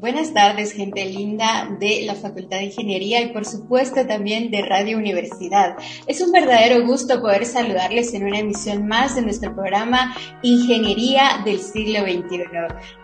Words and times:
Buenas 0.00 0.32
tardes, 0.32 0.72
gente 0.72 1.04
linda 1.04 1.68
de 1.78 2.04
la 2.06 2.14
Facultad 2.14 2.56
de 2.56 2.64
Ingeniería 2.64 3.20
y 3.20 3.34
por 3.34 3.44
supuesto 3.44 4.06
también 4.06 4.50
de 4.50 4.62
Radio 4.62 4.96
Universidad. 4.96 5.76
Es 6.06 6.22
un 6.22 6.32
verdadero 6.32 6.86
gusto 6.86 7.20
poder 7.20 7.44
saludarles 7.44 8.14
en 8.14 8.24
una 8.24 8.38
emisión 8.38 8.88
más 8.88 9.14
de 9.14 9.20
nuestro 9.20 9.54
programa 9.54 10.16
Ingeniería 10.40 11.42
del 11.44 11.60
siglo 11.60 12.00
XXI. 12.00 12.44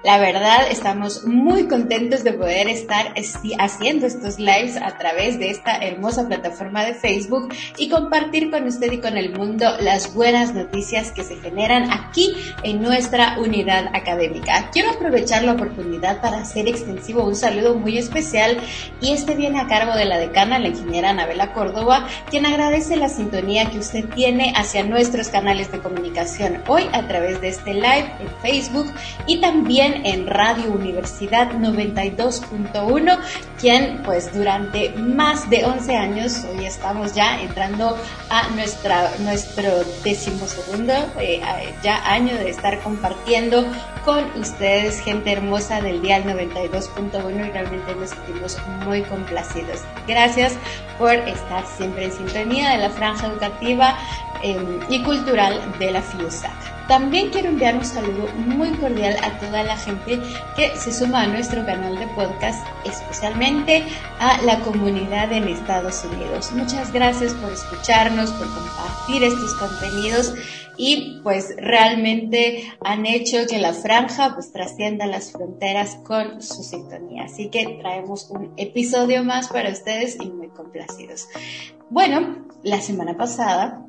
La 0.05 0.17
verdad, 0.17 0.71
estamos 0.71 1.25
muy 1.25 1.69
contentos 1.69 2.25
de 2.25 2.33
poder 2.33 2.67
estar 2.67 3.13
haciendo 3.59 4.07
estos 4.07 4.39
lives 4.39 4.79
a 4.79 4.97
través 4.97 5.39
de 5.39 5.51
esta 5.51 5.77
hermosa 5.77 6.27
plataforma 6.27 6.83
de 6.87 6.95
Facebook 6.95 7.53
y 7.77 7.91
compartir 7.91 8.51
con 8.51 8.65
usted 8.65 8.91
y 8.91 9.01
con 9.03 9.19
el 9.19 9.37
mundo 9.37 9.67
las 9.81 10.15
buenas 10.15 10.55
noticias 10.55 11.13
que 11.13 11.25
se 11.25 11.37
generan 11.37 11.91
aquí 11.91 12.33
en 12.63 12.81
nuestra 12.81 13.39
unidad 13.39 13.89
académica. 13.95 14.71
Quiero 14.73 14.93
aprovechar 14.93 15.45
la 15.45 15.53
oportunidad 15.53 16.23
para 16.23 16.39
hacer 16.39 16.67
un 16.87 17.35
saludo 17.35 17.75
muy 17.75 17.99
especial. 17.99 18.59
Y 19.01 19.13
este 19.13 19.35
viene 19.35 19.61
a 19.61 19.67
cargo 19.67 19.95
de 19.95 20.05
la 20.05 20.19
decana, 20.19 20.59
la 20.59 20.69
ingeniera 20.69 21.11
Anabela 21.11 21.53
Córdoba, 21.53 22.07
quien 22.31 22.47
agradece 22.47 22.97
la 22.97 23.09
sintonía 23.09 23.71
que 23.71 23.79
usted 23.79 24.05
tiene 24.15 24.53
hacia 24.57 24.85
nuestros 24.85 25.29
canales 25.29 25.71
de 25.73 25.81
comunicación 25.81 26.63
hoy 26.67 26.89
a 26.93 27.07
través 27.07 27.41
de 27.41 27.49
este 27.49 27.75
live 27.75 28.11
en 28.21 28.29
Facebook 28.43 28.93
y 29.27 29.41
también 29.41 30.07
en 30.07 30.27
Radio 30.27 30.71
Universidad 30.71 31.53
92.1, 31.53 33.19
quien 33.61 34.03
pues 34.03 34.33
durante 34.35 34.91
más 34.91 35.49
de 35.51 35.65
11 35.65 35.97
años, 35.97 36.45
hoy 36.51 36.65
estamos 36.65 37.15
ya 37.15 37.41
entrando 37.41 37.97
a 38.31 38.49
nuestra, 38.51 39.11
nuestro 39.21 39.71
decimosegundo 40.03 40.93
eh, 41.21 41.41
ya 41.83 41.97
año 42.11 42.35
de 42.37 42.51
estar 42.51 42.81
compartiendo 42.81 43.67
con 44.05 44.25
ustedes, 44.41 45.01
gente 45.01 45.33
hermosa 45.33 45.81
del 45.81 46.01
día 46.01 46.21
92 46.21 46.76
2.1 46.77 47.49
y 47.49 47.51
realmente 47.51 47.95
nos 47.95 48.11
sentimos 48.11 48.59
muy 48.85 49.03
complacidos. 49.03 49.81
Gracias 50.07 50.55
por 50.99 51.13
estar 51.13 51.67
siempre 51.67 52.05
en 52.05 52.13
sintonía 52.13 52.71
de 52.71 52.79
la 52.79 52.91
franja 52.91 53.27
educativa 53.27 53.97
em, 54.43 54.81
y 54.89 55.03
cultural 55.03 55.61
de 55.79 55.91
la 55.91 56.03
FIUSAC. 56.03 56.77
También 56.89 57.31
quiero 57.31 57.49
enviar 57.49 57.75
un 57.75 57.85
saludo 57.85 58.29
muy 58.37 58.71
cordial 58.71 59.17
a 59.23 59.39
toda 59.41 59.65
la 59.65 59.77
gente 59.77 60.21
que 60.55 60.77
se 60.77 60.93
suma 60.93 61.23
a 61.23 61.27
nuestro 61.27 61.67
canal 61.67 61.99
de 61.99 62.07
podcast, 62.09 62.65
especialmente 62.85 63.85
a 64.21 64.41
la 64.43 64.61
comunidad 64.61 65.33
en 65.33 65.49
Estados 65.49 66.05
Unidos. 66.05 66.53
Muchas 66.53 66.93
gracias 66.93 67.35
por 67.35 67.53
escucharnos, 67.53 68.31
por 68.31 68.47
compartir 68.55 69.25
estos 69.25 69.55
contenidos 69.55 70.33
y 70.77 71.21
pues 71.25 71.55
realmente 71.57 72.73
han 72.85 73.05
hecho 73.05 73.47
que 73.49 73.59
la 73.59 73.73
franja 73.73 74.35
pues 74.35 74.53
trascienda 74.53 75.07
las 75.07 75.33
fronteras 75.33 75.99
con 76.05 76.41
su 76.41 76.63
sintonía. 76.63 77.25
Así 77.25 77.49
que 77.49 77.79
traemos 77.81 78.31
un 78.31 78.53
episodio 78.57 79.25
más 79.25 79.49
para 79.49 79.71
ustedes 79.71 80.19
y 80.21 80.31
muy 80.31 80.49
complacidos. 80.49 81.29
Bueno, 81.91 82.47
la 82.63 82.81
semana 82.81 83.17
pasada 83.17 83.85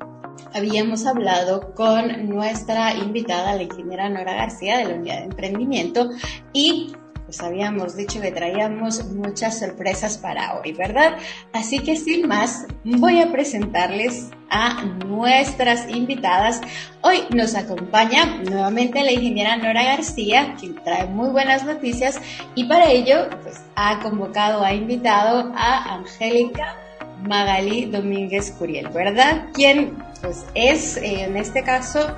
habíamos 0.54 1.06
hablado 1.06 1.74
con 1.74 2.28
nuestra 2.28 2.94
invitada, 2.94 3.54
la 3.54 3.62
ingeniera 3.62 4.08
Nora 4.08 4.34
García 4.34 4.78
de 4.78 4.84
la 4.84 4.94
Unidad 4.94 5.18
de 5.18 5.24
Emprendimiento 5.24 6.10
y 6.52 6.94
pues 7.28 7.42
habíamos 7.42 7.94
dicho 7.94 8.22
que 8.22 8.32
traíamos 8.32 9.04
muchas 9.04 9.58
sorpresas 9.58 10.16
para 10.16 10.58
hoy, 10.58 10.72
¿verdad? 10.72 11.18
Así 11.52 11.80
que 11.80 11.94
sin 11.94 12.26
más, 12.26 12.66
voy 12.84 13.20
a 13.20 13.30
presentarles 13.30 14.30
a 14.48 14.82
nuestras 14.84 15.90
invitadas. 15.90 16.62
Hoy 17.02 17.24
nos 17.28 17.54
acompaña 17.54 18.24
nuevamente 18.48 19.02
la 19.02 19.12
ingeniera 19.12 19.58
Nora 19.58 19.82
García, 19.82 20.54
quien 20.58 20.76
trae 20.76 21.04
muy 21.04 21.28
buenas 21.28 21.66
noticias 21.66 22.18
y 22.54 22.64
para 22.64 22.90
ello 22.90 23.28
pues, 23.42 23.60
ha 23.76 23.98
convocado, 24.00 24.64
ha 24.64 24.72
invitado 24.72 25.52
a 25.54 25.96
Angélica 25.96 26.76
Magali 27.22 27.86
Domínguez 27.86 28.52
Curiel, 28.52 28.88
¿verdad? 28.88 29.48
Quien 29.52 29.98
pues 30.20 30.44
es 30.54 30.96
en 30.96 31.36
este 31.36 31.62
caso, 31.62 32.16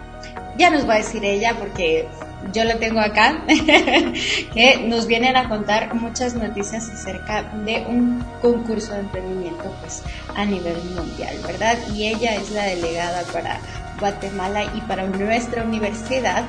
ya 0.57 0.71
nos 0.71 0.89
va 0.89 0.95
a 0.95 0.99
decir 0.99 1.25
ella 1.25 1.57
porque 1.59 2.09
yo 2.53 2.65
la 2.65 2.79
tengo 2.79 3.01
acá, 3.01 3.45
que 4.55 4.85
nos 4.87 5.07
vienen 5.07 5.37
a 5.37 5.49
contar 5.49 5.95
muchas 5.95 6.35
noticias 6.35 6.89
acerca 6.89 7.43
de 7.65 7.85
un 7.87 8.25
concurso 8.41 8.93
de 8.93 9.01
emprendimiento 9.01 9.75
pues, 9.81 10.03
a 10.35 10.45
nivel 10.45 10.83
mundial, 10.95 11.37
¿verdad? 11.47 11.79
Y 11.95 12.09
ella 12.09 12.35
es 12.37 12.51
la 12.51 12.65
delegada 12.65 13.23
para 13.33 13.61
Guatemala 13.99 14.65
y 14.75 14.81
para 14.83 15.07
nuestra 15.07 15.65
universidad 15.65 16.45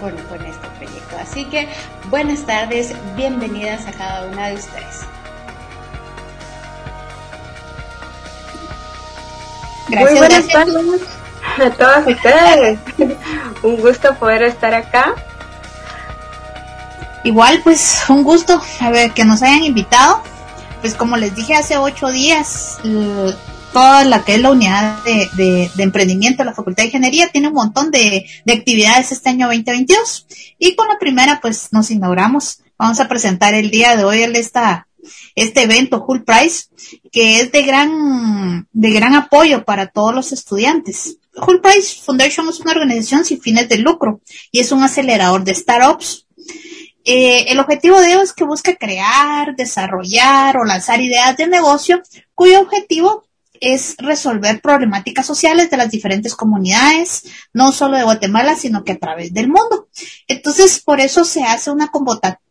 con, 0.00 0.12
con 0.28 0.44
este 0.44 0.66
proyecto. 0.78 1.16
Así 1.20 1.44
que 1.46 1.68
buenas 2.10 2.44
tardes, 2.46 2.94
bienvenidas 3.16 3.86
a 3.86 3.92
cada 3.92 4.26
una 4.26 4.48
de 4.48 4.54
ustedes. 4.54 5.15
Gracias, 9.88 10.10
Muy 10.10 10.18
buenas 10.18 10.48
tardes 10.48 10.76
a 11.58 11.70
todas 11.70 12.06
ustedes. 12.06 12.78
Un 13.62 13.76
gusto 13.76 14.14
poder 14.16 14.42
estar 14.42 14.74
acá 14.74 15.14
Igual, 17.26 17.60
pues 17.64 18.04
un 18.08 18.22
gusto 18.22 18.62
a 18.78 18.90
ver, 18.90 19.10
que 19.10 19.24
nos 19.24 19.42
hayan 19.42 19.64
invitado. 19.64 20.22
Pues 20.80 20.94
como 20.94 21.16
les 21.16 21.34
dije 21.34 21.56
hace 21.56 21.76
ocho 21.76 22.06
días, 22.12 22.78
toda 23.72 24.04
la 24.04 24.24
que 24.24 24.36
es 24.36 24.40
la 24.40 24.52
unidad 24.52 25.02
de, 25.02 25.68
emprendimiento 25.78 26.44
de 26.44 26.44
la 26.44 26.54
Facultad 26.54 26.84
de 26.84 26.86
Ingeniería 26.86 27.28
tiene 27.32 27.48
un 27.48 27.54
montón 27.54 27.90
de, 27.90 28.26
actividades 28.48 29.10
este 29.10 29.30
año 29.30 29.48
2022. 29.48 30.28
Y 30.60 30.76
con 30.76 30.86
la 30.86 31.00
primera, 31.00 31.40
pues 31.40 31.72
nos 31.72 31.90
inauguramos. 31.90 32.60
Vamos 32.78 33.00
a 33.00 33.08
presentar 33.08 33.54
el 33.54 33.70
día 33.70 33.96
de 33.96 34.04
hoy 34.04 34.22
esta, 34.22 34.86
este 35.34 35.62
evento 35.62 36.04
Hull 36.06 36.24
Prize, 36.24 36.66
que 37.10 37.40
es 37.40 37.52
de 37.52 37.62
gran, 37.62 38.68
de 38.72 38.90
gran 38.90 39.14
apoyo 39.14 39.64
para 39.64 39.88
todos 39.88 40.14
los 40.14 40.32
estudiantes. 40.32 41.18
Hull 41.36 41.60
Prize 41.60 42.00
Foundation 42.02 42.48
es 42.48 42.60
una 42.60 42.72
organización 42.72 43.24
sin 43.24 43.40
fines 43.40 43.68
de 43.68 43.78
lucro 43.78 44.20
y 44.50 44.60
es 44.60 44.72
un 44.72 44.82
acelerador 44.82 45.44
de 45.44 45.54
startups 45.54 46.26
eh, 47.08 47.52
el 47.52 47.60
objetivo 47.60 48.00
de 48.00 48.08
ello 48.08 48.20
es 48.20 48.32
que 48.32 48.42
busque 48.42 48.76
crear, 48.76 49.54
desarrollar 49.54 50.56
o 50.56 50.64
lanzar 50.64 51.00
ideas 51.00 51.36
de 51.36 51.46
negocio 51.46 52.02
cuyo 52.34 52.60
objetivo 52.60 53.25
es 53.60 53.94
resolver 53.98 54.60
problemáticas 54.60 55.26
sociales 55.26 55.70
de 55.70 55.76
las 55.76 55.90
diferentes 55.90 56.34
comunidades, 56.34 57.24
no 57.52 57.72
solo 57.72 57.96
de 57.96 58.04
Guatemala, 58.04 58.56
sino 58.56 58.84
que 58.84 58.92
a 58.92 58.98
través 58.98 59.32
del 59.32 59.48
mundo. 59.48 59.88
Entonces, 60.28 60.80
por 60.80 61.00
eso 61.00 61.24
se 61.24 61.44
hace 61.44 61.70
una, 61.70 61.90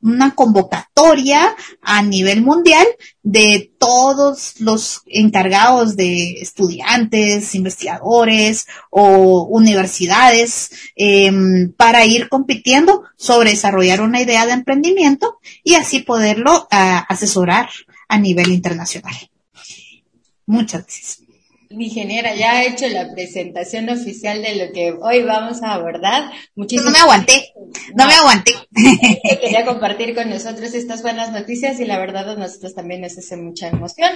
una 0.02 0.36
convocatoria 0.36 1.56
a 1.82 2.02
nivel 2.02 2.42
mundial 2.42 2.86
de 3.24 3.72
todos 3.80 4.60
los 4.60 5.02
encargados 5.08 5.96
de 5.96 6.42
estudiantes, 6.42 7.56
investigadores 7.56 8.68
o 8.90 9.44
universidades 9.50 10.72
em, 10.96 11.72
para 11.74 12.06
ir 12.06 12.30
compitiendo 12.30 13.04
sobre 13.18 13.52
desarrollar 13.52 14.02
una 14.02 14.22
idea 14.22 14.46
de 14.46 14.54
emprendimiento 14.54 15.40
y 15.64 15.76
así 15.76 16.00
poderlo 16.00 16.68
ah, 16.72 17.06
asesorar 17.10 17.70
a 18.08 18.18
nivel 18.18 18.52
internacional. 18.52 19.16
Muchas 20.48 20.82
gracias. 20.82 21.25
Mi 21.70 21.86
ingeniera 21.86 22.36
ya 22.36 22.54
ha 22.54 22.64
hecho 22.64 22.88
la 22.88 23.12
presentación 23.14 23.90
oficial 23.90 24.42
de 24.42 24.56
lo 24.56 24.74
que 24.74 24.92
hoy 24.92 25.24
vamos 25.24 25.64
a 25.64 25.74
abordar. 25.74 26.32
Muchísimas 26.56 26.86
no 26.86 26.92
me 26.92 27.00
aguanté, 27.00 27.54
no, 27.96 28.06
me 28.06 28.14
aguanté. 28.14 28.54
Quería 29.42 29.66
compartir 29.66 30.14
con 30.14 30.30
nosotros 30.30 30.74
estas 30.74 31.02
buenas 31.02 31.32
noticias 31.32 31.80
y 31.80 31.86
la 31.86 31.98
verdad 31.98 32.30
a 32.30 32.36
nosotros 32.36 32.76
también 32.76 33.02
nos 33.02 33.18
hace 33.18 33.38
mucha 33.38 33.68
emoción. 33.68 34.12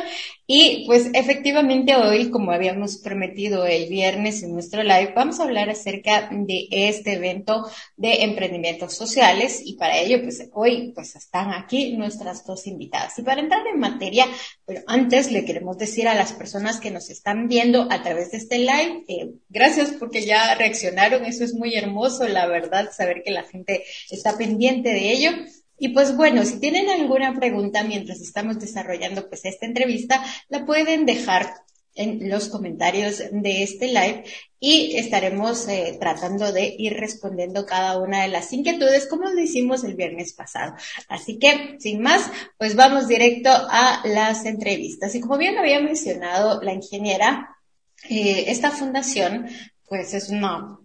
Y 0.45 0.85
pues 0.85 1.09
efectivamente 1.13 1.95
hoy, 1.95 2.29
como 2.29 2.51
habíamos 2.51 2.97
prometido 2.97 3.65
el 3.65 3.89
viernes 3.89 4.43
en 4.43 4.53
nuestro 4.53 4.83
live, 4.83 5.13
vamos 5.15 5.39
a 5.39 5.43
hablar 5.43 5.69
acerca 5.69 6.29
de 6.31 6.67
este 6.71 7.13
evento 7.13 7.65
de 7.95 8.23
emprendimientos 8.23 8.93
sociales 8.93 9.61
y 9.63 9.73
para 9.77 9.97
ello 9.97 10.21
pues 10.21 10.49
hoy 10.53 10.91
pues 10.93 11.15
están 11.15 11.51
aquí 11.53 11.95
nuestras 11.97 12.45
dos 12.45 12.67
invitadas. 12.67 13.17
Y 13.17 13.23
para 13.23 13.41
entrar 13.41 13.65
en 13.67 13.79
materia, 13.79 14.25
pero 14.65 14.81
antes 14.87 15.31
le 15.31 15.45
queremos 15.45 15.77
decir 15.77 16.07
a 16.07 16.15
las 16.15 16.33
personas 16.33 16.79
que 16.79 16.91
nos 16.91 17.09
están 17.09 17.38
viendo 17.47 17.87
a 17.91 18.03
través 18.03 18.31
de 18.31 18.37
este 18.37 18.59
live. 18.59 19.05
Eh, 19.07 19.31
gracias 19.49 19.91
porque 19.99 20.25
ya 20.25 20.55
reaccionaron, 20.55 21.25
eso 21.25 21.43
es 21.43 21.53
muy 21.53 21.75
hermoso, 21.75 22.27
la 22.27 22.47
verdad, 22.47 22.91
saber 22.95 23.21
que 23.23 23.31
la 23.31 23.43
gente 23.43 23.83
está 24.09 24.37
pendiente 24.37 24.89
de 24.89 25.11
ello. 25.11 25.31
Y 25.77 25.89
pues 25.89 26.15
bueno, 26.15 26.43
si 26.43 26.59
tienen 26.59 26.89
alguna 26.89 27.33
pregunta 27.39 27.83
mientras 27.83 28.19
estamos 28.19 28.59
desarrollando 28.59 29.29
pues 29.29 29.45
esta 29.45 29.65
entrevista, 29.65 30.23
la 30.49 30.65
pueden 30.65 31.05
dejar 31.05 31.53
en 31.99 32.29
los 32.29 32.47
comentarios 32.47 33.21
de 33.31 33.63
este 33.63 33.87
live 33.87 34.23
y 34.57 34.95
estaremos 34.95 35.67
eh, 35.67 35.97
tratando 35.99 36.51
de 36.53 36.73
ir 36.77 36.93
respondiendo 36.93 37.65
cada 37.65 37.97
una 37.97 38.23
de 38.23 38.29
las 38.29 38.51
inquietudes 38.53 39.05
como 39.07 39.29
lo 39.29 39.39
hicimos 39.39 39.83
el 39.83 39.95
viernes 39.95 40.33
pasado. 40.33 40.75
Así 41.09 41.37
que, 41.39 41.75
sin 41.79 42.01
más, 42.01 42.31
pues 42.57 42.75
vamos 42.75 43.07
directo 43.09 43.49
a 43.51 44.01
las 44.05 44.45
entrevistas. 44.45 45.13
Y 45.13 45.19
como 45.19 45.37
bien 45.37 45.57
había 45.57 45.81
mencionado 45.81 46.61
la 46.61 46.73
ingeniera, 46.73 47.57
eh, 48.09 48.45
esta 48.47 48.71
fundación 48.71 49.47
pues 49.85 50.13
es 50.13 50.29
una 50.29 50.79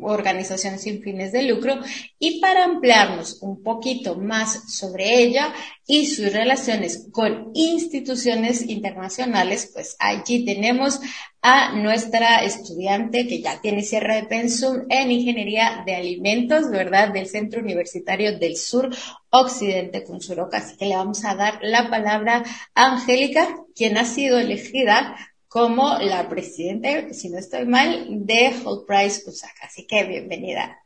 organización 0.00 0.78
sin 0.78 1.02
fines 1.02 1.32
de 1.32 1.42
lucro 1.42 1.78
y 2.18 2.40
para 2.40 2.64
ampliarnos 2.64 3.42
un 3.42 3.62
poquito 3.62 4.16
más 4.16 4.72
sobre 4.72 5.20
ella 5.20 5.52
y 5.86 6.06
sus 6.06 6.32
relaciones 6.32 7.08
con 7.12 7.50
instituciones 7.54 8.68
internacionales, 8.68 9.70
pues 9.72 9.96
allí 9.98 10.44
tenemos 10.44 11.00
a 11.42 11.76
nuestra 11.76 12.42
estudiante 12.42 13.28
que 13.28 13.40
ya 13.40 13.60
tiene 13.60 13.82
cierre 13.82 14.16
de 14.16 14.24
pensum 14.24 14.84
en 14.88 15.12
Ingeniería 15.12 15.84
de 15.86 15.94
Alimentos, 15.94 16.70
¿verdad? 16.70 17.12
Del 17.12 17.28
Centro 17.28 17.60
Universitario 17.60 18.36
del 18.36 18.56
Sur 18.56 18.90
Occidente 19.30 20.02
Consuroca. 20.02 20.58
Así 20.58 20.76
que 20.76 20.86
le 20.86 20.96
vamos 20.96 21.24
a 21.24 21.36
dar 21.36 21.60
la 21.62 21.88
palabra 21.88 22.42
a 22.74 22.92
Angélica, 22.92 23.46
quien 23.76 23.96
ha 23.96 24.04
sido 24.04 24.38
elegida 24.38 25.14
como 25.56 25.96
la 26.00 26.28
presidenta, 26.28 27.14
si 27.14 27.30
no 27.30 27.38
estoy 27.38 27.64
mal, 27.64 28.04
de 28.10 28.54
Whole 28.62 28.84
Price 28.86 29.22
Osaka. 29.26 29.64
Así 29.64 29.86
que 29.86 30.04
bienvenida. 30.04 30.82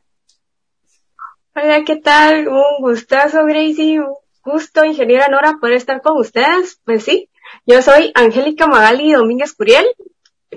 Hola, 1.53 1.83
¿qué 1.85 1.97
tal? 1.97 2.47
Un 2.47 2.79
gustazo, 2.79 3.43
Gracie. 3.43 3.99
Un 3.99 4.15
gusto, 4.45 4.85
ingeniera 4.85 5.27
Nora, 5.27 5.57
poder 5.59 5.75
estar 5.75 6.01
con 6.01 6.17
ustedes. 6.17 6.79
Pues 6.85 7.03
sí, 7.03 7.29
yo 7.65 7.81
soy 7.81 8.13
Angélica 8.15 8.65
Magali 8.65 9.11
Domínguez 9.11 9.53
Curiel. 9.55 9.85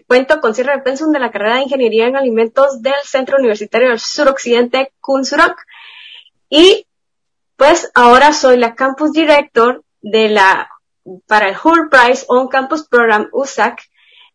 Cuento 0.07 0.41
con 0.41 0.55
cierre 0.55 0.77
de 0.77 0.83
pensum 0.83 1.11
de 1.11 1.19
la 1.19 1.33
carrera 1.33 1.57
de 1.57 1.63
Ingeniería 1.63 2.07
en 2.07 2.15
Alimentos 2.15 2.83
del 2.83 2.95
Centro 3.03 3.39
Universitario 3.39 3.89
del 3.89 3.99
Suroccidente, 3.99 4.93
Kunsurok. 5.01 5.57
Y 6.49 6.87
pues 7.57 7.91
ahora 7.97 8.33
soy 8.33 8.59
la 8.59 8.77
Campus 8.77 9.11
Director 9.11 9.83
de 10.03 10.29
la, 10.29 10.71
para 11.27 11.49
el 11.49 11.57
Whole 11.57 11.89
Price 11.91 12.25
On 12.29 12.47
Campus 12.47 12.87
Program 12.87 13.29
USAC, 13.33 13.83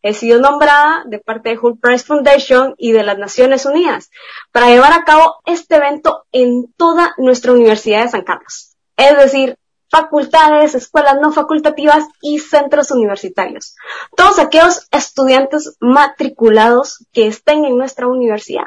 he 0.02 0.14
sido 0.14 0.40
nombrada 0.40 1.04
de 1.06 1.18
parte 1.18 1.50
de 1.50 1.58
Hull 1.58 1.78
Price 1.78 2.04
Foundation 2.04 2.74
y 2.78 2.92
de 2.92 3.02
las 3.02 3.18
Naciones 3.18 3.66
Unidas 3.66 4.10
para 4.52 4.68
llevar 4.68 4.92
a 4.92 5.04
cabo 5.04 5.36
este 5.44 5.76
evento 5.76 6.24
en 6.32 6.72
toda 6.76 7.14
nuestra 7.18 7.52
Universidad 7.52 8.02
de 8.02 8.10
San 8.10 8.22
Carlos. 8.22 8.76
Es 8.96 9.16
decir, 9.16 9.56
facultades, 9.90 10.74
escuelas 10.74 11.18
no 11.20 11.32
facultativas 11.32 12.06
y 12.22 12.38
centros 12.38 12.90
universitarios. 12.90 13.74
Todos 14.16 14.38
aquellos 14.38 14.86
estudiantes 14.90 15.76
matriculados 15.80 17.04
que 17.12 17.26
estén 17.26 17.64
en 17.64 17.76
nuestra 17.76 18.06
universidad. 18.06 18.66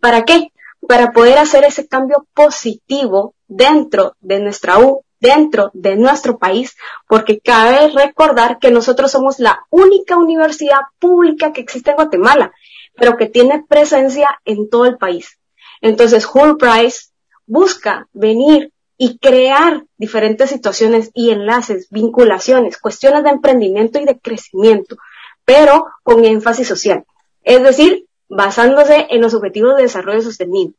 ¿Para 0.00 0.24
qué? 0.24 0.52
Para 0.86 1.12
poder 1.12 1.38
hacer 1.38 1.64
ese 1.64 1.88
cambio 1.88 2.26
positivo 2.34 3.34
dentro 3.46 4.16
de 4.20 4.40
nuestra 4.40 4.78
U 4.78 5.04
dentro 5.20 5.70
de 5.74 5.96
nuestro 5.96 6.38
país, 6.38 6.76
porque 7.08 7.40
cabe 7.40 7.88
recordar 7.88 8.58
que 8.58 8.70
nosotros 8.70 9.10
somos 9.10 9.38
la 9.38 9.66
única 9.70 10.16
universidad 10.16 10.80
pública 10.98 11.52
que 11.52 11.60
existe 11.60 11.90
en 11.90 11.96
Guatemala, 11.96 12.52
pero 12.94 13.16
que 13.16 13.26
tiene 13.26 13.64
presencia 13.68 14.40
en 14.44 14.68
todo 14.68 14.86
el 14.86 14.98
país. 14.98 15.38
Entonces, 15.80 16.28
Hull 16.32 16.56
Price 16.56 17.08
busca 17.46 18.08
venir 18.12 18.72
y 18.96 19.18
crear 19.18 19.84
diferentes 19.96 20.50
situaciones 20.50 21.10
y 21.14 21.30
enlaces, 21.30 21.88
vinculaciones, 21.90 22.78
cuestiones 22.78 23.22
de 23.22 23.30
emprendimiento 23.30 24.00
y 24.00 24.04
de 24.04 24.18
crecimiento, 24.18 24.96
pero 25.44 25.86
con 26.02 26.24
énfasis 26.24 26.66
social. 26.66 27.04
Es 27.42 27.62
decir, 27.62 28.06
basándose 28.28 29.06
en 29.10 29.22
los 29.22 29.34
objetivos 29.34 29.76
de 29.76 29.82
desarrollo 29.82 30.20
sostenible. 30.20 30.74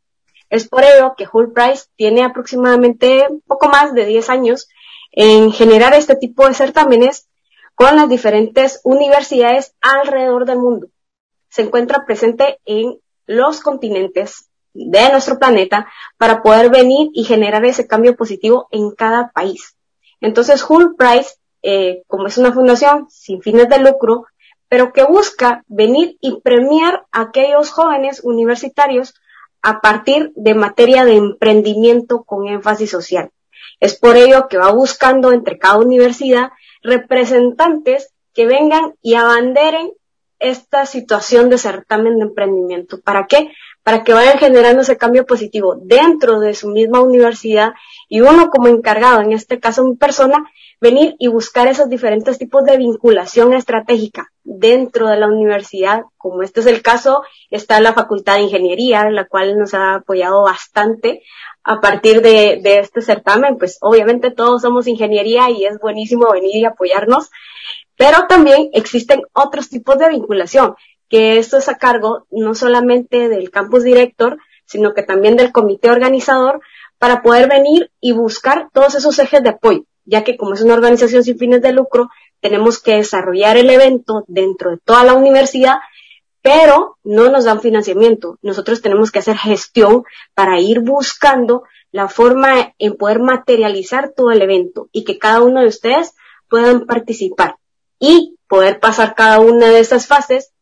Es 0.50 0.68
por 0.68 0.84
ello 0.84 1.14
que 1.18 1.28
Hull 1.32 1.54
Price 1.54 1.86
tiene 1.96 2.24
aproximadamente 2.24 3.28
poco 3.46 3.70
más 3.70 3.94
de 3.94 4.06
10 4.06 4.30
años 4.30 4.68
en 5.12 5.52
generar 5.52 5.94
este 5.94 6.16
tipo 6.16 6.48
de 6.48 6.54
certámenes 6.54 7.28
con 7.76 7.96
las 7.96 8.10
diferentes 8.10 8.82
universidades 8.84 9.76
alrededor 9.82 10.46
del 10.46 10.58
mundo. 10.58 10.88
Se 11.50 11.62
encuentra 11.62 12.06
presente 12.06 12.60
en 12.66 13.00
los 13.26 13.62
continentes 13.62 14.50
de 14.74 15.10
nuestro 15.12 15.40
planeta 15.40 15.88
para 16.18 16.42
poder 16.42 16.70
venir 16.70 17.10
y 17.14 17.24
generar 17.24 17.66
ese 17.66 17.88
cambio 17.88 18.16
positivo 18.16 18.68
en 18.72 18.92
cada 18.92 19.32
país. 19.32 19.76
Entonces, 20.22 20.66
Hull 20.68 20.96
Price, 20.96 21.36
eh, 21.62 22.04
como 22.08 22.28
es 22.28 22.38
una 22.38 22.52
fundación 22.52 23.08
sin 23.10 23.42
fines 23.42 23.70
de 23.70 23.80
lucro, 23.80 24.26
pero 24.68 24.94
que 24.94 25.04
busca 25.04 25.64
venir 25.68 26.18
y 26.22 26.42
premiar 26.42 27.06
a 27.12 27.22
aquellos 27.22 27.72
jóvenes 27.72 28.22
universitarios 28.24 29.16
a 29.62 29.82
partir 29.82 30.32
de 30.36 30.54
materia 30.54 31.06
de 31.06 31.16
emprendimiento 31.16 32.24
con 32.24 32.48
énfasis 32.48 32.90
social. 32.90 33.32
Es 33.80 33.98
por 33.98 34.18
ello 34.18 34.48
que 34.48 34.58
va 34.58 34.72
buscando 34.72 35.32
entre 35.32 35.58
cada 35.58 35.78
universidad 35.78 36.52
representantes 36.82 38.14
que 38.34 38.46
vengan 38.46 38.94
y 39.02 39.16
abanderen 39.16 39.92
esta 40.40 40.86
situación 40.86 41.50
de 41.50 41.58
certamen 41.58 42.18
de 42.18 42.26
emprendimiento. 42.26 43.02
¿Para 43.02 43.28
qué? 43.28 43.52
Para 43.84 44.04
que 44.04 44.14
vayan 44.14 44.38
generando 44.38 44.82
ese 44.82 44.98
cambio 44.98 45.26
positivo 45.26 45.76
dentro 45.82 46.40
de 46.40 46.54
su 46.54 46.70
misma 46.70 47.02
universidad 47.02 47.74
y 48.08 48.22
uno 48.22 48.50
como 48.50 48.68
encargado, 48.68 49.22
en 49.22 49.34
este 49.34 49.60
caso 49.60 49.84
mi 49.84 49.96
persona, 49.96 50.50
venir 50.82 51.16
y 51.20 51.28
buscar 51.28 51.68
esos 51.68 51.90
diferentes 51.90 52.38
tipos 52.38 52.64
de 52.64 52.78
vinculación 52.78 53.54
estratégica 53.54 54.32
dentro 54.44 55.08
de 55.08 55.18
la 55.18 55.28
universidad, 55.28 56.04
como 56.18 56.42
este 56.42 56.62
es 56.62 56.66
el 56.68 56.82
caso, 56.82 57.24
está 57.50 57.80
la 57.82 57.94
Facultad 57.94 58.36
de 58.36 58.44
Ingeniería, 58.44 59.10
la 59.10 59.28
cual 59.28 59.58
nos 59.58 59.74
ha 59.74 59.96
apoyado 59.96 60.44
bastante 60.44 61.22
a 61.64 61.82
partir 61.82 62.22
de, 62.22 62.62
este 62.64 63.02
certamen, 63.02 63.58
pues 63.58 63.78
obviamente 63.82 64.32
todos 64.32 64.62
somos 64.62 64.88
ingeniería 64.88 65.50
y 65.50 65.66
es 65.66 65.78
buenísimo 65.80 66.32
venir 66.32 66.56
y 66.56 66.66
apoyarnos, 66.66 67.30
pero 67.96 68.28
también 68.28 68.70
existen 68.74 69.22
otros 69.34 69.70
tipos 69.70 69.98
de 69.98 70.10
vinculación, 70.10 70.76
que 71.10 71.38
esto 71.38 71.58
es 71.58 71.68
a 71.68 71.78
cargo 71.78 72.26
no 72.32 72.56
solamente 72.56 73.28
del 73.28 73.52
campus 73.52 73.84
director, 73.84 74.38
sino 74.66 74.94
que 74.94 75.04
también 75.04 75.36
del 75.36 75.52
comité 75.52 75.92
organizador, 75.92 76.62
para 76.98 77.22
poder 77.22 77.50
venir 77.50 77.92
y 78.00 78.14
buscar 78.14 78.70
todos 78.74 78.96
esos 78.96 79.20
ejes 79.20 79.44
de 79.44 79.50
apoyo 79.50 79.84
ya 80.10 80.24
que 80.24 80.38
como 80.38 80.54
es 80.54 80.62
una 80.62 80.74
organización 80.74 81.24
sin 81.24 81.38
fines 81.38 81.62
de 81.62 81.72
lucro, 81.72 82.10
tenemos 82.42 82.82
que 82.82 82.96
desarrollar 82.96 83.58
el 83.58 83.70
evento 83.70 84.24
dentro 84.28 84.72
de 84.72 84.78
toda 84.78 85.04
la 85.04 85.14
universidad, 85.14 85.78
pero 86.42 86.98
no 87.04 87.30
nos 87.30 87.46
dan 87.46 87.62
financiamiento. 87.62 88.38
Nosotros 88.42 88.82
tenemos 88.82 89.12
que 89.12 89.20
hacer 89.20 89.38
gestión 89.38 90.04
para 90.34 90.60
ir 90.60 90.80
buscando 90.80 91.64
la 91.92 92.08
forma 92.08 92.74
en 92.78 92.96
poder 92.96 93.20
materializar 93.20 94.14
todo 94.16 94.32
el 94.32 94.42
evento 94.42 94.90
y 94.92 95.04
que 95.04 95.18
cada 95.18 95.42
uno 95.42 95.62
de 95.62 95.68
ustedes 95.68 96.16
puedan 96.50 96.86
participar 96.86 97.58
y 98.00 98.38
poder 98.48 98.80
pasar 98.80 99.16
cada 99.16 99.40
una 99.40 99.68
de 99.68 99.80
estas 99.80 100.08
fases 100.08 100.54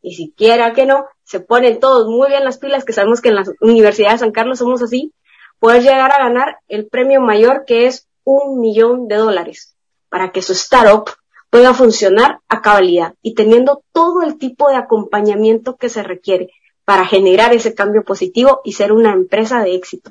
y 0.00 0.14
si 0.14 0.34
quiera 0.36 0.74
que 0.74 0.84
no, 0.84 1.06
se 1.24 1.40
ponen 1.40 1.80
todos 1.80 2.06
muy 2.06 2.28
bien 2.28 2.44
las 2.44 2.58
pilas, 2.58 2.84
que 2.84 2.92
sabemos 2.92 3.22
que 3.22 3.30
en 3.30 3.36
la 3.36 3.44
Universidad 3.60 4.12
de 4.12 4.18
San 4.18 4.32
Carlos 4.32 4.58
somos 4.58 4.82
así, 4.82 5.14
poder 5.58 5.82
llegar 5.82 6.12
a 6.12 6.18
ganar 6.18 6.58
el 6.68 6.86
premio 6.88 7.22
mayor 7.22 7.64
que 7.66 7.86
es 7.86 8.06
un 8.24 8.60
millón 8.60 9.08
de 9.08 9.16
dólares 9.16 9.76
para 10.08 10.32
que 10.32 10.42
su 10.42 10.52
startup 10.52 11.10
pueda 11.50 11.72
funcionar 11.74 12.40
a 12.48 12.62
cabalidad 12.62 13.14
y 13.22 13.34
teniendo 13.34 13.84
todo 13.92 14.22
el 14.22 14.38
tipo 14.38 14.70
de 14.70 14.76
acompañamiento 14.76 15.76
que 15.76 15.88
se 15.88 16.02
requiere 16.02 16.50
para 16.84 17.06
generar 17.06 17.54
ese 17.54 17.74
cambio 17.74 18.04
positivo 18.04 18.60
y 18.64 18.72
ser 18.72 18.92
una 18.92 19.12
empresa 19.12 19.62
de 19.62 19.74
éxito. 19.74 20.10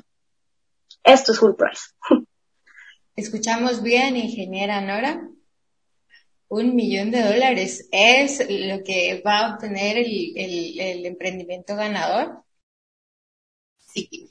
Esto 1.02 1.32
es 1.32 1.38
Full 1.38 1.54
Price. 1.54 1.92
Escuchamos 3.16 3.82
bien, 3.82 4.16
ingeniera 4.16 4.80
Nora. 4.80 5.28
Un 6.48 6.74
millón 6.74 7.10
de 7.10 7.22
dólares 7.22 7.88
es 7.92 8.40
lo 8.48 8.82
que 8.82 9.22
va 9.24 9.40
a 9.40 9.54
obtener 9.54 9.98
el, 9.98 10.32
el, 10.36 10.80
el 10.80 11.06
emprendimiento 11.06 11.76
ganador. 11.76 12.42
Sí, 13.78 14.30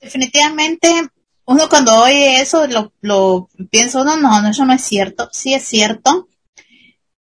definitivamente 0.00 1.10
uno 1.46 1.68
cuando 1.68 2.02
oye 2.02 2.40
eso 2.40 2.66
lo, 2.66 2.92
lo 3.00 3.48
piensa 3.70 4.04
no, 4.04 4.16
no, 4.16 4.48
eso 4.48 4.64
no 4.64 4.72
es 4.72 4.82
cierto. 4.82 5.28
Sí 5.32 5.54
es 5.54 5.64
cierto. 5.64 6.28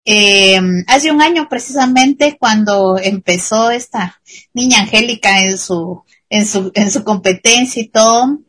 Eh, 0.07 0.61
hace 0.87 1.11
un 1.11 1.23
año 1.23 1.49
precisamente 1.49 2.37
cuando 2.39 2.99
empezó 2.99 3.71
esta 3.71 4.21
niña 4.53 4.81
Angélica 4.81 5.41
en 5.43 5.57
su, 5.57 6.03
en 6.29 6.47
su, 6.47 6.71
en 6.75 6.91
su 6.91 7.05
competencia 7.05 7.83
y 7.83 7.89
todo, 7.89 8.41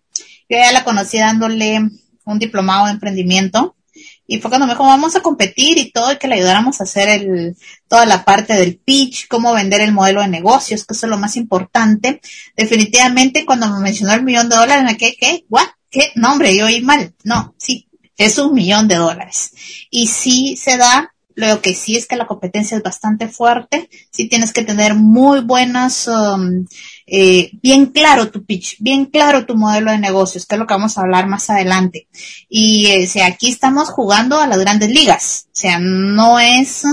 yo 0.50 0.58
ya 0.58 0.72
la 0.74 0.84
conocí 0.84 1.18
dándole 1.18 1.80
un 2.26 2.40
diplomado 2.40 2.86
de 2.86 2.94
emprendimiento 2.94 3.76
y 4.28 4.40
fue 4.40 4.50
cuando 4.50 4.66
me 4.66 4.74
dijo, 4.74 4.84
vamos 4.84 5.16
a 5.16 5.22
competir 5.22 5.78
y 5.78 5.92
todo, 5.92 6.12
y 6.12 6.18
que 6.18 6.28
le 6.28 6.36
ayudáramos 6.36 6.80
a 6.80 6.86
hacer 6.86 7.10
el, 7.10 7.56
toda 7.88 8.06
la 8.06 8.26
parte 8.26 8.54
del 8.54 8.78
pitch, 8.78 9.28
cómo 9.28 9.54
vender 9.54 9.82
el 9.82 9.92
modelo 9.92 10.22
de 10.22 10.28
negocios, 10.28 10.86
que 10.86 10.94
eso 10.94 11.06
es 11.06 11.10
lo 11.10 11.18
más 11.18 11.36
importante. 11.36 12.22
Definitivamente, 12.56 13.46
cuando 13.46 13.70
me 13.70 13.80
mencionó 13.80 14.14
el 14.14 14.24
millón 14.24 14.50
de 14.50 14.56
dólares, 14.56 14.84
me 14.84 14.98
quedé, 14.98 15.16
¿qué? 15.20 15.46
¿What? 15.50 15.68
¿Qué? 15.90 16.12
No, 16.16 16.32
hombre, 16.32 16.56
yo 16.56 16.66
oí 16.66 16.82
mal. 16.82 17.14
No, 17.24 17.54
sí, 17.58 17.88
es 18.18 18.38
un 18.38 18.54
millón 18.54 18.88
de 18.88 18.96
dólares. 18.96 19.52
Y 19.92 20.08
sí 20.08 20.58
se 20.58 20.78
da, 20.78 21.14
lo 21.36 21.62
que 21.62 21.76
sí 21.76 21.98
es 21.98 22.08
que 22.08 22.16
la 22.16 22.28
competencia 22.28 22.78
es 22.78 22.84
bastante 22.84 23.28
fuerte, 23.28 23.90
sí 24.10 24.28
tienes 24.28 24.54
que 24.54 24.64
tener 24.64 24.96
muy 24.96 25.42
buenas, 25.42 26.08
um, 26.08 26.66
eh, 27.08 27.52
bien 27.62 27.88
claro 27.88 28.32
tu 28.32 28.46
pitch, 28.46 28.78
bien 28.80 29.06
claro 29.06 29.46
tu 29.46 29.56
modelo 29.56 29.92
de 29.92 30.00
negocios, 30.00 30.46
que 30.46 30.56
es 30.56 30.60
lo 30.60 30.68
que 30.68 30.74
vamos 30.74 30.98
a 30.98 31.02
hablar 31.02 31.28
más 31.28 31.50
adelante. 31.50 32.08
Y 32.50 32.88
eh, 32.88 33.10
o 33.16 33.24
aquí 33.24 33.50
estamos 33.50 33.90
jugando 33.90 34.40
a 34.40 34.48
las 34.48 34.60
grandes 34.60 34.90
ligas, 34.90 35.48
o 35.48 35.60
sea, 35.60 35.80
no 35.80 36.40
es, 36.40 36.84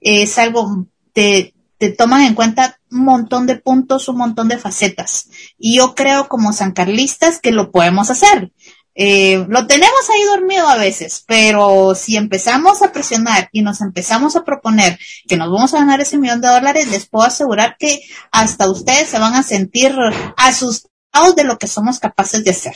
es 0.00 0.38
algo, 0.38 0.86
te, 1.12 1.54
te 1.78 1.90
toman 1.90 2.22
en 2.22 2.34
cuenta 2.34 2.78
un 2.92 3.04
montón 3.04 3.46
de 3.46 3.56
puntos, 3.56 4.08
un 4.08 4.18
montón 4.18 4.48
de 4.48 4.58
facetas. 4.58 5.28
Y 5.58 5.76
yo 5.76 5.94
creo 5.94 6.28
como 6.28 6.52
sancarlistas 6.52 7.40
que 7.40 7.50
lo 7.50 7.72
podemos 7.72 8.10
hacer. 8.10 8.52
Eh, 8.94 9.46
lo 9.48 9.66
tenemos 9.66 10.10
ahí 10.10 10.22
dormido 10.24 10.68
a 10.68 10.76
veces, 10.76 11.24
pero 11.26 11.94
si 11.94 12.16
empezamos 12.16 12.82
a 12.82 12.92
presionar 12.92 13.48
y 13.52 13.62
nos 13.62 13.80
empezamos 13.80 14.36
a 14.36 14.44
proponer 14.44 14.98
que 15.26 15.36
nos 15.36 15.50
vamos 15.50 15.72
a 15.72 15.78
ganar 15.78 16.00
ese 16.00 16.18
millón 16.18 16.40
de 16.40 16.48
dólares, 16.48 16.90
les 16.90 17.08
puedo 17.08 17.24
asegurar 17.24 17.76
que 17.78 18.00
hasta 18.30 18.70
ustedes 18.70 19.08
se 19.08 19.18
van 19.18 19.34
a 19.34 19.42
sentir 19.42 19.94
asustados 20.36 21.36
de 21.36 21.44
lo 21.44 21.58
que 21.58 21.68
somos 21.68 21.98
capaces 21.98 22.44
de 22.44 22.50
hacer. 22.50 22.74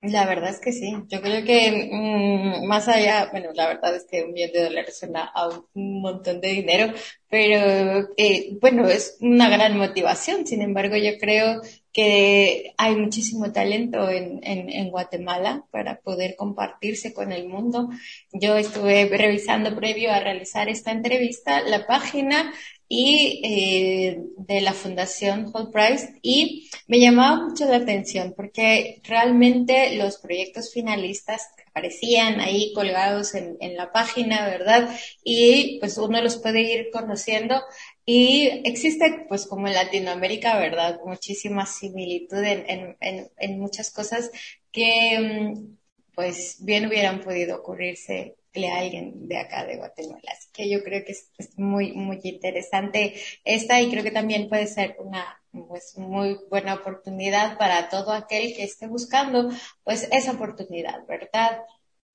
La 0.00 0.26
verdad 0.26 0.50
es 0.50 0.60
que 0.60 0.70
sí. 0.72 0.94
Yo 1.08 1.20
creo 1.20 1.44
que 1.44 1.90
mm, 1.90 2.66
más 2.68 2.86
allá, 2.86 3.28
bueno, 3.32 3.50
la 3.54 3.66
verdad 3.66 3.96
es 3.96 4.06
que 4.08 4.22
un 4.22 4.32
millón 4.32 4.52
de 4.52 4.62
dólares 4.62 4.96
suena 4.96 5.24
a 5.24 5.48
un 5.48 6.00
montón 6.00 6.40
de 6.40 6.48
dinero, 6.50 6.94
pero 7.28 8.08
eh, 8.16 8.56
bueno, 8.60 8.86
es 8.86 9.16
una 9.20 9.48
gran 9.48 9.76
motivación. 9.76 10.46
Sin 10.46 10.62
embargo, 10.62 10.96
yo 10.96 11.18
creo 11.18 11.60
que 11.98 12.74
hay 12.76 12.94
muchísimo 12.94 13.50
talento 13.50 14.08
en, 14.08 14.38
en, 14.44 14.88
Guatemala 14.88 15.64
para 15.72 15.98
poder 15.98 16.36
compartirse 16.36 17.12
con 17.12 17.32
el 17.32 17.48
mundo. 17.48 17.88
Yo 18.30 18.56
estuve 18.56 19.06
revisando 19.06 19.74
previo 19.74 20.12
a 20.12 20.20
realizar 20.20 20.68
esta 20.68 20.92
entrevista 20.92 21.60
la 21.62 21.88
página 21.88 22.54
y 22.88 23.40
eh, 23.42 24.22
de 24.36 24.60
la 24.60 24.74
Fundación 24.74 25.50
Whole 25.52 25.72
Price 25.72 26.14
y 26.22 26.70
me 26.86 27.00
llamaba 27.00 27.48
mucho 27.48 27.64
la 27.64 27.78
atención 27.78 28.32
porque 28.36 29.00
realmente 29.02 29.96
los 29.96 30.18
proyectos 30.18 30.72
finalistas 30.72 31.48
aparecían 31.66 32.38
ahí 32.40 32.72
colgados 32.74 33.34
en, 33.34 33.56
en 33.58 33.76
la 33.76 33.90
página, 33.90 34.46
¿verdad? 34.46 34.88
Y 35.24 35.80
pues 35.80 35.98
uno 35.98 36.22
los 36.22 36.36
puede 36.36 36.60
ir 36.60 36.90
conociendo 36.92 37.60
y 38.10 38.62
existe 38.64 39.26
pues 39.28 39.46
como 39.46 39.68
en 39.68 39.74
Latinoamérica, 39.74 40.58
¿verdad? 40.58 40.98
Muchísima 41.04 41.66
similitud 41.66 42.42
en, 42.42 42.96
en, 43.00 43.30
en 43.36 43.60
muchas 43.60 43.90
cosas 43.90 44.30
que 44.72 45.18
mm, 45.20 45.76
pues 46.14 46.56
bien 46.64 46.86
hubieran 46.86 47.20
podido 47.20 47.58
ocurrirse 47.58 48.38
a 48.66 48.78
alguien 48.78 49.28
de 49.28 49.36
acá 49.36 49.66
de 49.66 49.76
Guatemala. 49.76 50.22
Así 50.32 50.48
que 50.54 50.70
yo 50.70 50.82
creo 50.82 51.04
que 51.04 51.12
es, 51.12 51.30
muy, 51.58 51.92
muy 51.92 52.18
interesante 52.24 53.14
esta 53.44 53.80
y 53.82 53.90
creo 53.90 54.02
que 54.02 54.10
también 54.10 54.48
puede 54.48 54.66
ser 54.66 54.96
una 54.98 55.40
pues 55.68 55.98
muy 55.98 56.38
buena 56.48 56.74
oportunidad 56.76 57.58
para 57.58 57.90
todo 57.90 58.12
aquel 58.12 58.54
que 58.56 58.64
esté 58.64 58.86
buscando 58.86 59.50
pues 59.84 60.08
esa 60.12 60.32
oportunidad, 60.32 61.06
¿verdad? 61.06 61.60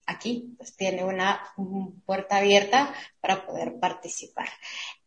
Aquí 0.06 0.54
pues 0.58 0.76
tiene 0.76 1.04
una 1.04 1.42
puerta 2.06 2.38
abierta 2.38 2.94
para 3.22 3.46
poder 3.46 3.80
participar. 3.80 4.50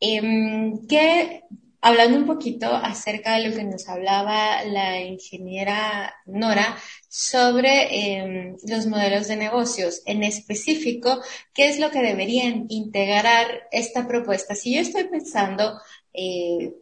Em, 0.01 0.87
¿Qué 0.87 1.43
hablando 1.87 2.19
un 2.19 2.27
poquito 2.27 2.75
acerca 2.75 3.37
de 3.37 3.49
lo 3.49 3.55
que 3.55 3.63
nos 3.63 3.89
hablaba 3.89 4.65
la 4.65 5.01
ingeniera 5.01 6.15
Nora 6.27 6.77
sobre 7.09 8.19
em, 8.19 8.57
los 8.67 8.87
modelos 8.87 9.29
de 9.29 9.37
negocios, 9.37 10.03
en 10.05 10.25
específico, 10.25 11.21
qué 11.55 11.69
es 11.69 11.79
lo 11.79 11.91
que 11.91 12.03
deberían 12.03 12.67
integrar 12.69 13.69
esta 13.71 14.09
propuesta. 14.09 14.57
Si 14.57 14.75
yo 14.75 14.81
estoy 14.81 15.05
pensando, 15.05 15.81
eh, 16.13 16.73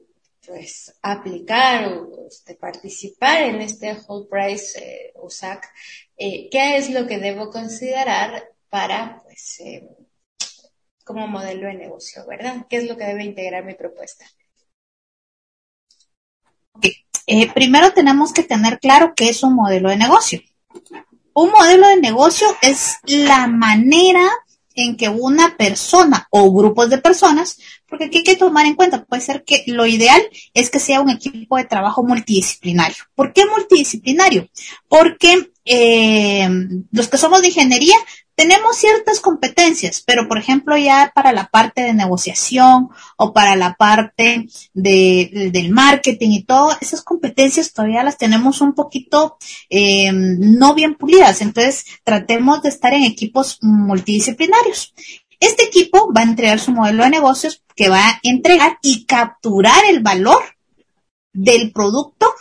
pues, 0.47 0.95
aplicar 1.03 1.89
o 1.89 2.27
este, 2.29 2.55
participar 2.55 3.43
en 3.43 3.61
este 3.61 3.97
whole 4.07 4.27
price 4.31 4.79
eh, 4.79 5.13
USAC, 5.17 5.71
eh, 6.17 6.49
¿qué 6.51 6.77
es 6.77 6.91
lo 6.91 7.07
que 7.07 7.19
debo 7.19 7.51
considerar 7.51 8.51
para, 8.69 9.23
pues, 9.23 9.61
em, 9.61 9.89
como 11.05 11.27
modelo 11.27 11.67
de 11.69 11.75
negocio, 11.75 12.27
¿verdad? 12.27 12.67
¿Qué 12.69 12.79
es 12.79 12.89
lo 12.89 12.97
que 12.97 13.05
debe 13.05 13.25
integrar 13.25 13.65
mi 13.65 13.75
propuesta? 13.75 14.25
Eh, 17.27 17.51
primero 17.53 17.93
tenemos 17.93 18.33
que 18.33 18.43
tener 18.43 18.79
claro 18.81 19.15
qué 19.17 19.29
es 19.29 19.43
un 19.43 19.55
modelo 19.55 19.89
de 19.89 19.97
negocio. 19.97 20.41
Un 21.33 21.51
modelo 21.51 21.89
de 21.89 21.97
negocio 21.97 22.47
es 22.63 22.97
la 23.07 23.47
manera 23.47 24.31
en 24.75 24.97
que 24.97 25.09
una 25.09 25.57
persona 25.57 26.27
o 26.31 26.53
grupos 26.53 26.91
de 26.91 26.99
personas, 26.99 27.59
porque 27.95 28.07
aquí 28.07 28.19
hay 28.19 28.25
que 28.25 28.35
tomar 28.35 28.67
en 28.67 28.75
cuenta, 28.75 29.05
puede 29.05 29.23
ser 29.23 29.45
que 29.45 29.63
lo 29.69 29.87
ideal 29.87 30.21
es 30.53 30.69
que 30.69 30.81
sea 30.81 31.01
un 31.01 31.11
equipo 31.11 31.57
de 31.57 31.65
trabajo 31.65 32.03
multidisciplinario. 32.03 33.05
¿Por 33.15 33.33
qué 33.33 33.47
multidisciplinario? 33.47 34.49
Porque 34.89 35.53
eh, 35.65 36.49
los 36.91 37.07
que 37.07 37.19
somos 37.19 37.41
de 37.41 37.49
ingeniería 37.49 37.95
tenemos 38.35 38.79
ciertas 38.79 39.21
competencias, 39.21 40.03
pero 40.05 40.27
por 40.27 40.39
ejemplo 40.39 40.77
ya 40.77 41.13
para 41.15 41.31
la 41.31 41.47
parte 41.47 41.83
de 41.83 41.95
negociación 41.95 42.89
o 43.17 43.33
para 43.33 43.55
la 43.55 43.75
parte 43.75 44.49
de, 44.73 45.51
del 45.53 45.71
marketing 45.71 46.31
y 46.31 46.43
todo, 46.43 46.77
esas 46.81 47.03
competencias 47.03 47.73
todavía 47.73 48.03
las 48.03 48.19
tenemos 48.19 48.61
un 48.61 48.75
poquito 48.75 49.37
eh, 49.71 50.11
no 50.13 50.75
bien 50.75 50.97
pulidas. 50.97 51.43
Entonces 51.43 51.87
tratemos 52.03 52.61
de 52.63 52.71
estar 52.71 52.93
en 52.93 53.05
equipos 53.05 53.59
multidisciplinarios. 53.63 54.95
Este 55.39 55.65
equipo 55.65 56.13
va 56.13 56.23
a 56.23 56.25
entregar 56.25 56.59
su 56.59 56.73
modelo 56.73 57.05
de 57.05 57.11
negocios 57.11 57.63
que 57.75 57.88
va 57.88 58.09
a 58.09 58.21
entregar 58.23 58.78
y 58.83 59.04
capturar 59.04 59.85
el 59.88 60.00
valor 60.00 60.43
del 61.33 61.73
producto 61.73 62.33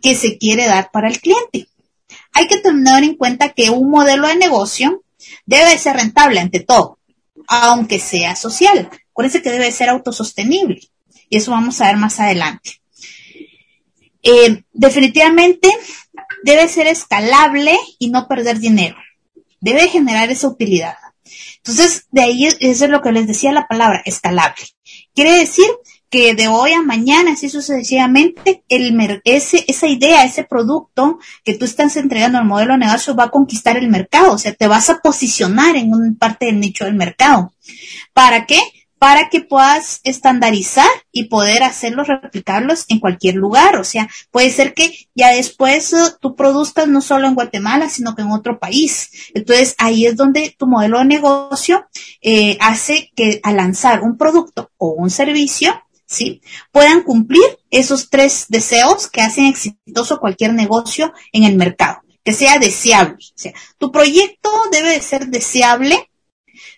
que 0.00 0.14
se 0.14 0.38
quiere 0.38 0.66
dar 0.66 0.90
para 0.90 1.08
el 1.08 1.20
cliente. 1.20 1.68
Hay 2.32 2.48
que 2.48 2.58
tener 2.58 3.04
en 3.04 3.14
cuenta 3.14 3.50
que 3.50 3.70
un 3.70 3.90
modelo 3.90 4.26
de 4.26 4.36
negocio 4.36 5.02
Debe 5.46 5.78
ser 5.78 5.96
rentable 5.96 6.40
ante 6.40 6.60
todo, 6.60 6.98
aunque 7.48 7.98
sea 7.98 8.36
social. 8.36 8.90
Acuérdense 9.10 9.42
que 9.42 9.50
debe 9.50 9.70
ser 9.72 9.88
autosostenible. 9.88 10.80
Y 11.28 11.36
eso 11.36 11.50
vamos 11.50 11.80
a 11.80 11.86
ver 11.86 11.96
más 11.96 12.20
adelante. 12.20 12.80
Eh, 14.22 14.62
definitivamente 14.72 15.68
debe 16.44 16.68
ser 16.68 16.86
escalable 16.86 17.76
y 17.98 18.10
no 18.10 18.28
perder 18.28 18.58
dinero. 18.58 18.96
Debe 19.60 19.88
generar 19.88 20.30
esa 20.30 20.48
utilidad. 20.48 20.96
Entonces, 21.58 22.06
de 22.10 22.22
ahí 22.22 22.46
eso 22.46 22.84
es 22.84 22.90
lo 22.90 23.02
que 23.02 23.12
les 23.12 23.26
decía 23.26 23.52
la 23.52 23.66
palabra, 23.66 24.02
escalable. 24.04 24.62
Quiere 25.14 25.38
decir 25.38 25.66
que 26.12 26.34
de 26.34 26.46
hoy 26.46 26.72
a 26.72 26.82
mañana, 26.82 27.32
así 27.32 27.48
sucesivamente, 27.48 28.64
el, 28.68 29.22
ese, 29.24 29.64
esa 29.66 29.86
idea, 29.86 30.24
ese 30.24 30.44
producto 30.44 31.18
que 31.42 31.54
tú 31.54 31.64
estás 31.64 31.96
entregando 31.96 32.36
al 32.36 32.44
modelo 32.44 32.74
de 32.74 32.80
negocio 32.80 33.16
va 33.16 33.24
a 33.24 33.30
conquistar 33.30 33.78
el 33.78 33.88
mercado, 33.88 34.32
o 34.32 34.38
sea, 34.38 34.52
te 34.52 34.66
vas 34.66 34.90
a 34.90 34.98
posicionar 34.98 35.74
en 35.76 35.94
una 35.94 36.12
parte 36.18 36.46
del 36.46 36.60
nicho 36.60 36.84
del 36.84 36.94
mercado. 36.94 37.54
¿Para 38.12 38.44
qué? 38.44 38.60
Para 39.02 39.30
que 39.30 39.40
puedas 39.40 40.00
estandarizar 40.04 40.86
y 41.10 41.24
poder 41.24 41.64
hacerlos, 41.64 42.06
replicarlos 42.06 42.84
en 42.86 43.00
cualquier 43.00 43.34
lugar. 43.34 43.74
O 43.74 43.82
sea, 43.82 44.08
puede 44.30 44.48
ser 44.50 44.74
que 44.74 45.08
ya 45.12 45.30
después 45.30 45.92
uh, 45.92 46.16
tú 46.20 46.36
produzcas 46.36 46.86
no 46.86 47.00
solo 47.00 47.26
en 47.26 47.34
Guatemala, 47.34 47.90
sino 47.90 48.14
que 48.14 48.22
en 48.22 48.30
otro 48.30 48.60
país. 48.60 49.10
Entonces, 49.34 49.74
ahí 49.78 50.06
es 50.06 50.14
donde 50.14 50.54
tu 50.56 50.68
modelo 50.68 51.00
de 51.00 51.06
negocio 51.06 51.84
eh, 52.20 52.56
hace 52.60 53.10
que 53.16 53.40
al 53.42 53.56
lanzar 53.56 54.02
un 54.02 54.16
producto 54.16 54.70
o 54.76 54.90
un 54.90 55.10
servicio, 55.10 55.74
¿sí? 56.06 56.40
Puedan 56.70 57.02
cumplir 57.02 57.42
esos 57.72 58.08
tres 58.08 58.46
deseos 58.50 59.08
que 59.08 59.22
hacen 59.22 59.46
exitoso 59.46 60.20
cualquier 60.20 60.54
negocio 60.54 61.12
en 61.32 61.42
el 61.42 61.56
mercado, 61.56 62.02
que 62.22 62.32
sea 62.32 62.60
deseable. 62.60 63.16
O 63.16 63.38
sea, 63.38 63.52
tu 63.78 63.90
proyecto 63.90 64.48
debe 64.70 65.00
ser 65.00 65.26
deseable, 65.26 66.08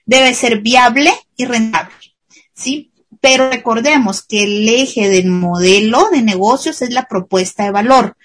debe 0.07 0.33
ser 0.33 0.63
viable 0.63 1.13
y 1.37 1.45
rentable, 1.45 1.95
¿sí? 2.55 2.91
Pero 3.21 3.51
recordemos 3.51 4.23
que 4.23 4.45
el 4.45 4.69
eje 4.69 5.09
del 5.09 5.29
modelo 5.29 6.09
de 6.11 6.23
negocios 6.23 6.83
es 6.83 6.91
la 6.91 7.07
propuesta 7.07 7.65
de 7.65 7.71
valor. 7.71 8.17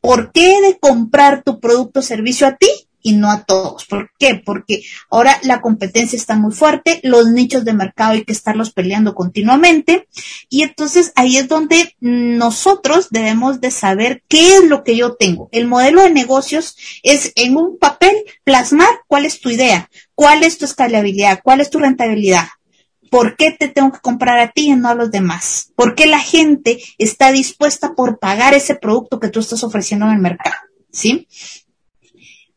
¿Por 0.00 0.32
qué 0.32 0.60
de 0.60 0.78
comprar 0.78 1.42
tu 1.42 1.60
producto 1.60 2.00
o 2.00 2.02
servicio 2.02 2.46
a 2.46 2.56
ti? 2.56 2.68
y 3.02 3.12
no 3.12 3.30
a 3.30 3.44
todos. 3.44 3.86
¿Por 3.86 4.10
qué? 4.18 4.34
Porque 4.44 4.82
ahora 5.10 5.38
la 5.42 5.60
competencia 5.60 6.16
está 6.16 6.36
muy 6.36 6.52
fuerte, 6.52 7.00
los 7.02 7.28
nichos 7.30 7.64
de 7.64 7.72
mercado 7.72 8.12
hay 8.12 8.24
que 8.24 8.32
estarlos 8.32 8.70
peleando 8.72 9.14
continuamente 9.14 10.08
y 10.48 10.62
entonces 10.62 11.12
ahí 11.14 11.36
es 11.36 11.48
donde 11.48 11.96
nosotros 12.00 13.08
debemos 13.10 13.60
de 13.60 13.70
saber 13.70 14.22
qué 14.28 14.56
es 14.56 14.64
lo 14.64 14.84
que 14.84 14.96
yo 14.96 15.14
tengo. 15.14 15.48
El 15.52 15.66
modelo 15.66 16.02
de 16.02 16.10
negocios 16.10 16.76
es 17.02 17.32
en 17.36 17.56
un 17.56 17.78
papel 17.78 18.14
plasmar 18.44 19.00
cuál 19.06 19.24
es 19.24 19.40
tu 19.40 19.50
idea, 19.50 19.88
cuál 20.14 20.42
es 20.42 20.58
tu 20.58 20.64
escalabilidad, 20.64 21.40
cuál 21.42 21.60
es 21.60 21.70
tu 21.70 21.78
rentabilidad. 21.78 22.48
¿Por 23.10 23.36
qué 23.36 23.52
te 23.52 23.68
tengo 23.68 23.92
que 23.92 24.00
comprar 24.00 24.38
a 24.38 24.50
ti 24.50 24.70
y 24.70 24.76
no 24.76 24.88
a 24.88 24.94
los 24.94 25.10
demás? 25.10 25.72
¿Por 25.74 25.94
qué 25.94 26.06
la 26.06 26.20
gente 26.20 26.78
está 26.98 27.32
dispuesta 27.32 27.94
por 27.94 28.18
pagar 28.18 28.54
ese 28.54 28.74
producto 28.74 29.20
que 29.20 29.28
tú 29.28 29.40
estás 29.40 29.64
ofreciendo 29.64 30.06
en 30.06 30.12
el 30.12 30.18
mercado? 30.18 30.56
¿Sí? 30.90 31.28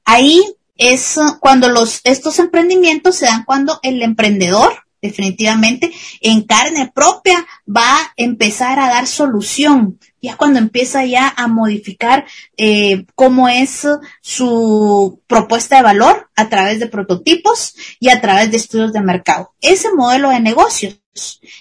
Ahí 0.06 0.42
es 0.78 1.18
cuando 1.40 1.70
los, 1.70 2.02
estos 2.04 2.40
emprendimientos 2.40 3.16
se 3.16 3.26
dan 3.26 3.44
cuando 3.46 3.80
el 3.84 4.02
emprendedor 4.02 4.86
definitivamente 5.02 5.92
en 6.22 6.44
carne 6.44 6.92
propia 6.94 7.46
va 7.68 8.02
a 8.02 8.14
empezar 8.18 8.80
a 8.80 8.90
dar 8.90 9.08
solución, 9.08 10.00
ya 10.22 10.38
cuando 10.38 10.60
empieza 10.60 11.06
ya 11.06 11.34
a 11.36 11.48
modificar 11.48 12.26
eh, 12.58 13.06
cómo 13.16 13.50
es 13.50 13.88
su 14.22 15.22
propuesta 15.28 15.78
de 15.78 15.84
valor 15.84 16.30
a 16.36 16.50
través 16.50 16.80
de 16.80 16.88
prototipos 16.88 17.76
y 18.00 18.10
a 18.10 18.22
través 18.22 18.52
de 18.52 18.58
estudios 18.58 18.94
de 18.94 19.02
mercado. 19.02 19.54
Ese 19.62 19.94
modelo 19.94 20.30
de 20.30 20.40
negocios 20.40 21.02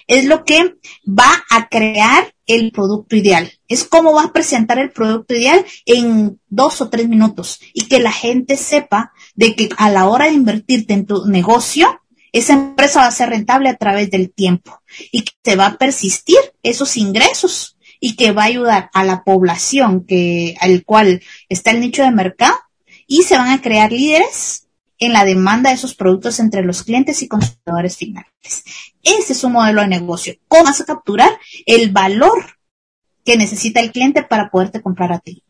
Es 0.07 0.27
lo 0.27 0.45
que 0.45 0.77
va 1.07 1.45
a 1.51 1.69
crear 1.69 2.35
el 2.47 2.71
producto 2.73 3.17
ideal. 3.17 3.51
Es 3.69 3.85
cómo 3.85 4.13
va 4.13 4.25
a 4.25 4.33
presentar 4.33 4.79
el 4.79 4.91
producto 4.91 5.35
ideal 5.35 5.65
en 5.87 6.41
dos 6.49 6.81
o 6.81 6.89
tres 6.89 7.09
minutos 7.09 7.61
y 7.75 7.87
que 7.87 7.99
la 7.99 8.13
gente 8.13 8.57
sepa 8.57 9.13
de 9.35 9.55
que 9.55 9.69
a 9.77 9.91
la 9.91 10.09
hora 10.09 10.27
de 10.27 10.33
invertirte 10.33 10.95
en 10.95 11.07
tu 11.07 11.27
negocio, 11.27 12.00
esa 12.33 12.53
empresa 12.53 13.01
va 13.01 13.07
a 13.07 13.13
ser 13.13 13.31
rentable 13.31 13.69
a 13.69 13.77
través 13.77 14.11
del 14.11 14.33
tiempo 14.33 14.83
y 15.11 15.23
que 15.23 15.33
te 15.43 15.57
va 15.57 15.67
a 15.67 15.79
persistir 15.79 16.39
esos 16.63 16.97
ingresos 16.97 17.77
y 18.01 18.17
que 18.17 18.33
va 18.33 18.43
a 18.43 18.47
ayudar 18.47 18.91
a 18.95 19.05
la 19.05 19.25
población 19.25 20.07
que, 20.07 20.57
al 20.61 20.85
cual 20.85 21.23
está 21.49 21.71
el 21.71 21.81
nicho 21.81 22.03
de 22.03 22.11
mercado 22.11 22.57
y 23.07 23.23
se 23.23 23.37
van 23.37 23.51
a 23.51 23.61
crear 23.61 23.93
líderes 23.93 24.69
en 24.99 25.13
la 25.13 25.25
demanda 25.25 25.71
de 25.71 25.77
esos 25.77 25.95
productos 25.95 26.41
entre 26.41 26.63
los 26.63 26.83
clientes 26.83 27.23
y 27.23 27.29
consumidores 27.29 27.97
finales. 27.97 28.31
Ese 29.03 29.33
es 29.33 29.45
un 29.45 29.53
modelo 29.53 29.81
de 29.83 29.89
negocio. 29.89 30.35
¿Cómo 30.47 30.65
vas 30.65 30.81
a 30.81 30.85
capturar 30.85 31.39
el 31.67 31.91
valor 31.91 32.59
que 33.25 33.37
necesita 33.37 33.81
el 33.81 33.93
cliente 33.93 34.23
para 34.23 34.51
poderte 34.51 34.83
comprar 34.83 35.13
a 35.13 35.19
ti? 35.19 35.43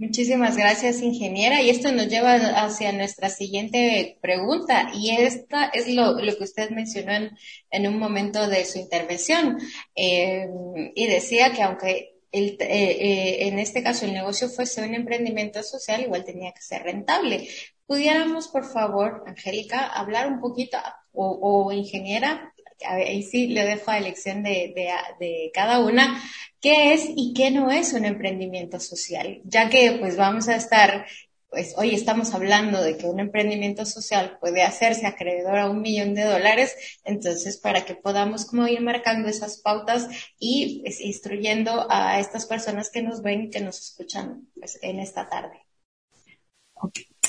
Muchísimas 0.00 0.56
gracias, 0.56 1.02
ingeniera. 1.02 1.60
Y 1.60 1.70
esto 1.70 1.90
nos 1.90 2.06
lleva 2.06 2.34
hacia 2.34 2.92
nuestra 2.92 3.30
siguiente 3.30 4.16
pregunta. 4.20 4.90
Y 4.94 5.10
esta 5.10 5.66
es 5.66 5.88
lo, 5.88 6.16
que 6.16 6.44
usted 6.44 6.70
mencionó 6.70 7.30
en, 7.70 7.88
un 7.88 7.98
momento 7.98 8.46
de 8.46 8.64
su 8.64 8.78
intervención. 8.78 9.58
Eh, 9.96 10.46
y 10.94 11.06
decía 11.08 11.52
que 11.52 11.62
aunque 11.64 12.14
el, 12.30 12.56
eh, 12.60 12.60
eh, 12.60 13.48
en 13.48 13.58
este 13.58 13.82
caso 13.82 14.04
el 14.04 14.12
negocio 14.12 14.48
fuese 14.48 14.86
un 14.86 14.94
emprendimiento 14.94 15.64
social, 15.64 16.02
igual 16.02 16.24
tenía 16.24 16.52
que 16.52 16.62
ser 16.62 16.84
rentable. 16.84 17.48
¿Pudiéramos, 17.84 18.46
por 18.48 18.70
favor, 18.70 19.24
Angélica, 19.26 19.84
hablar 19.84 20.28
un 20.28 20.40
poquito, 20.40 20.78
o, 21.12 21.66
o 21.66 21.72
ingeniera, 21.72 22.52
ahí 22.86 23.22
sí 23.22 23.48
le 23.48 23.64
dejo 23.64 23.90
a 23.90 23.98
elección 23.98 24.42
de, 24.42 24.72
de, 25.18 25.50
cada 25.52 25.80
una, 25.80 26.22
qué 26.60 26.92
es 26.94 27.04
y 27.16 27.32
qué 27.34 27.50
no 27.50 27.70
es 27.70 27.92
un 27.92 28.04
emprendimiento 28.04 28.80
social, 28.80 29.40
ya 29.44 29.68
que 29.68 29.92
pues 30.00 30.16
vamos 30.16 30.48
a 30.48 30.56
estar, 30.56 31.06
pues 31.48 31.74
hoy 31.76 31.94
estamos 31.94 32.34
hablando 32.34 32.82
de 32.82 32.96
que 32.96 33.06
un 33.06 33.20
emprendimiento 33.20 33.86
social 33.86 34.38
puede 34.40 34.62
hacerse 34.62 35.06
acreedor 35.06 35.58
a 35.58 35.70
un 35.70 35.80
millón 35.80 36.14
de 36.14 36.24
dólares, 36.24 36.74
entonces 37.04 37.58
para 37.58 37.84
que 37.84 37.94
podamos 37.94 38.46
como 38.46 38.66
ir 38.66 38.80
marcando 38.80 39.28
esas 39.28 39.58
pautas 39.58 40.08
y 40.38 40.80
pues, 40.82 41.00
instruyendo 41.00 41.86
a 41.90 42.20
estas 42.20 42.46
personas 42.46 42.90
que 42.90 43.02
nos 43.02 43.22
ven 43.22 43.44
y 43.44 43.50
que 43.50 43.60
nos 43.60 43.78
escuchan 43.78 44.48
pues, 44.58 44.78
en 44.82 45.00
esta 45.00 45.28
tarde. 45.28 45.64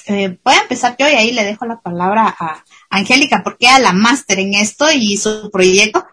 Eh, 0.06 0.40
voy 0.44 0.56
a 0.56 0.62
empezar 0.62 0.96
yo 0.98 1.08
y 1.08 1.14
ahí 1.14 1.32
le 1.32 1.44
dejo 1.44 1.66
la 1.66 1.82
palabra 1.82 2.36
a 2.40 2.64
Angélica, 2.90 3.42
porque 3.44 3.68
ella 3.68 3.80
la 3.80 3.94
máster 3.94 4.40
en 4.40 4.56
esto 4.56 4.92
y 4.92 5.18
su 5.18 5.52
proyecto 5.52 6.04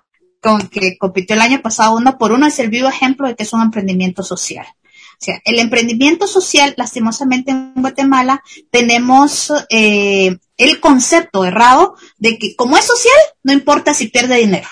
con 0.46 0.68
que 0.68 0.96
compitió 0.96 1.34
el 1.34 1.42
año 1.42 1.60
pasado 1.60 1.96
uno 1.96 2.18
por 2.18 2.30
uno 2.30 2.46
es 2.46 2.56
el 2.60 2.70
vivo 2.70 2.88
ejemplo 2.88 3.26
de 3.26 3.34
que 3.34 3.42
es 3.42 3.52
un 3.52 3.62
emprendimiento 3.62 4.22
social. 4.22 4.64
O 4.84 5.18
sea, 5.24 5.40
el 5.44 5.58
emprendimiento 5.58 6.28
social, 6.28 6.72
lastimosamente 6.76 7.50
en 7.50 7.72
Guatemala, 7.74 8.44
tenemos 8.70 9.52
eh, 9.70 10.36
el 10.56 10.78
concepto 10.78 11.44
errado 11.44 11.96
de 12.18 12.38
que 12.38 12.54
como 12.54 12.76
es 12.76 12.84
social, 12.84 13.18
no 13.42 13.52
importa 13.52 13.92
si 13.92 14.06
pierde 14.06 14.36
dinero 14.36 14.68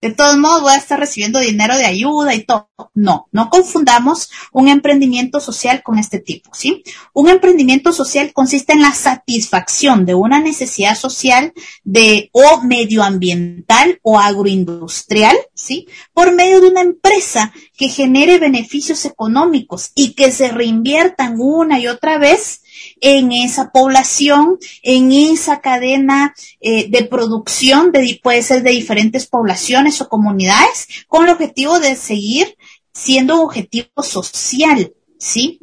de 0.00 0.10
todos 0.12 0.36
modos 0.36 0.62
voy 0.62 0.72
a 0.72 0.78
estar 0.78 0.98
recibiendo 0.98 1.40
dinero 1.40 1.76
de 1.76 1.84
ayuda 1.84 2.34
y 2.34 2.44
todo. 2.44 2.68
No, 2.94 3.28
no 3.32 3.50
confundamos 3.50 4.30
un 4.52 4.68
emprendimiento 4.68 5.40
social 5.40 5.82
con 5.82 5.98
este 5.98 6.20
tipo, 6.20 6.50
¿sí? 6.54 6.84
Un 7.12 7.28
emprendimiento 7.28 7.92
social 7.92 8.32
consiste 8.32 8.72
en 8.72 8.82
la 8.82 8.92
satisfacción 8.92 10.06
de 10.06 10.14
una 10.14 10.40
necesidad 10.40 10.96
social 10.96 11.52
de 11.82 12.30
o 12.32 12.62
medioambiental 12.62 13.98
o 14.02 14.18
agroindustrial, 14.20 15.36
¿sí? 15.54 15.88
Por 16.12 16.32
medio 16.32 16.60
de 16.60 16.68
una 16.68 16.82
empresa 16.82 17.52
que 17.76 17.88
genere 17.88 18.38
beneficios 18.38 19.04
económicos 19.04 19.90
y 19.96 20.14
que 20.14 20.30
se 20.30 20.48
reinviertan 20.48 21.36
una 21.38 21.80
y 21.80 21.88
otra 21.88 22.18
vez 22.18 22.62
en 23.00 23.32
esa 23.32 23.70
población, 23.70 24.58
en 24.82 25.12
esa 25.12 25.60
cadena 25.60 26.34
eh, 26.60 26.88
de 26.88 27.04
producción, 27.04 27.92
de, 27.92 28.18
puede 28.22 28.42
ser 28.42 28.62
de 28.62 28.70
diferentes 28.70 29.26
poblaciones 29.26 30.00
o 30.00 30.08
comunidades, 30.08 30.88
con 31.06 31.24
el 31.24 31.30
objetivo 31.30 31.78
de 31.80 31.96
seguir 31.96 32.56
siendo 32.92 33.42
objetivo 33.42 34.02
social, 34.02 34.92
¿sí? 35.18 35.60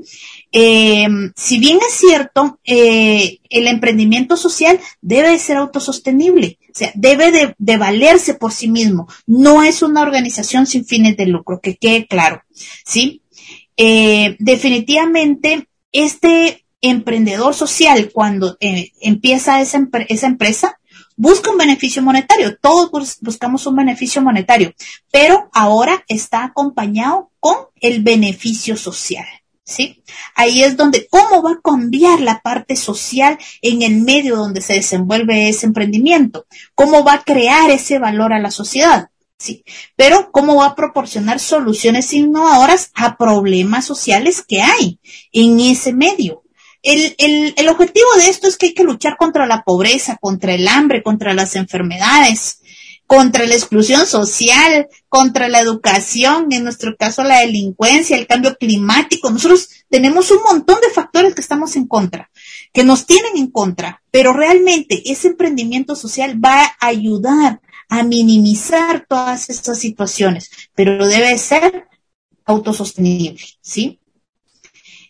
Eh, 0.51 1.07
si 1.35 1.59
bien 1.59 1.79
es 1.85 1.93
cierto, 1.93 2.59
eh, 2.63 3.39
el 3.49 3.67
emprendimiento 3.67 4.37
social 4.37 4.79
debe 5.01 5.37
ser 5.37 5.57
autosostenible, 5.57 6.59
o 6.69 6.77
sea, 6.77 6.91
debe 6.95 7.31
de, 7.31 7.55
de, 7.57 7.77
valerse 7.77 8.35
por 8.35 8.53
sí 8.53 8.69
mismo. 8.69 9.07
No 9.25 9.63
es 9.63 9.81
una 9.81 10.01
organización 10.01 10.65
sin 10.65 10.85
fines 10.85 11.17
de 11.17 11.25
lucro, 11.25 11.59
que 11.61 11.75
quede 11.75 12.07
claro, 12.07 12.41
¿sí? 12.85 13.21
definitivamente, 13.77 15.67
este 15.91 16.64
emprendedor 16.89 17.53
social, 17.53 18.11
cuando 18.13 18.57
eh, 18.59 18.91
empieza 19.01 19.61
esa, 19.61 19.87
esa 20.07 20.27
empresa, 20.27 20.79
busca 21.15 21.51
un 21.51 21.57
beneficio 21.57 22.01
monetario. 22.01 22.57
Todos 22.57 23.19
buscamos 23.21 23.65
un 23.65 23.75
beneficio 23.75 24.21
monetario, 24.21 24.73
pero 25.11 25.49
ahora 25.53 26.03
está 26.07 26.43
acompañado 26.43 27.31
con 27.39 27.55
el 27.81 28.03
beneficio 28.03 28.77
social. 28.77 29.25
¿Sí? 29.67 30.03
Ahí 30.35 30.61
es 30.61 30.77
donde, 30.77 31.07
¿cómo 31.09 31.41
va 31.41 31.53
a 31.53 31.61
cambiar 31.63 32.19
la 32.19 32.39
parte 32.41 32.75
social 32.75 33.39
en 33.63 33.81
el 33.81 33.95
medio 33.95 34.35
donde 34.35 34.61
se 34.61 34.73
desenvuelve 34.73 35.49
ese 35.49 35.65
emprendimiento? 35.65 36.45
¿Cómo 36.75 37.03
va 37.03 37.13
a 37.13 37.23
crear 37.23 37.71
ese 37.71 37.97
valor 37.97 38.31
a 38.31 38.39
la 38.39 38.51
sociedad? 38.51 39.09
Sí, 39.39 39.65
pero 39.95 40.31
¿cómo 40.31 40.57
va 40.57 40.67
a 40.67 40.75
proporcionar 40.75 41.39
soluciones 41.39 42.13
innovadoras 42.13 42.91
a 42.93 43.17
problemas 43.17 43.85
sociales 43.85 44.43
que 44.47 44.61
hay 44.61 44.99
en 45.31 45.59
ese 45.59 45.93
medio? 45.93 46.44
El, 46.85 47.15
el, 47.17 47.53
el 47.57 47.69
objetivo 47.69 48.07
de 48.17 48.29
esto 48.29 48.47
es 48.47 48.57
que 48.57 48.67
hay 48.67 48.73
que 48.73 48.83
luchar 48.83 49.17
contra 49.17 49.45
la 49.45 49.63
pobreza, 49.63 50.17
contra 50.21 50.53
el 50.53 50.67
hambre, 50.67 51.03
contra 51.03 51.33
las 51.33 51.55
enfermedades, 51.55 52.61
contra 53.07 53.45
la 53.45 53.55
exclusión 53.55 54.05
social, 54.07 54.87
contra 55.09 55.47
la 55.47 55.59
educación, 55.59 56.47
en 56.51 56.63
nuestro 56.63 56.95
caso 56.97 57.23
la 57.23 57.39
delincuencia, 57.39 58.17
el 58.17 58.27
cambio 58.27 58.55
climático. 58.55 59.29
Nosotros 59.29 59.69
tenemos 59.89 60.31
un 60.31 60.41
montón 60.43 60.79
de 60.81 60.93
factores 60.93 61.35
que 61.35 61.41
estamos 61.41 61.75
en 61.75 61.87
contra, 61.87 62.31
que 62.73 62.83
nos 62.83 63.05
tienen 63.05 63.37
en 63.37 63.51
contra, 63.51 64.01
pero 64.11 64.33
realmente 64.33 65.03
ese 65.11 65.29
emprendimiento 65.29 65.95
social 65.95 66.43
va 66.43 66.63
a 66.63 66.87
ayudar 66.87 67.61
a 67.89 68.03
minimizar 68.03 69.05
todas 69.07 69.49
estas 69.49 69.77
situaciones, 69.79 70.49
pero 70.73 71.07
debe 71.07 71.37
ser 71.37 71.87
autosostenible, 72.45 73.43
¿sí? 73.61 73.99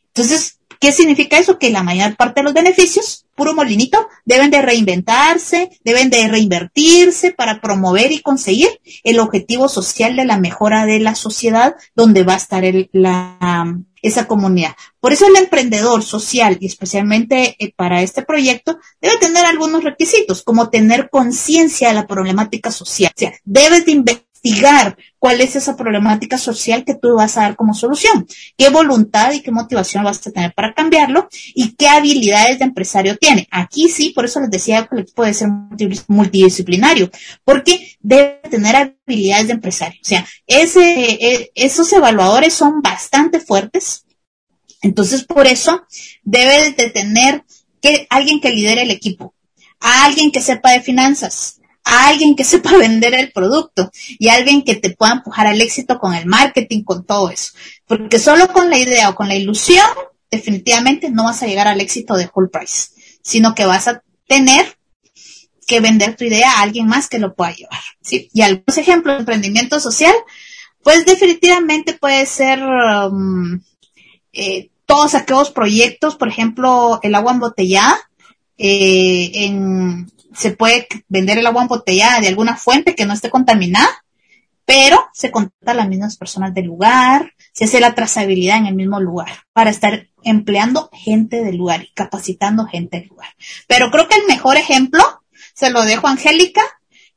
Entonces, 0.08 0.55
¿Qué 0.86 0.92
significa 0.92 1.40
eso? 1.40 1.58
Que 1.58 1.72
la 1.72 1.82
mayor 1.82 2.16
parte 2.16 2.42
de 2.42 2.44
los 2.44 2.54
beneficios, 2.54 3.26
puro 3.34 3.56
molinito, 3.56 4.08
deben 4.24 4.52
de 4.52 4.62
reinventarse, 4.62 5.72
deben 5.84 6.12
de 6.12 6.28
reinvertirse 6.28 7.32
para 7.32 7.60
promover 7.60 8.12
y 8.12 8.22
conseguir 8.22 8.70
el 9.04 9.20
objetivo 9.20 9.68
social 9.68 10.16
de 10.16 10.26
la 10.26 10.38
mejora 10.38 10.86
de 10.86 11.00
la 11.00 11.16
sociedad 11.16 11.76
donde 11.96 12.22
va 12.22 12.34
a 12.34 12.38
estar 12.38 12.64
la, 12.92 13.80
esa 14.04 14.28
comunidad. 14.28 14.76
Por 15.00 15.12
eso 15.12 15.26
el 15.26 15.38
emprendedor 15.38 16.04
social 16.04 16.60
y 16.60 16.68
especialmente 16.68 17.56
eh, 17.58 17.74
para 17.76 18.04
este 18.04 18.22
proyecto 18.22 18.78
debe 19.02 19.18
tener 19.18 19.44
algunos 19.44 19.84
requisitos, 19.84 20.44
como 20.44 20.70
tener 20.70 21.10
conciencia 21.10 21.88
de 21.88 21.96
la 21.96 22.06
problemática 22.06 22.70
social. 22.70 23.12
O 23.16 23.20
sea, 23.20 23.34
debes 23.44 23.88
de 23.88 23.94
cuál 25.20 25.42
es 25.42 25.56
esa 25.56 25.76
problemática 25.76 26.38
social 26.38 26.84
que 26.86 26.94
tú 26.94 27.16
vas 27.16 27.38
a 27.38 27.42
dar 27.42 27.56
como 27.56 27.74
solución, 27.74 28.28
qué 28.58 28.70
voluntad 28.70 29.32
y 29.34 29.42
qué 29.42 29.52
motivación 29.52 30.04
vas 30.04 30.26
a 30.26 30.32
tener 30.32 30.54
para 30.54 30.74
cambiarlo 30.74 31.28
y 31.54 31.76
qué 31.76 31.88
habilidades 31.88 32.60
de 32.60 32.66
empresario 32.66 33.18
tiene. 33.18 33.48
Aquí 33.52 33.90
sí, 33.90 34.12
por 34.12 34.26
eso 34.26 34.40
les 34.40 34.52
decía 34.52 34.86
que 34.88 34.96
el 34.96 35.02
equipo 35.02 35.24
debe 35.24 35.34
ser 35.34 35.50
multidisciplinario, 36.08 37.10
porque 37.44 37.98
debe 38.00 38.42
tener 38.50 38.76
habilidades 38.76 39.48
de 39.48 39.54
empresario. 39.54 40.00
O 40.02 40.08
sea, 40.08 40.26
ese, 40.46 40.82
e, 40.82 41.52
esos 41.56 41.92
evaluadores 41.94 42.54
son 42.54 42.82
bastante 42.82 43.40
fuertes. 43.40 44.06
Entonces, 44.82 45.24
por 45.24 45.48
eso 45.48 45.82
debe 46.24 46.72
de 46.72 46.90
tener 46.92 47.44
que 47.82 48.06
alguien 48.10 48.40
que 48.40 48.52
lidere 48.52 48.84
el 48.84 48.92
equipo, 48.92 49.34
alguien 49.80 50.32
que 50.32 50.42
sepa 50.42 50.72
de 50.72 50.82
finanzas, 50.82 51.55
a 51.86 52.08
alguien 52.08 52.36
que 52.36 52.44
sepa 52.44 52.78
vender 52.78 53.14
el 53.14 53.32
producto 53.32 53.90
y 54.20 54.28
alguien 54.28 54.64
que 54.64 54.76
te 54.76 54.90
pueda 54.90 55.14
empujar 55.14 55.48
al 55.48 55.62
éxito 55.62 55.98
con 56.00 56.14
el 56.14 56.26
marketing, 56.26 56.84
con 56.84 57.06
todo 57.06 57.30
eso. 57.30 57.54
Porque 57.88 58.20
solo 58.20 58.48
con 58.52 58.70
la 58.70 58.78
idea 58.78 59.10
o 59.10 59.16
con 59.16 59.30
la 59.30 59.36
ilusión, 59.36 59.88
definitivamente 60.30 61.10
no 61.10 61.24
vas 61.26 61.42
a 61.44 61.48
llegar 61.48 61.68
al 61.68 61.80
éxito 61.80 62.16
de 62.16 62.28
full 62.28 62.48
price, 62.52 62.90
sino 63.22 63.56
que 63.56 63.66
vas 63.66 63.88
a 63.88 64.04
tener 64.28 64.78
que 65.68 65.80
vender 65.80 66.16
tu 66.16 66.26
idea 66.26 66.52
a 66.52 66.62
alguien 66.62 66.88
más 66.88 67.08
que 67.08 67.20
lo 67.20 67.36
pueda 67.36 67.54
llevar. 67.54 67.80
¿sí? 68.02 68.30
Y 68.34 68.42
algunos 68.42 68.78
ejemplos 68.78 69.16
de 69.16 69.20
emprendimiento 69.20 69.80
social, 69.80 70.14
pues 70.84 71.06
definitivamente 71.06 71.94
puede 71.94 72.26
ser 72.26 72.62
um, 72.64 73.62
eh, 74.34 74.70
todos 74.86 75.16
aquellos 75.16 75.52
proyectos, 75.52 76.16
por 76.16 76.28
ejemplo, 76.28 77.00
el 77.02 77.16
agua 77.16 77.32
embotellada, 77.32 77.98
eh, 78.58 79.32
en 79.34 80.12
se 80.36 80.52
puede 80.52 80.88
vender 81.08 81.38
el 81.38 81.48
agua 81.48 81.64
embotellada 81.64 82.20
de 82.20 82.28
alguna 82.28 82.56
fuente 82.56 82.96
que 82.96 83.06
no 83.06 83.14
esté 83.14 83.30
contaminada, 83.30 84.06
pero 84.66 85.10
se 85.14 85.32
contacta 85.32 85.72
a 85.72 85.76
las 85.76 85.88
mismas 85.88 86.18
personas 86.18 86.54
del 86.54 86.66
lugar, 86.66 87.34
se 87.54 87.66
hace 87.66 87.80
la 87.80 87.94
trazabilidad 87.96 88.58
en 88.58 88.66
el 88.66 88.76
mismo 88.76 89.00
lugar 89.00 89.30
para 89.54 89.70
estar 89.70 90.08
empleando 90.24 90.90
gente 90.92 91.44
del 91.44 91.58
lugar 91.58 91.84
y 91.84 91.94
capacitando 91.94 92.66
gente 92.66 93.00
del 93.00 93.10
lugar. 93.10 93.30
Pero 93.68 93.92
creo 93.92 94.08
que 94.08 94.18
el 94.18 94.26
mejor 94.26 94.58
ejemplo 94.58 95.02
se 95.54 95.70
lo 95.70 95.84
dejo 95.84 96.08
a 96.08 96.12
Angélica, 96.12 96.62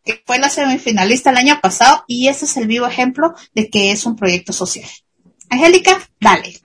que 0.04 0.22
fue 0.26 0.38
la 0.38 0.50
semifinalista 0.50 1.30
el 1.30 1.38
año 1.38 1.58
pasado 1.60 2.04
y 2.06 2.28
ese 2.28 2.44
es 2.44 2.56
el 2.56 2.66
vivo 2.66 2.86
ejemplo 2.86 3.34
de 3.54 3.68
que 3.70 3.92
es 3.92 4.06
un 4.06 4.16
proyecto 4.16 4.52
social. 4.52 4.88
Angélica, 5.50 5.98
dale. 6.20 6.60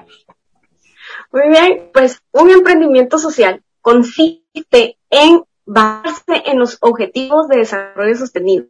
Muy 1.32 1.50
bien, 1.50 1.90
pues 1.94 2.22
un 2.32 2.52
emprendimiento 2.52 3.18
social 3.18 3.64
consiste 3.82 4.98
en 5.10 5.44
basarse 5.66 6.44
en 6.46 6.60
los 6.60 6.78
objetivos 6.82 7.48
de 7.48 7.58
desarrollo 7.58 8.16
sostenible, 8.16 8.70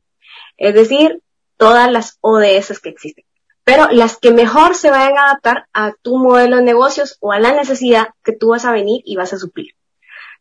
es 0.57 0.73
decir, 0.73 1.21
todas 1.57 1.91
las 1.91 2.17
ODS 2.21 2.79
que 2.81 2.89
existen, 2.89 3.25
pero 3.63 3.87
las 3.91 4.17
que 4.17 4.31
mejor 4.31 4.75
se 4.75 4.89
vayan 4.89 5.17
a 5.17 5.25
adaptar 5.25 5.67
a 5.73 5.93
tu 6.01 6.17
modelo 6.17 6.57
de 6.57 6.63
negocios 6.63 7.17
o 7.19 7.31
a 7.31 7.39
la 7.39 7.53
necesidad 7.53 8.09
que 8.23 8.33
tú 8.33 8.49
vas 8.49 8.65
a 8.65 8.71
venir 8.71 9.01
y 9.05 9.15
vas 9.15 9.33
a 9.33 9.37
suplir. 9.37 9.75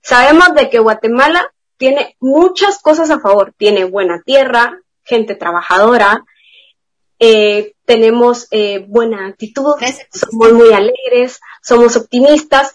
Sabemos 0.02 0.54
de 0.54 0.68
que 0.68 0.80
Guatemala 0.80 1.52
tiene 1.76 2.16
muchas 2.20 2.80
cosas 2.80 3.10
a 3.10 3.20
favor, 3.20 3.54
tiene 3.56 3.84
buena 3.84 4.22
tierra, 4.22 4.80
gente 5.04 5.34
trabajadora, 5.34 6.24
eh, 7.18 7.74
tenemos 7.84 8.48
eh, 8.50 8.84
buena 8.88 9.28
actitud, 9.28 9.74
somos 10.12 10.52
muy 10.52 10.72
alegres, 10.72 11.40
somos 11.62 11.96
optimistas, 11.96 12.74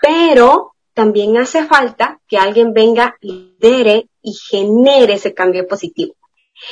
pero 0.00 0.75
también 0.96 1.36
hace 1.36 1.66
falta 1.66 2.22
que 2.26 2.38
alguien 2.38 2.72
venga, 2.72 3.18
lidere 3.20 4.08
y 4.22 4.32
genere 4.32 5.12
ese 5.12 5.34
cambio 5.34 5.68
positivo. 5.68 6.14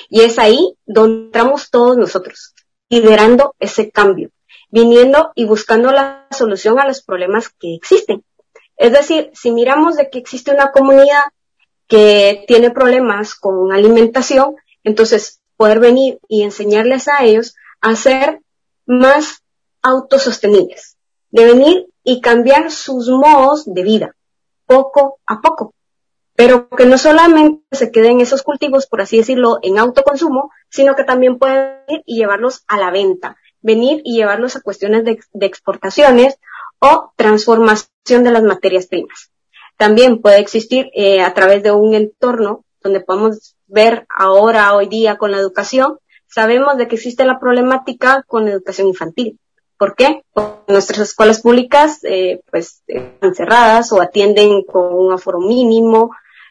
Y 0.09 0.23
es 0.23 0.39
ahí 0.39 0.75
donde 0.87 1.27
entramos 1.27 1.69
todos 1.71 1.99
nosotros, 1.99 2.55
liderando 2.89 3.55
ese 3.59 3.91
cambio, 3.91 4.31
viniendo 4.71 5.31
y 5.35 5.45
buscando 5.45 5.93
la 5.93 6.27
solución 6.31 6.81
a 6.81 6.87
los 6.87 7.03
problemas 7.03 7.51
que 7.51 7.75
existen. 7.75 8.25
Es 8.79 8.93
decir, 8.93 9.31
si 9.35 9.51
miramos 9.51 9.97
de 9.97 10.09
que 10.09 10.21
existe 10.21 10.53
una 10.53 10.73
comunidad 10.73 11.25
que 11.87 12.47
tiene 12.49 12.71
problemas 12.71 13.35
con 13.35 13.73
alimentación, 13.73 14.57
entonces 14.85 15.43
poder 15.59 15.81
venir 15.81 16.19
y 16.29 16.45
enseñarles 16.45 17.09
a 17.09 17.25
ellos 17.25 17.57
a 17.83 17.95
ser 17.95 18.41
más 18.87 19.43
autosostenibles, 19.83 20.97
de 21.31 21.45
venir 21.45 21.87
y 22.05 22.21
cambiar 22.21 22.71
sus 22.71 23.09
modos 23.09 23.64
de 23.64 23.83
vida, 23.83 24.14
poco 24.67 25.19
a 25.27 25.40
poco. 25.40 25.75
Pero 26.37 26.69
que 26.69 26.87
no 26.87 26.99
solamente 26.99 27.64
se 27.73 27.90
queden 27.90 28.21
esos 28.21 28.43
cultivos, 28.43 28.87
por 28.87 29.01
así 29.01 29.17
decirlo, 29.17 29.59
en 29.62 29.79
autoconsumo, 29.79 30.51
sino 30.69 30.95
que 30.95 31.05
también 31.05 31.38
pueden 31.38 31.79
ir 31.88 32.03
y 32.07 32.19
llevarlos 32.19 32.64
a 32.69 32.79
la 32.79 32.90
venta, 32.90 33.37
venir 33.62 34.03
y 34.05 34.17
llevarlos 34.17 34.55
a 34.55 34.61
cuestiones 34.61 35.05
de, 35.05 35.19
exportaciones 35.47 36.38
o 36.81 37.12
transformación 37.17 38.25
de 38.25 38.31
las 38.31 38.43
materias 38.43 38.87
primas. 38.87 39.31
También 39.77 40.21
puede 40.21 40.38
existir 40.38 40.90
eh, 40.95 41.23
a 41.23 41.33
través 41.35 41.62
de 41.62 41.73
un 41.73 41.95
entorno 41.95 42.64
donde 42.83 43.01
podemos 43.01 43.57
ver 43.67 44.07
ahora, 44.14 44.75
hoy 44.75 44.88
día, 44.88 45.17
con 45.17 45.31
la 45.31 45.38
educación, 45.38 45.99
sabemos 46.27 46.77
de 46.77 46.87
que 46.87 46.97
existe 46.97 47.25
la 47.25 47.40
problemática 47.40 48.25
con 48.27 48.45
la 48.45 48.51
educación 48.51 48.88
infantil. 48.88 49.38
¿Por 49.79 49.97
qué? 49.97 50.23
Porque 50.33 50.73
nuestras 50.73 51.01
escuelas 51.01 51.43
públicas, 51.43 52.01
eh, 52.05 52.41
pues, 52.51 52.83
están 52.87 53.35
cerradas 53.35 53.93
o 53.93 54.01
atienden 54.01 54.63
con 54.63 54.95
un 54.95 55.13
aforo 55.13 55.41
mínimo, 55.41 56.11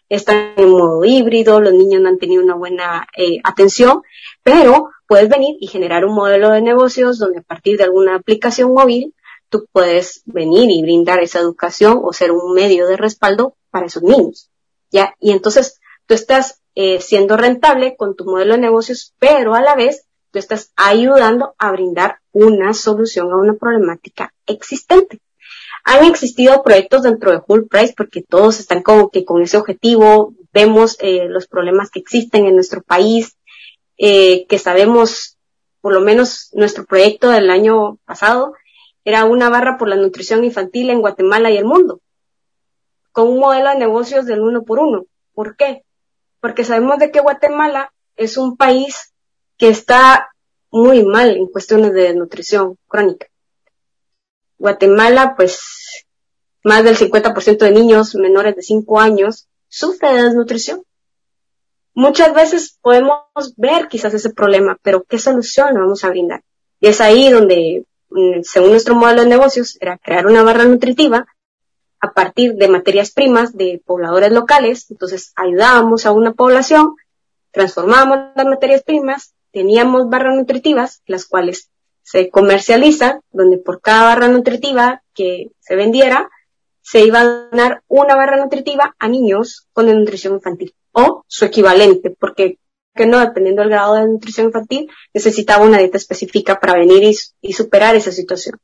están 0.10 0.54
en 0.58 0.70
modo 0.70 1.04
híbrido, 1.06 1.60
los 1.60 1.74
niños 1.74 2.02
no 2.02 2.10
han 2.10 2.20
tenido 2.20 2.44
una 2.44 2.56
buena 2.56 3.08
eh, 3.18 3.40
atención, 3.44 4.04
pero 4.44 4.90
puedes 5.08 5.30
venir 5.30 5.56
y 5.60 5.68
generar 5.68 6.06
un 6.06 6.14
modelo 6.14 6.50
de 6.50 6.62
negocios 6.62 7.18
donde 7.18 7.40
a 7.40 7.44
partir 7.44 7.78
de 7.78 7.86
alguna 7.86 8.16
aplicación 8.16 8.74
móvil 8.74 9.14
tú 9.50 9.68
puedes 9.72 10.22
venir 10.26 10.70
y 10.70 10.82
brindar 10.82 11.20
esa 11.20 11.40
educación 11.40 12.00
o 12.04 12.14
ser 12.14 12.32
un 12.32 12.54
medio 12.54 12.88
de 12.88 12.98
respaldo 12.98 13.56
para 13.72 13.86
esos 13.86 14.04
niños. 14.04 14.50
¿Ya? 14.92 15.16
Y 15.20 15.32
entonces 15.32 15.80
tú 16.06 16.14
estás 16.14 16.62
eh, 16.76 17.00
siendo 17.02 17.38
rentable 17.38 17.96
con 17.96 18.16
tu 18.16 18.26
modelo 18.26 18.54
de 18.54 18.60
negocios, 18.60 19.14
pero 19.20 19.56
a 19.56 19.62
la 19.62 19.76
vez 19.76 20.06
tú 20.34 20.40
estás 20.40 20.74
ayudando 20.76 21.54
a 21.60 21.72
brindar 21.72 22.18
una 22.32 22.74
solución 22.74 23.32
a 23.32 23.38
una 23.38 23.54
problemática 23.54 24.34
existente. 24.48 25.22
Han 25.86 26.06
existido 26.06 26.64
proyectos 26.64 27.04
dentro 27.04 27.32
de 27.32 27.42
Full 27.42 27.68
Price 27.70 27.94
porque 27.96 28.24
todos 28.24 28.60
están 28.60 28.82
como 28.82 29.12
que 29.12 29.26
con 29.26 29.44
ese 29.44 29.58
objetivo, 29.58 30.34
vemos 30.52 30.98
eh, 31.00 31.28
los 31.30 31.48
problemas 31.48 31.92
que 31.92 32.00
existen 32.00 32.48
en 32.48 32.56
nuestro 32.56 32.82
país, 32.82 33.38
eh, 33.98 34.48
que 34.48 34.58
sabemos, 34.58 35.38
por 35.82 35.94
lo 35.94 36.02
menos 36.02 36.50
nuestro 36.54 36.86
proyecto 36.86 37.30
del 37.30 37.52
año 37.52 37.98
pasado, 38.06 38.56
era 39.06 39.26
una 39.26 39.50
barra 39.50 39.78
por 39.78 39.88
la 39.88 39.98
nutrición 39.98 40.44
infantil 40.44 40.90
en 40.90 41.02
Guatemala 41.02 41.52
y 41.52 41.58
el 41.58 41.66
mundo, 41.66 42.02
con 43.12 43.28
un 43.28 43.40
modelo 43.40 43.70
de 43.70 43.78
negocios 43.78 44.26
del 44.26 44.42
uno 44.42 44.64
por 44.64 44.80
uno. 44.80 45.06
¿Por 45.36 45.56
qué? 45.58 45.84
Porque 46.40 46.64
sabemos 46.64 46.98
de 46.98 47.12
que 47.12 47.20
Guatemala 47.20 47.94
es 48.16 48.38
un 48.38 48.58
país 48.58 49.13
que 49.64 49.70
está 49.70 50.30
muy 50.72 51.06
mal 51.06 51.38
en 51.38 51.48
cuestiones 51.48 51.94
de 51.94 52.14
nutrición 52.14 52.78
crónica. 52.88 53.28
Guatemala, 54.58 55.36
pues, 55.38 56.06
más 56.64 56.84
del 56.84 56.98
50% 56.98 57.66
de 57.66 57.72
niños 57.72 58.16
menores 58.16 58.56
de 58.58 58.62
5 58.62 59.00
años 59.00 59.48
sufre 59.70 60.14
de 60.14 60.24
desnutrición. 60.24 60.84
Muchas 61.94 62.34
veces 62.34 62.78
podemos 62.82 63.22
ver 63.56 63.88
quizás 63.88 64.14
ese 64.14 64.32
problema, 64.32 64.78
pero 64.82 65.04
¿qué 65.04 65.18
solución 65.20 65.76
vamos 65.76 66.04
a 66.04 66.10
brindar? 66.10 66.42
Y 66.80 66.88
es 66.88 67.00
ahí 67.00 67.30
donde 67.30 67.86
Mm, 68.14 68.44
según 68.44 68.70
nuestro 68.70 68.94
modelo 68.94 69.24
de 69.24 69.30
negocios, 69.30 69.76
era 69.82 69.98
crear 69.98 70.28
una 70.28 70.44
barra 70.44 70.66
nutritiva 70.66 71.26
a 72.00 72.12
partir 72.12 72.54
de 72.54 72.68
materias 72.68 73.12
primas 73.12 73.58
de 73.58 73.82
pobladores 73.84 74.32
locales. 74.32 74.86
Entonces 74.92 75.34
ayudábamos 75.36 76.06
a 76.06 76.12
una 76.12 76.34
población, 76.34 76.96
transformábamos 77.52 78.34
las 78.36 78.46
materias 78.46 78.84
primas, 78.84 79.33
teníamos 79.54 80.10
barras 80.10 80.36
nutritivas, 80.36 81.02
las 81.06 81.26
cuales 81.26 81.70
se 82.02 82.30
comercializan, 82.30 83.22
donde 83.32 83.58
por 83.58 83.80
cada 83.80 84.04
barra 84.04 84.28
nutritiva 84.28 85.04
que 85.14 85.52
se 85.60 85.76
vendiera, 85.78 86.30
se 86.82 87.00
iba 87.00 87.22
a 87.22 87.48
donar 87.50 87.84
una 87.88 88.16
barra 88.16 88.44
nutritiva 88.44 88.94
a 89.00 89.08
niños 89.08 89.68
con 89.72 89.86
nutrición 89.86 90.34
infantil 90.34 90.74
o 90.92 91.24
su 91.28 91.46
equivalente, 91.46 92.10
porque 92.10 92.58
que 92.96 93.06
no, 93.06 93.20
dependiendo 93.20 93.62
del 93.62 93.72
grado 93.72 93.96
de 93.96 94.08
nutrición 94.08 94.48
infantil, 94.48 94.90
necesitaba 95.14 95.66
una 95.66 95.80
dieta 95.80 95.98
específica 95.98 96.60
para 96.60 96.74
venir 96.74 97.04
y, 97.42 97.54
superar 97.54 97.96
esa 97.96 98.12
situación. 98.12 98.60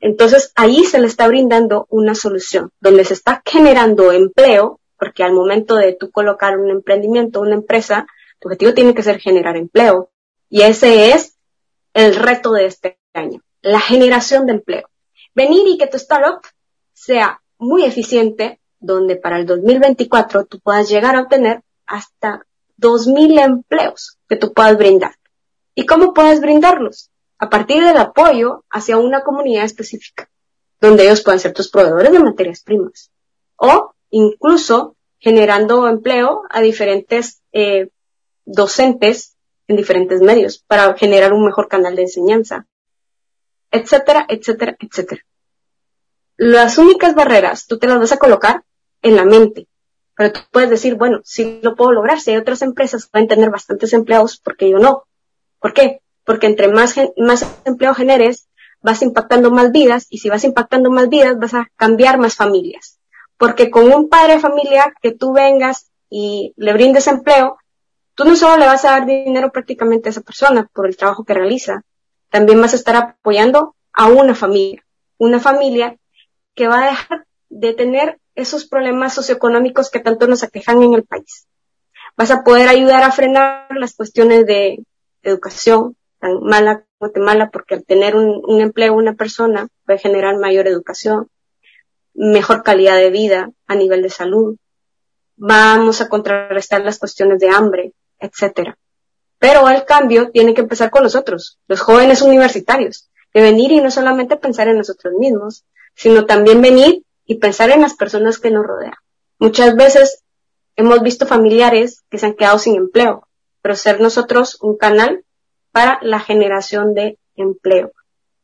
Entonces, 0.00 0.52
ahí 0.56 0.84
se 0.84 0.98
le 0.98 1.06
está 1.06 1.28
brindando 1.28 1.86
una 1.88 2.16
solución, 2.16 2.70
donde 2.80 3.04
se 3.04 3.14
está 3.14 3.42
generando 3.46 4.10
empleo, 4.10 4.80
porque 4.98 5.22
al 5.22 5.32
momento 5.32 5.76
de 5.76 5.92
tú 5.92 6.10
colocar 6.10 6.58
un 6.58 6.70
emprendimiento, 6.70 7.40
una 7.40 7.54
empresa, 7.54 8.06
tu 8.42 8.48
objetivo 8.48 8.74
tiene 8.74 8.94
que 8.94 9.04
ser 9.04 9.20
generar 9.20 9.56
empleo. 9.56 10.10
Y 10.50 10.62
ese 10.62 11.12
es 11.12 11.38
el 11.94 12.16
reto 12.16 12.52
de 12.52 12.66
este 12.66 12.98
año, 13.14 13.40
la 13.62 13.80
generación 13.80 14.46
de 14.46 14.54
empleo. 14.54 14.88
Venir 15.34 15.66
y 15.68 15.78
que 15.78 15.86
tu 15.86 15.96
startup 15.96 16.40
sea 16.92 17.40
muy 17.56 17.84
eficiente, 17.84 18.60
donde 18.80 19.14
para 19.14 19.38
el 19.38 19.46
2024 19.46 20.44
tú 20.46 20.58
puedas 20.58 20.90
llegar 20.90 21.14
a 21.14 21.20
obtener 21.20 21.62
hasta 21.86 22.44
2.000 22.78 23.40
empleos 23.44 24.18
que 24.28 24.36
tú 24.36 24.52
puedas 24.52 24.76
brindar. 24.76 25.14
¿Y 25.76 25.86
cómo 25.86 26.12
puedes 26.12 26.40
brindarlos? 26.40 27.10
A 27.38 27.48
partir 27.48 27.84
del 27.84 27.96
apoyo 27.96 28.64
hacia 28.70 28.98
una 28.98 29.22
comunidad 29.22 29.64
específica, 29.64 30.28
donde 30.80 31.04
ellos 31.04 31.22
puedan 31.22 31.38
ser 31.38 31.52
tus 31.52 31.70
proveedores 31.70 32.10
de 32.10 32.18
materias 32.18 32.62
primas. 32.62 33.10
O 33.56 33.94
incluso 34.10 34.96
generando 35.18 35.88
empleo 35.88 36.42
a 36.50 36.60
diferentes 36.60 37.40
eh, 37.52 37.90
docentes 38.44 39.36
en 39.68 39.76
diferentes 39.76 40.20
medios 40.20 40.58
para 40.66 40.94
generar 40.94 41.32
un 41.32 41.44
mejor 41.44 41.68
canal 41.68 41.96
de 41.96 42.02
enseñanza, 42.02 42.66
etcétera, 43.70 44.26
etcétera, 44.28 44.76
etcétera. 44.78 45.22
Las 46.36 46.78
únicas 46.78 47.14
barreras 47.14 47.66
tú 47.66 47.78
te 47.78 47.86
las 47.86 47.98
vas 47.98 48.12
a 48.12 48.18
colocar 48.18 48.64
en 49.02 49.16
la 49.16 49.24
mente, 49.24 49.68
pero 50.16 50.32
tú 50.32 50.40
puedes 50.50 50.70
decir, 50.70 50.96
bueno, 50.96 51.20
si 51.24 51.60
lo 51.62 51.74
puedo 51.74 51.92
lograr, 51.92 52.20
si 52.20 52.30
hay 52.30 52.36
otras 52.36 52.62
empresas 52.62 53.08
pueden 53.08 53.28
tener 53.28 53.50
bastantes 53.50 53.92
empleados, 53.92 54.38
¿por 54.38 54.56
qué 54.56 54.70
yo 54.70 54.78
no? 54.78 55.04
¿Por 55.58 55.72
qué? 55.72 56.00
Porque 56.24 56.46
entre 56.46 56.68
más, 56.68 56.94
más 57.16 57.46
empleo 57.64 57.94
generes, 57.94 58.48
vas 58.80 59.02
impactando 59.02 59.50
más 59.50 59.72
vidas 59.72 60.06
y 60.10 60.18
si 60.18 60.28
vas 60.28 60.44
impactando 60.44 60.90
más 60.90 61.08
vidas, 61.08 61.38
vas 61.38 61.54
a 61.54 61.68
cambiar 61.76 62.18
más 62.18 62.34
familias. 62.34 62.98
Porque 63.38 63.70
con 63.70 63.92
un 63.92 64.08
padre 64.08 64.34
de 64.34 64.40
familia 64.40 64.92
que 65.00 65.12
tú 65.12 65.32
vengas 65.32 65.90
y 66.10 66.52
le 66.56 66.72
brindes 66.72 67.06
empleo, 67.06 67.58
tú 68.14 68.24
no 68.24 68.36
solo 68.36 68.56
le 68.56 68.66
vas 68.66 68.84
a 68.84 68.92
dar 68.92 69.06
dinero 69.06 69.50
prácticamente 69.52 70.08
a 70.08 70.10
esa 70.10 70.20
persona 70.20 70.68
por 70.72 70.86
el 70.86 70.96
trabajo 70.96 71.24
que 71.24 71.34
realiza, 71.34 71.82
también 72.30 72.60
vas 72.60 72.72
a 72.72 72.76
estar 72.76 72.96
apoyando 72.96 73.74
a 73.92 74.08
una 74.08 74.34
familia, 74.34 74.84
una 75.18 75.38
familia 75.38 75.96
que 76.54 76.68
va 76.68 76.82
a 76.82 76.90
dejar 76.90 77.26
de 77.48 77.74
tener 77.74 78.18
esos 78.34 78.66
problemas 78.66 79.14
socioeconómicos 79.14 79.90
que 79.90 80.00
tanto 80.00 80.26
nos 80.26 80.42
aquejan 80.42 80.82
en 80.82 80.94
el 80.94 81.04
país. 81.04 81.46
Vas 82.16 82.30
a 82.30 82.42
poder 82.42 82.68
ayudar 82.68 83.02
a 83.02 83.12
frenar 83.12 83.68
las 83.76 83.94
cuestiones 83.94 84.46
de 84.46 84.82
educación 85.22 85.96
tan 86.18 86.40
mala 86.42 86.84
Guatemala, 86.98 87.50
porque 87.50 87.74
al 87.74 87.84
tener 87.84 88.14
un, 88.14 88.40
un 88.46 88.60
empleo 88.60 88.94
una 88.94 89.14
persona 89.14 89.66
puede 89.84 89.98
generar 89.98 90.38
mayor 90.38 90.68
educación, 90.68 91.28
mejor 92.14 92.62
calidad 92.62 92.96
de 92.96 93.10
vida 93.10 93.50
a 93.66 93.74
nivel 93.74 94.02
de 94.02 94.10
salud. 94.10 94.56
Vamos 95.36 96.00
a 96.00 96.08
contrarrestar 96.08 96.82
las 96.82 97.00
cuestiones 97.00 97.40
de 97.40 97.48
hambre, 97.48 97.92
etcétera. 98.22 98.78
Pero 99.38 99.68
el 99.68 99.84
cambio 99.84 100.30
tiene 100.30 100.54
que 100.54 100.62
empezar 100.62 100.90
con 100.90 101.02
nosotros, 101.02 101.58
los 101.66 101.80
jóvenes 101.80 102.22
universitarios, 102.22 103.10
de 103.34 103.42
venir 103.42 103.72
y 103.72 103.80
no 103.80 103.90
solamente 103.90 104.36
pensar 104.36 104.68
en 104.68 104.78
nosotros 104.78 105.14
mismos, 105.18 105.64
sino 105.94 106.26
también 106.26 106.62
venir 106.62 107.02
y 107.26 107.36
pensar 107.36 107.70
en 107.70 107.82
las 107.82 107.94
personas 107.94 108.38
que 108.38 108.50
nos 108.50 108.64
rodean. 108.64 108.94
Muchas 109.38 109.74
veces 109.74 110.22
hemos 110.76 111.02
visto 111.02 111.26
familiares 111.26 112.02
que 112.08 112.18
se 112.18 112.26
han 112.26 112.34
quedado 112.34 112.58
sin 112.58 112.76
empleo, 112.76 113.26
pero 113.60 113.74
ser 113.74 114.00
nosotros 114.00 114.58
un 114.60 114.76
canal 114.76 115.24
para 115.72 115.98
la 116.02 116.20
generación 116.20 116.94
de 116.94 117.18
empleo 117.36 117.92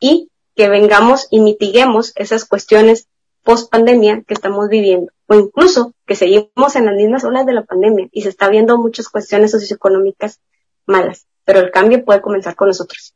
y 0.00 0.30
que 0.56 0.68
vengamos 0.68 1.28
y 1.30 1.40
mitiguemos 1.40 2.12
esas 2.16 2.44
cuestiones 2.44 3.06
post 3.44 3.70
pandemia 3.70 4.22
que 4.26 4.34
estamos 4.34 4.68
viviendo 4.68 5.12
o 5.28 5.34
incluso 5.34 5.94
que 6.06 6.14
seguimos 6.14 6.74
en 6.74 6.86
las 6.86 6.94
mismas 6.94 7.24
olas 7.24 7.46
de 7.46 7.52
la 7.52 7.64
pandemia 7.64 8.08
y 8.12 8.22
se 8.22 8.30
está 8.30 8.48
viendo 8.48 8.78
muchas 8.78 9.08
cuestiones 9.08 9.50
socioeconómicas 9.50 10.40
malas, 10.86 11.26
pero 11.44 11.60
el 11.60 11.70
cambio 11.70 12.04
puede 12.04 12.22
comenzar 12.22 12.56
con 12.56 12.68
nosotros. 12.68 13.14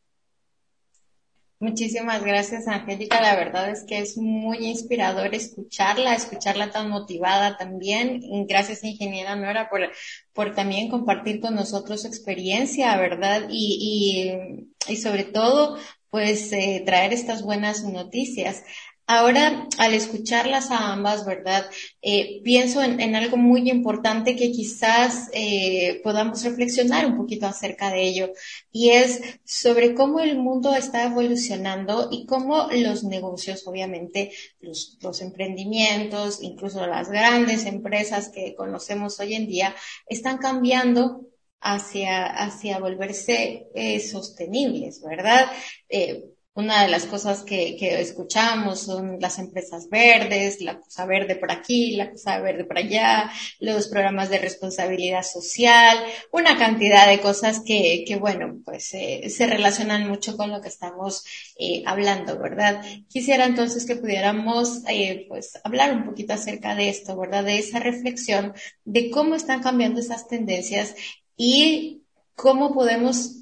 Muchísimas 1.63 2.25
gracias, 2.25 2.67
Angélica. 2.67 3.21
La 3.21 3.37
verdad 3.37 3.71
es 3.71 3.85
que 3.85 4.01
es 4.01 4.17
muy 4.17 4.67
inspirador 4.67 5.33
escucharla, 5.33 6.13
escucharla 6.13 6.73
tan 6.73 6.91
motivada 6.91 7.57
también. 7.57 8.21
Gracias, 8.49 8.83
ingeniera 8.83 9.37
Nora, 9.37 9.71
por, 9.71 9.83
por 10.33 10.57
también 10.57 10.91
compartir 10.91 11.41
con 11.41 11.55
nosotros 11.55 12.03
su 12.03 12.09
experiencia, 12.09 12.97
¿verdad? 12.97 13.45
Y, 13.49 14.67
y, 14.89 14.93
y 14.93 14.97
sobre 14.97 15.23
todo, 15.23 15.79
pues, 16.11 16.53
eh, 16.53 16.83
traer 16.85 17.13
estas 17.13 17.45
buenas 17.45 17.85
noticias. 17.85 18.65
Ahora, 19.15 19.69
al 19.77 19.93
escucharlas 19.93 20.71
a 20.71 20.91
ambas, 20.91 21.27
¿verdad? 21.27 21.67
Eh, 22.01 22.41
pienso 22.43 22.83
en, 22.83 23.15
algo 23.15 23.37
muy 23.37 23.69
importante 23.71 24.35
que 24.37 24.51
quizás 24.51 25.29
eh, 25.35 26.01
podamos 26.03 26.43
reflexionar 26.43 27.05
un 27.05 27.19
poquito 27.19 27.45
acerca 27.47 27.91
de 27.91 28.05
ello, 28.05 28.33
y 28.71 28.89
es 28.89 29.21
sobre 29.45 29.95
cómo 29.95 30.21
el 30.21 30.39
mundo 30.39 30.75
está 30.75 31.05
evolucionando 31.05 32.09
y 32.11 32.25
cómo 32.25 32.69
los 32.73 33.05
negocios, 33.05 33.67
obviamente, 33.67 34.33
los, 34.61 35.21
emprendimientos, 35.21 36.43
incluso 36.43 36.87
las 36.87 37.11
grandes 37.11 37.67
empresas 37.67 38.31
que 38.31 38.55
conocemos 38.55 39.21
hoy 39.21 39.35
en 39.35 39.47
día, 39.47 39.75
están 40.07 40.39
cambiando 40.39 41.27
hacia, 41.61 42.29
hacia 42.29 42.79
volverse 42.79 43.69
eh, 43.75 44.01
sostenibles, 44.01 45.03
¿verdad? 45.03 45.53
Una 46.55 46.83
de 46.83 46.89
las 46.89 47.07
cosas 47.07 47.45
que, 47.45 47.77
que, 47.77 48.01
escuchamos 48.01 48.81
son 48.81 49.19
las 49.21 49.39
empresas 49.39 49.89
verdes, 49.89 50.61
la 50.61 50.79
cosa 50.79 51.07
verde 51.07 51.37
por 51.37 51.51
aquí, 51.51 51.97
la 51.97 52.11
cosa 52.11 52.39
verde 52.41 52.65
por 52.65 52.77
allá, 52.77 53.31
los 53.59 53.89
programas 53.89 54.29
de 54.29 54.39
responsabilidad 54.39 55.23
social, 55.23 55.97
una 56.31 56.59
cantidad 56.59 57.09
de 57.09 57.21
cosas 57.21 57.63
que, 57.65 58.05
que 58.07 58.17
bueno, 58.17 58.61
pues 58.65 58.93
eh, 58.93 59.31
se 59.31 59.47
relacionan 59.47 60.07
mucho 60.07 60.37
con 60.37 60.51
lo 60.51 60.61
que 60.61 60.69
estamos 60.69 61.25
eh, 61.59 61.83
hablando, 61.87 62.39
¿verdad? 62.39 62.85
Quisiera 63.09 63.47
entonces 63.47 63.87
que 63.87 63.97
pudiéramos 63.97 64.83
eh, 64.89 65.25
pues 65.29 65.59
hablar 65.65 65.95
un 65.95 66.05
poquito 66.05 66.35
acerca 66.35 66.75
de 66.75 66.91
esto, 66.91 67.17
¿verdad? 67.17 67.45
De 67.45 67.59
esa 67.59 67.79
reflexión 67.79 68.53
de 68.85 69.11
cómo 69.11 69.37
están 69.37 69.63
cambiando 69.63 70.01
esas 70.01 70.29
tendencias 70.29 70.95
y 71.35 72.03
cómo 72.35 72.75
podemos 72.75 73.42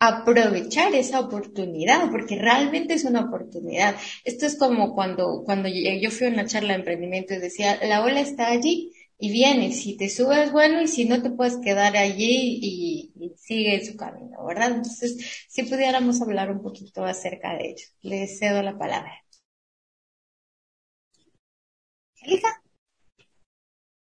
aprovechar 0.00 0.94
esa 0.94 1.20
oportunidad, 1.20 2.10
porque 2.10 2.36
realmente 2.38 2.94
es 2.94 3.04
una 3.04 3.22
oportunidad. 3.22 3.96
Esto 4.24 4.46
es 4.46 4.56
como 4.56 4.94
cuando, 4.94 5.42
cuando 5.44 5.68
yo 5.68 6.10
fui 6.10 6.28
a 6.28 6.30
una 6.30 6.46
charla 6.46 6.74
de 6.74 6.80
emprendimiento 6.80 7.34
y 7.34 7.38
decía, 7.38 7.78
la 7.82 8.02
ola 8.02 8.20
está 8.20 8.48
allí 8.48 8.92
y 9.18 9.32
viene, 9.32 9.72
si 9.72 9.96
te 9.96 10.08
subes, 10.08 10.52
bueno, 10.52 10.80
y 10.82 10.88
si 10.88 11.04
no 11.04 11.20
te 11.22 11.30
puedes 11.30 11.56
quedar 11.58 11.96
allí 11.96 12.60
y, 12.62 13.34
sigue 13.36 13.84
su 13.84 13.96
camino, 13.96 14.44
¿verdad? 14.46 14.72
Entonces, 14.72 15.46
si 15.48 15.62
pudiéramos 15.64 16.20
hablar 16.22 16.50
un 16.50 16.62
poquito 16.62 17.04
acerca 17.04 17.54
de 17.56 17.70
ello. 17.70 17.84
Le 18.02 18.26
cedo 18.28 18.62
la 18.62 18.78
palabra. 18.78 19.12
Elija. 22.22 22.62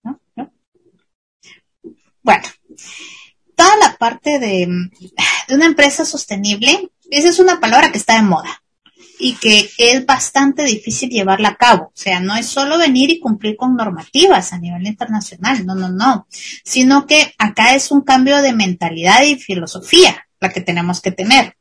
¿No? 0.02 0.20
¿No? 0.36 0.52
Bueno, 2.22 2.42
toda 3.58 3.76
la 3.78 3.96
parte 3.96 4.38
de, 4.38 4.68
una 5.48 5.66
empresa 5.66 6.04
sostenible, 6.04 6.90
esa 7.10 7.28
es 7.28 7.40
una 7.40 7.58
palabra 7.58 7.90
que 7.90 7.98
está 7.98 8.14
de 8.14 8.22
moda 8.22 8.62
y 9.18 9.32
que 9.34 9.68
es 9.78 10.06
bastante 10.06 10.62
difícil 10.62 11.10
llevarla 11.10 11.48
a 11.48 11.56
cabo. 11.56 11.86
O 11.86 11.92
sea, 11.96 12.20
no 12.20 12.36
es 12.36 12.46
solo 12.46 12.78
venir 12.78 13.10
y 13.10 13.18
cumplir 13.18 13.56
con 13.56 13.74
normativas 13.74 14.52
a 14.52 14.58
nivel 14.58 14.86
internacional, 14.86 15.66
no, 15.66 15.74
no, 15.74 15.88
no, 15.88 16.28
sino 16.62 17.04
que 17.08 17.34
acá 17.36 17.74
es 17.74 17.90
un 17.90 18.02
cambio 18.02 18.40
de 18.42 18.52
mentalidad 18.52 19.24
y 19.24 19.34
filosofía 19.34 20.24
la 20.38 20.52
que 20.52 20.60
tenemos 20.60 21.00
que 21.00 21.10
tener. 21.10 21.56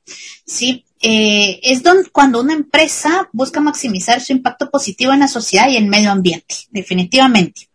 Sí, 0.45 0.85
eh, 1.01 1.59
es 1.63 1.81
donde, 1.81 2.11
cuando 2.11 2.41
una 2.41 2.53
empresa 2.53 3.27
busca 3.33 3.59
maximizar 3.59 4.21
su 4.21 4.33
impacto 4.33 4.69
positivo 4.69 5.13
en 5.13 5.21
la 5.21 5.27
sociedad 5.27 5.67
y 5.67 5.77
el 5.77 5.87
medio 5.87 6.11
ambiente, 6.11 6.53
definitivamente. 6.69 7.69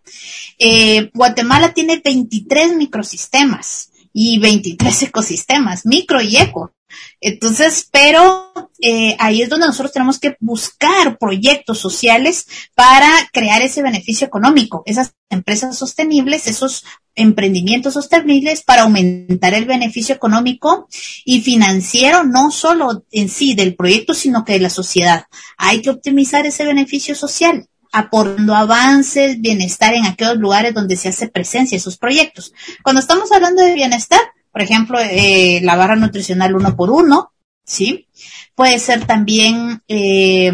Eh, 0.60 1.10
Guatemala 1.12 1.74
tiene 1.74 2.00
23 2.04 2.76
microsistemas 2.76 3.91
y 4.12 4.38
23 4.38 5.02
ecosistemas, 5.04 5.86
micro 5.86 6.20
y 6.20 6.36
eco. 6.36 6.72
Entonces, 7.20 7.88
pero 7.90 8.52
eh, 8.80 9.16
ahí 9.18 9.42
es 9.42 9.48
donde 9.48 9.66
nosotros 9.66 9.92
tenemos 9.92 10.18
que 10.18 10.36
buscar 10.40 11.18
proyectos 11.18 11.78
sociales 11.78 12.46
para 12.74 13.08
crear 13.32 13.62
ese 13.62 13.82
beneficio 13.82 14.26
económico, 14.26 14.82
esas 14.86 15.14
empresas 15.30 15.78
sostenibles, 15.78 16.46
esos 16.46 16.84
emprendimientos 17.14 17.94
sostenibles 17.94 18.62
para 18.62 18.82
aumentar 18.82 19.54
el 19.54 19.66
beneficio 19.66 20.14
económico 20.14 20.88
y 21.24 21.40
financiero, 21.42 22.24
no 22.24 22.50
solo 22.50 23.04
en 23.10 23.28
sí 23.28 23.54
del 23.54 23.74
proyecto, 23.74 24.14
sino 24.14 24.44
que 24.44 24.54
de 24.54 24.60
la 24.60 24.70
sociedad. 24.70 25.26
Hay 25.56 25.82
que 25.82 25.90
optimizar 25.90 26.46
ese 26.46 26.64
beneficio 26.64 27.14
social 27.14 27.68
aportando 27.92 28.54
avances, 28.54 29.40
bienestar 29.40 29.94
en 29.94 30.06
aquellos 30.06 30.38
lugares 30.38 30.74
donde 30.74 30.96
se 30.96 31.10
hace 31.10 31.28
presencia 31.28 31.76
esos 31.76 31.98
proyectos. 31.98 32.52
Cuando 32.82 33.00
estamos 33.00 33.30
hablando 33.30 33.62
de 33.62 33.74
bienestar, 33.74 34.20
por 34.50 34.62
ejemplo, 34.62 34.98
eh, 35.00 35.60
la 35.62 35.76
barra 35.76 35.96
nutricional 35.96 36.54
uno 36.54 36.74
por 36.74 36.90
uno, 36.90 37.32
¿sí? 37.64 38.08
Puede 38.54 38.78
ser 38.78 39.06
también, 39.06 39.82
eh, 39.88 40.52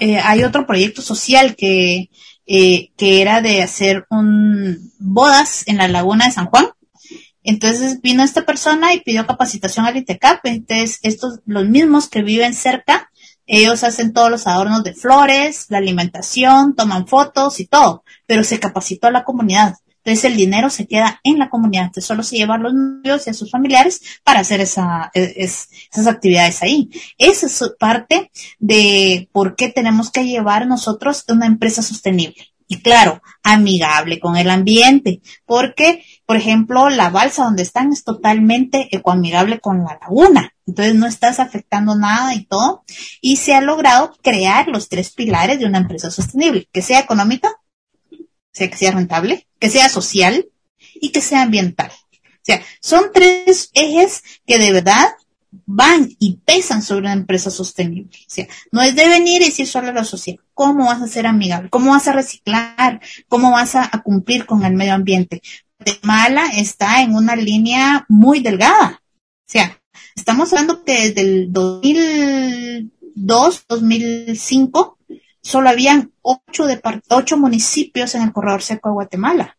eh, 0.00 0.18
hay 0.18 0.44
otro 0.44 0.66
proyecto 0.66 1.02
social 1.02 1.56
que, 1.56 2.10
que 2.46 3.22
era 3.22 3.40
de 3.42 3.62
hacer 3.62 4.06
un 4.10 4.92
bodas 4.98 5.62
en 5.68 5.76
la 5.76 5.88
laguna 5.88 6.26
de 6.26 6.32
San 6.32 6.46
Juan. 6.46 6.66
Entonces 7.42 8.00
vino 8.02 8.22
esta 8.22 8.44
persona 8.44 8.92
y 8.92 9.00
pidió 9.00 9.26
capacitación 9.26 9.86
al 9.86 9.96
ITECAP. 9.96 10.44
Entonces, 10.44 10.98
estos, 11.02 11.40
los 11.46 11.66
mismos 11.66 12.08
que 12.08 12.22
viven 12.22 12.54
cerca, 12.54 13.10
ellos 13.52 13.82
hacen 13.82 14.12
todos 14.12 14.30
los 14.30 14.46
adornos 14.46 14.84
de 14.84 14.94
flores, 14.94 15.66
la 15.70 15.78
alimentación, 15.78 16.76
toman 16.76 17.08
fotos 17.08 17.58
y 17.58 17.66
todo, 17.66 18.04
pero 18.24 18.44
se 18.44 18.60
capacitó 18.60 19.08
a 19.08 19.10
la 19.10 19.24
comunidad. 19.24 19.74
Entonces 20.04 20.24
el 20.30 20.36
dinero 20.36 20.70
se 20.70 20.86
queda 20.86 21.20
en 21.24 21.40
la 21.40 21.50
comunidad. 21.50 21.86
Entonces 21.86 22.06
solo 22.06 22.22
se 22.22 22.36
llevan 22.36 22.62
los 22.62 22.72
novios 22.72 23.26
y 23.26 23.30
a 23.30 23.34
sus 23.34 23.50
familiares 23.50 24.20
para 24.22 24.38
hacer 24.38 24.60
esa, 24.60 25.10
e, 25.14 25.34
esas 25.36 26.06
actividades 26.06 26.62
ahí. 26.62 26.90
Esa 27.18 27.46
es 27.46 27.60
parte 27.76 28.30
de 28.60 29.28
por 29.32 29.56
qué 29.56 29.68
tenemos 29.68 30.12
que 30.12 30.24
llevar 30.24 30.68
nosotros 30.68 31.24
una 31.28 31.46
empresa 31.46 31.82
sostenible. 31.82 32.52
Y 32.68 32.82
claro, 32.82 33.20
amigable 33.42 34.20
con 34.20 34.36
el 34.36 34.48
ambiente, 34.48 35.22
porque, 35.44 36.04
por 36.30 36.36
ejemplo, 36.36 36.90
la 36.90 37.10
balsa 37.10 37.42
donde 37.42 37.64
están 37.64 37.92
es 37.92 38.04
totalmente 38.04 38.86
ecoamigable 38.92 39.58
con 39.58 39.82
la 39.82 39.98
laguna. 40.00 40.54
Entonces 40.64 40.94
no 40.94 41.08
estás 41.08 41.40
afectando 41.40 41.96
nada 41.96 42.36
y 42.36 42.44
todo. 42.44 42.84
Y 43.20 43.38
se 43.38 43.52
ha 43.52 43.60
logrado 43.60 44.14
crear 44.22 44.68
los 44.68 44.88
tres 44.88 45.10
pilares 45.10 45.58
de 45.58 45.66
una 45.66 45.78
empresa 45.78 46.08
sostenible, 46.08 46.68
que 46.70 46.82
sea 46.82 47.00
económica, 47.00 47.50
sea 48.52 48.70
que 48.70 48.76
sea 48.76 48.92
rentable, 48.92 49.48
que 49.58 49.70
sea 49.70 49.88
social 49.88 50.46
y 50.94 51.10
que 51.10 51.20
sea 51.20 51.42
ambiental. 51.42 51.90
O 51.90 52.44
sea, 52.44 52.62
son 52.80 53.10
tres 53.12 53.70
ejes 53.74 54.22
que 54.46 54.60
de 54.60 54.70
verdad 54.70 55.08
van 55.66 56.10
y 56.20 56.36
pesan 56.44 56.80
sobre 56.80 57.00
una 57.00 57.12
empresa 57.12 57.50
sostenible. 57.50 58.16
O 58.20 58.30
sea, 58.30 58.46
no 58.70 58.82
es 58.82 58.94
de 58.94 59.08
venir 59.08 59.42
y 59.42 59.46
decir 59.46 59.66
solo 59.66 59.88
a 59.88 59.92
la 59.92 60.04
sociedad, 60.04 60.38
¿cómo 60.54 60.84
vas 60.86 61.02
a 61.02 61.08
ser 61.08 61.26
amigable? 61.26 61.70
¿Cómo 61.70 61.90
vas 61.90 62.06
a 62.06 62.12
reciclar? 62.12 63.00
¿Cómo 63.26 63.50
vas 63.50 63.74
a, 63.74 63.90
a 63.90 64.02
cumplir 64.04 64.46
con 64.46 64.64
el 64.64 64.74
medio 64.74 64.94
ambiente? 64.94 65.42
Guatemala 65.84 66.46
está 66.56 67.02
en 67.02 67.14
una 67.14 67.36
línea 67.36 68.06
muy 68.08 68.40
delgada. 68.40 69.02
O 69.02 69.52
sea, 69.52 69.80
Estamos 70.20 70.52
hablando 70.52 70.84
que 70.84 71.08
desde 71.08 71.22
el 71.22 71.52
2002, 71.52 73.64
2005, 73.68 74.98
solo 75.40 75.68
habían 75.68 76.12
ocho, 76.20 76.66
ocho 77.08 77.36
municipios 77.36 78.14
en 78.14 78.22
el 78.22 78.32
corredor 78.32 78.62
seco 78.62 78.90
de 78.90 78.94
Guatemala. 78.94 79.58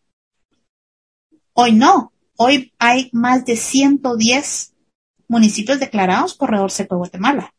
Hoy 1.53 1.73
no, 1.73 2.13
hoy 2.37 2.73
hay 2.79 3.09
más 3.11 3.45
de 3.45 3.55
110 3.55 4.73
municipios 5.27 5.79
declarados 5.79 6.35
corredor 6.35 6.71
seco 6.71 6.95
de 6.95 6.99
Guatemala, 6.99 7.53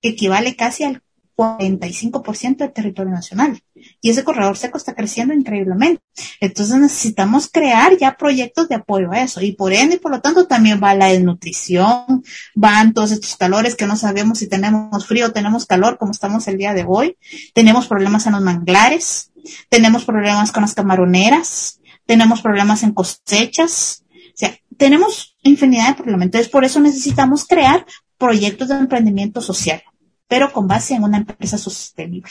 que 0.00 0.08
equivale 0.08 0.56
casi 0.56 0.84
al 0.84 1.02
45% 1.38 2.56
del 2.56 2.72
territorio 2.72 3.12
nacional. 3.12 3.62
Y 4.00 4.10
ese 4.10 4.24
corredor 4.24 4.56
seco 4.56 4.76
está 4.76 4.94
creciendo 4.94 5.32
increíblemente. 5.32 6.02
Entonces 6.40 6.76
necesitamos 6.76 7.48
crear 7.48 7.96
ya 7.96 8.16
proyectos 8.16 8.68
de 8.68 8.74
apoyo 8.74 9.12
a 9.12 9.20
eso. 9.20 9.40
Y 9.40 9.52
por 9.52 9.72
ende, 9.72 9.94
y 9.94 9.98
por 9.98 10.10
lo 10.10 10.20
tanto, 10.20 10.48
también 10.48 10.80
va 10.82 10.96
la 10.96 11.06
desnutrición, 11.06 12.24
van 12.56 12.92
todos 12.92 13.12
estos 13.12 13.36
calores 13.36 13.76
que 13.76 13.86
no 13.86 13.96
sabemos 13.96 14.38
si 14.38 14.48
tenemos 14.48 15.06
frío 15.06 15.32
tenemos 15.32 15.64
calor, 15.64 15.96
como 15.96 16.10
estamos 16.10 16.48
el 16.48 16.58
día 16.58 16.74
de 16.74 16.84
hoy. 16.86 17.16
Tenemos 17.54 17.86
problemas 17.86 18.26
en 18.26 18.32
los 18.32 18.42
manglares, 18.42 19.30
tenemos 19.68 20.04
problemas 20.04 20.50
con 20.50 20.62
las 20.62 20.74
camaroneras, 20.74 21.80
tenemos 22.04 22.42
problemas 22.42 22.82
en 22.82 22.92
cosechas. 22.92 24.02
O 24.10 24.32
sea, 24.34 24.58
tenemos 24.76 25.36
infinidad 25.44 25.90
de 25.90 26.02
problemas. 26.02 26.26
Entonces, 26.26 26.50
por 26.50 26.64
eso 26.64 26.80
necesitamos 26.80 27.46
crear 27.46 27.86
proyectos 28.18 28.68
de 28.68 28.74
emprendimiento 28.74 29.40
social 29.40 29.82
pero 30.28 30.52
con 30.52 30.68
base 30.68 30.94
en 30.94 31.04
una 31.04 31.16
empresa 31.18 31.58
sostenible. 31.58 32.30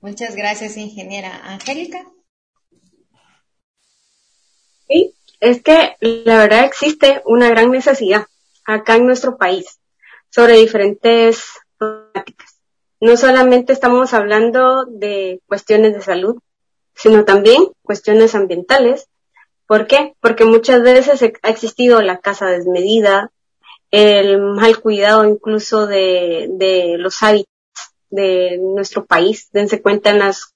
Muchas 0.00 0.36
gracias, 0.36 0.76
ingeniera. 0.76 1.40
Angélica. 1.44 2.04
Sí, 4.88 5.14
es 5.40 5.62
que 5.62 5.96
la 6.00 6.38
verdad 6.38 6.64
existe 6.64 7.22
una 7.24 7.48
gran 7.48 7.70
necesidad 7.70 8.26
acá 8.64 8.96
en 8.96 9.06
nuestro 9.06 9.38
país 9.38 9.80
sobre 10.28 10.58
diferentes 10.58 11.44
problemáticas. 11.78 12.60
No 13.00 13.16
solamente 13.16 13.72
estamos 13.72 14.14
hablando 14.14 14.84
de 14.84 15.40
cuestiones 15.46 15.94
de 15.94 16.02
salud, 16.02 16.38
sino 16.94 17.24
también 17.24 17.68
cuestiones 17.82 18.34
ambientales, 18.34 19.08
¿Por 19.72 19.86
qué? 19.86 20.14
Porque 20.20 20.44
muchas 20.44 20.82
veces 20.82 21.22
ha 21.42 21.48
existido 21.48 22.02
la 22.02 22.18
casa 22.18 22.44
desmedida, 22.44 23.32
el 23.90 24.38
mal 24.38 24.78
cuidado 24.82 25.24
incluso 25.24 25.86
de, 25.86 26.96
los 26.98 27.22
hábitats 27.22 27.94
de 28.10 28.58
nuestro 28.60 29.06
país. 29.06 29.48
Dense 29.50 29.80
cuenta 29.80 30.10
en 30.10 30.18
las 30.18 30.54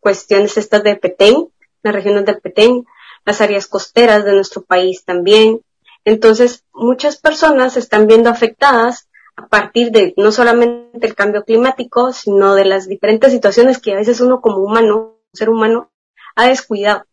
cuestiones 0.00 0.58
estas 0.58 0.82
de 0.82 0.96
Petén, 0.96 1.48
las 1.82 1.94
regiones 1.94 2.26
de 2.26 2.34
Petén, 2.34 2.84
las 3.24 3.40
áreas 3.40 3.68
costeras 3.68 4.26
de 4.26 4.34
nuestro 4.34 4.60
país 4.60 5.02
también. 5.02 5.62
Entonces, 6.04 6.62
muchas 6.74 7.16
personas 7.16 7.72
se 7.72 7.78
están 7.78 8.06
viendo 8.06 8.28
afectadas 8.28 9.08
a 9.36 9.46
partir 9.46 9.92
de 9.92 10.12
no 10.18 10.30
solamente 10.30 11.06
el 11.06 11.14
cambio 11.14 11.42
climático, 11.42 12.12
sino 12.12 12.54
de 12.54 12.66
las 12.66 12.86
diferentes 12.86 13.32
situaciones 13.32 13.78
que 13.78 13.94
a 13.94 13.96
veces 13.96 14.20
uno 14.20 14.42
como 14.42 14.58
humano, 14.58 15.22
ser 15.32 15.48
humano, 15.48 15.90
ha 16.36 16.48
descuidado 16.48 17.07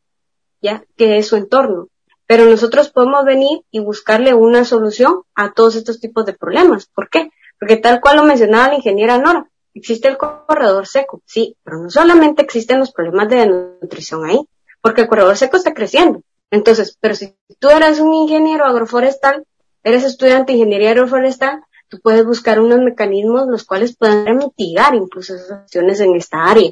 que 0.62 1.18
es 1.18 1.28
su 1.28 1.36
entorno. 1.36 1.90
Pero 2.28 2.46
nosotros 2.46 2.90
podemos 2.90 3.24
venir 3.24 3.62
y 3.72 3.80
buscarle 3.80 4.34
una 4.34 4.66
solución 4.66 5.22
a 5.36 5.54
todos 5.54 5.76
estos 5.76 6.00
tipos 6.00 6.26
de 6.26 6.34
problemas. 6.34 6.88
¿Por 6.88 7.10
qué? 7.10 7.30
Porque 7.60 7.78
tal 7.78 8.02
cual 8.02 8.18
lo 8.18 8.24
mencionaba 8.24 8.70
la 8.70 8.76
ingeniera 8.76 9.18
Nora, 9.18 9.48
existe 9.76 10.08
el 10.08 10.18
corredor 10.18 10.88
seco, 10.88 11.22
sí, 11.26 11.56
pero 11.64 11.80
no 11.80 11.90
solamente 11.90 12.42
existen 12.42 12.80
los 12.80 12.92
problemas 12.92 13.30
de 13.30 13.46
nutrición 13.46 14.26
ahí, 14.26 14.40
porque 14.82 15.02
el 15.02 15.08
corredor 15.08 15.38
seco 15.38 15.58
está 15.58 15.74
creciendo. 15.74 16.22
Entonces, 16.50 16.98
pero 17.00 17.16
si 17.16 17.36
tú 17.60 17.70
eres 17.70 18.00
un 18.00 18.14
ingeniero 18.14 18.66
agroforestal, 18.66 19.46
eres 19.84 20.04
estudiante 20.04 20.54
de 20.54 20.60
ingeniería 20.60 20.92
agroforestal, 20.92 21.62
tú 21.90 22.00
puedes 22.02 22.26
buscar 22.26 22.60
unos 22.60 22.80
mecanismos 22.80 23.48
los 23.48 23.64
cuales 23.66 23.96
puedan 23.96 24.38
mitigar 24.38 24.96
incluso 24.96 25.36
esas 25.36 25.52
acciones 25.52 26.00
en 26.00 26.16
esta 26.16 26.46
área 26.46 26.72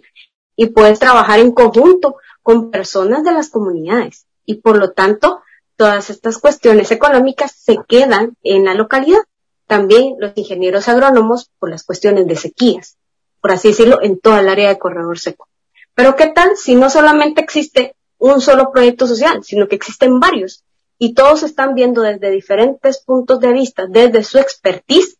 y 0.55 0.67
puedes 0.67 0.99
trabajar 0.99 1.39
en 1.39 1.51
conjunto 1.51 2.15
con 2.43 2.69
personas 2.69 3.23
de 3.23 3.31
las 3.31 3.49
comunidades 3.49 4.27
y 4.45 4.55
por 4.55 4.77
lo 4.77 4.91
tanto 4.91 5.41
todas 5.77 6.09
estas 6.09 6.37
cuestiones 6.37 6.91
económicas 6.91 7.51
se 7.51 7.79
quedan 7.87 8.37
en 8.43 8.65
la 8.65 8.75
localidad. 8.75 9.21
También 9.65 10.15
los 10.19 10.33
ingenieros 10.35 10.87
agrónomos 10.89 11.49
por 11.57 11.69
las 11.69 11.83
cuestiones 11.83 12.27
de 12.27 12.35
sequías, 12.35 12.97
por 13.41 13.51
así 13.51 13.69
decirlo, 13.69 14.01
en 14.01 14.19
toda 14.19 14.41
el 14.41 14.49
área 14.49 14.69
de 14.69 14.77
corredor 14.77 15.17
seco. 15.17 15.47
Pero 15.95 16.15
¿qué 16.15 16.27
tal 16.27 16.57
si 16.57 16.75
no 16.75 16.89
solamente 16.89 17.41
existe 17.41 17.95
un 18.17 18.41
solo 18.41 18.71
proyecto 18.71 19.07
social, 19.07 19.43
sino 19.43 19.67
que 19.67 19.75
existen 19.75 20.19
varios 20.19 20.63
y 20.99 21.13
todos 21.13 21.43
están 21.43 21.75
viendo 21.75 22.01
desde 22.01 22.29
diferentes 22.29 23.01
puntos 23.03 23.39
de 23.39 23.53
vista, 23.53 23.87
desde 23.87 24.23
su 24.23 24.37
expertise, 24.37 25.17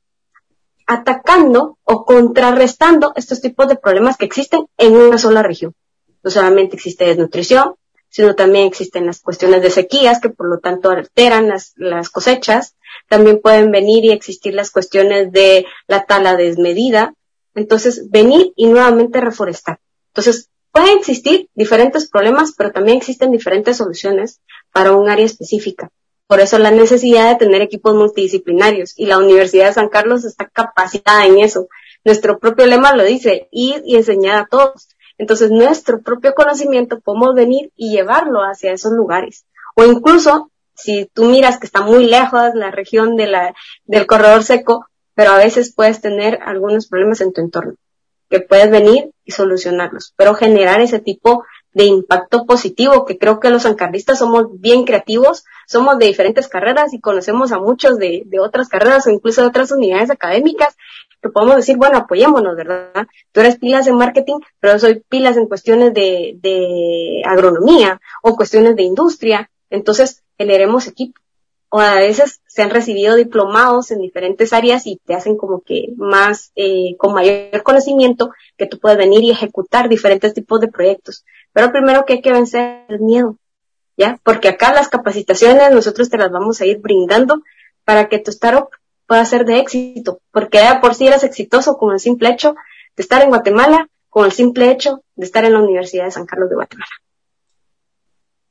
atacando 0.85 1.77
o 1.83 2.05
contrarrestando 2.05 3.13
estos 3.15 3.41
tipos 3.41 3.67
de 3.69 3.75
problemas 3.75 4.17
que 4.17 4.25
existen 4.25 4.67
en 4.77 4.95
una 4.95 5.17
sola 5.17 5.41
región 5.41 5.73
no 6.23 6.31
solamente 6.31 6.75
existe 6.75 7.05
desnutrición, 7.05 7.75
sino 8.09 8.35
también 8.35 8.67
existen 8.67 9.05
las 9.05 9.21
cuestiones 9.21 9.61
de 9.61 9.71
sequías 9.71 10.21
que 10.21 10.29
por 10.29 10.47
lo 10.47 10.59
tanto 10.59 10.91
alteran 10.91 11.49
las, 11.49 11.73
las 11.77 12.09
cosechas. 12.09 12.75
También 13.09 13.41
pueden 13.41 13.71
venir 13.71 14.05
y 14.05 14.11
existir 14.11 14.53
las 14.53 14.69
cuestiones 14.69 15.31
de 15.31 15.65
la 15.87 16.05
tala 16.05 16.35
desmedida. 16.35 17.13
Entonces, 17.55 18.09
venir 18.11 18.53
y 18.55 18.67
nuevamente 18.67 19.19
reforestar. 19.19 19.79
Entonces, 20.09 20.49
pueden 20.71 20.97
existir 20.97 21.49
diferentes 21.55 22.09
problemas, 22.09 22.53
pero 22.57 22.71
también 22.71 22.97
existen 22.97 23.31
diferentes 23.31 23.77
soluciones 23.77 24.41
para 24.71 24.91
un 24.91 25.09
área 25.09 25.25
específica. 25.25 25.89
Por 26.27 26.39
eso 26.39 26.57
la 26.57 26.71
necesidad 26.71 27.29
de 27.29 27.45
tener 27.45 27.61
equipos 27.61 27.93
multidisciplinarios 27.95 28.93
y 28.97 29.05
la 29.05 29.17
Universidad 29.17 29.67
de 29.67 29.73
San 29.73 29.89
Carlos 29.89 30.25
está 30.25 30.47
capacitada 30.47 31.25
en 31.25 31.39
eso. 31.39 31.67
Nuestro 32.03 32.39
propio 32.39 32.65
lema 32.65 32.95
lo 32.95 33.03
dice, 33.03 33.47
ir 33.51 33.81
y 33.85 33.95
enseñar 33.95 34.37
a 34.37 34.47
todos. 34.49 34.89
Entonces, 35.17 35.51
nuestro 35.51 36.01
propio 36.01 36.33
conocimiento 36.33 36.99
podemos 36.99 37.35
venir 37.35 37.71
y 37.75 37.91
llevarlo 37.91 38.41
hacia 38.41 38.71
esos 38.71 38.93
lugares. 38.93 39.45
O 39.75 39.83
incluso, 39.83 40.51
si 40.75 41.09
tú 41.13 41.25
miras 41.25 41.59
que 41.59 41.65
está 41.65 41.81
muy 41.81 42.07
lejos 42.07 42.55
la 42.55 42.71
región 42.71 43.15
de 43.15 43.27
la, 43.27 43.53
del 43.85 44.05
corredor 44.05 44.43
seco, 44.43 44.87
pero 45.15 45.31
a 45.31 45.37
veces 45.37 45.73
puedes 45.73 46.01
tener 46.01 46.39
algunos 46.43 46.87
problemas 46.87 47.21
en 47.21 47.33
tu 47.33 47.41
entorno, 47.41 47.75
que 48.29 48.39
puedes 48.39 48.69
venir 48.71 49.11
y 49.23 49.31
solucionarlos, 49.31 50.13
pero 50.17 50.33
generar 50.33 50.81
ese 50.81 50.99
tipo 50.99 51.45
de 51.73 51.85
impacto 51.85 52.45
positivo, 52.45 53.05
que 53.05 53.17
creo 53.17 53.39
que 53.39 53.49
los 53.49 53.65
ancarristas 53.65 54.19
somos 54.19 54.59
bien 54.59 54.85
creativos, 54.85 55.43
somos 55.73 55.97
de 55.97 56.05
diferentes 56.05 56.47
carreras 56.47 56.93
y 56.93 57.01
conocemos 57.01 57.51
a 57.51 57.59
muchos 57.59 57.97
de, 57.97 58.23
de 58.25 58.39
otras 58.39 58.69
carreras 58.69 59.05
o 59.05 59.09
incluso 59.09 59.41
de 59.41 59.47
otras 59.47 59.71
unidades 59.71 60.09
académicas 60.09 60.75
que 61.21 61.29
podemos 61.29 61.55
decir, 61.55 61.77
bueno, 61.77 61.97
apoyémonos, 61.97 62.55
¿verdad? 62.55 63.07
Tú 63.31 63.39
eres 63.39 63.57
pilas 63.57 63.87
en 63.87 63.95
marketing, 63.95 64.39
pero 64.59 64.73
yo 64.73 64.79
soy 64.79 65.03
pilas 65.07 65.37
en 65.37 65.47
cuestiones 65.47 65.93
de, 65.93 66.37
de 66.41 67.21
agronomía 67.25 67.99
o 68.21 68.35
cuestiones 68.35 68.75
de 68.75 68.83
industria. 68.83 69.49
Entonces, 69.69 70.21
generemos 70.37 70.87
equipo. 70.87 71.19
O 71.69 71.79
a 71.79 71.95
veces 71.95 72.41
se 72.45 72.61
han 72.61 72.69
recibido 72.69 73.15
diplomados 73.15 73.89
en 73.89 73.99
diferentes 73.99 74.53
áreas 74.53 74.85
y 74.85 74.97
te 75.03 75.15
hacen 75.15 75.37
como 75.37 75.61
que 75.61 75.87
más, 75.97 76.51
eh, 76.55 76.95
con 76.97 77.13
mayor 77.13 77.63
conocimiento, 77.63 78.29
que 78.57 78.67
tú 78.67 78.77
puedes 78.77 78.97
venir 78.97 79.23
y 79.23 79.31
ejecutar 79.31 79.89
diferentes 79.89 80.35
tipos 80.35 80.59
de 80.59 80.67
proyectos. 80.67 81.25
Pero 81.51 81.71
primero 81.71 82.05
que 82.05 82.13
hay 82.13 82.21
que 82.21 82.31
vencer 82.31 82.85
el 82.89 82.99
miedo, 82.99 83.37
¿ya? 83.97 84.19
Porque 84.23 84.49
acá 84.49 84.73
las 84.73 84.89
capacitaciones 84.89 85.71
nosotros 85.71 86.09
te 86.09 86.17
las 86.17 86.31
vamos 86.31 86.61
a 86.61 86.65
ir 86.65 86.79
brindando 86.79 87.43
para 87.83 88.09
que 88.09 88.19
tu 88.19 88.31
startup 88.31 88.69
pueda 89.07 89.25
ser 89.25 89.45
de 89.45 89.59
éxito, 89.59 90.21
porque 90.31 90.59
ya 90.59 90.81
por 90.81 90.95
sí 90.95 91.07
eres 91.07 91.23
exitoso 91.23 91.77
con 91.77 91.93
el 91.93 91.99
simple 91.99 92.29
hecho 92.29 92.55
de 92.95 93.03
estar 93.03 93.21
en 93.21 93.29
Guatemala, 93.29 93.87
con 94.09 94.25
el 94.25 94.31
simple 94.31 94.71
hecho 94.71 95.03
de 95.15 95.25
estar 95.25 95.43
en 95.45 95.53
la 95.53 95.59
Universidad 95.59 96.05
de 96.05 96.11
San 96.11 96.25
Carlos 96.25 96.49
de 96.49 96.55
Guatemala. 96.55 96.91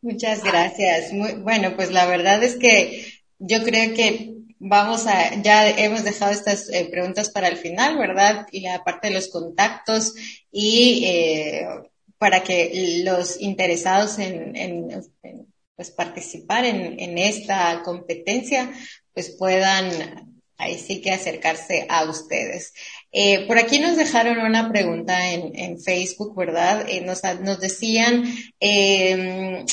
Muchas 0.02 0.42
gracias. 0.42 1.12
Muy, 1.12 1.35
bueno, 1.35 1.74
pues 1.76 1.92
la 1.92 2.07
verdad 2.07 2.42
es 2.42 2.57
que 2.57 3.07
yo 3.38 3.62
creo 3.62 3.94
que 3.94 4.35
vamos 4.59 5.07
a, 5.07 5.40
ya 5.42 5.68
hemos 5.68 6.05
dejado 6.05 6.33
estas 6.33 6.68
eh, 6.72 6.88
preguntas 6.90 7.31
para 7.31 7.48
el 7.48 7.57
final, 7.57 7.98
¿verdad? 7.98 8.46
Y 8.50 8.66
aparte 8.66 9.09
de 9.09 9.14
los 9.14 9.28
contactos 9.28 10.14
y 10.50 11.04
eh, 11.06 11.67
para 12.23 12.44
que 12.44 13.02
los 13.04 13.40
interesados 13.40 14.20
en, 14.20 14.54
pues 15.75 15.90
participar 15.90 16.64
en, 16.64 17.18
esta 17.18 17.83
competencia 17.83 18.73
pues 19.12 19.31
puedan 19.31 20.38
ahí 20.56 20.79
sí 20.79 21.00
que 21.00 21.10
acercarse 21.10 21.85
a 21.88 22.04
ustedes. 22.04 22.75
Eh, 23.10 23.44
por 23.48 23.58
aquí 23.58 23.81
nos 23.81 23.96
dejaron 23.96 24.38
una 24.38 24.70
pregunta 24.70 25.33
en, 25.33 25.81
Facebook, 25.81 26.37
¿verdad? 26.37 26.88
Eh, 26.88 27.00
nos, 27.00 27.23
nos, 27.40 27.58
decían 27.58 28.33
eh, 28.60 29.64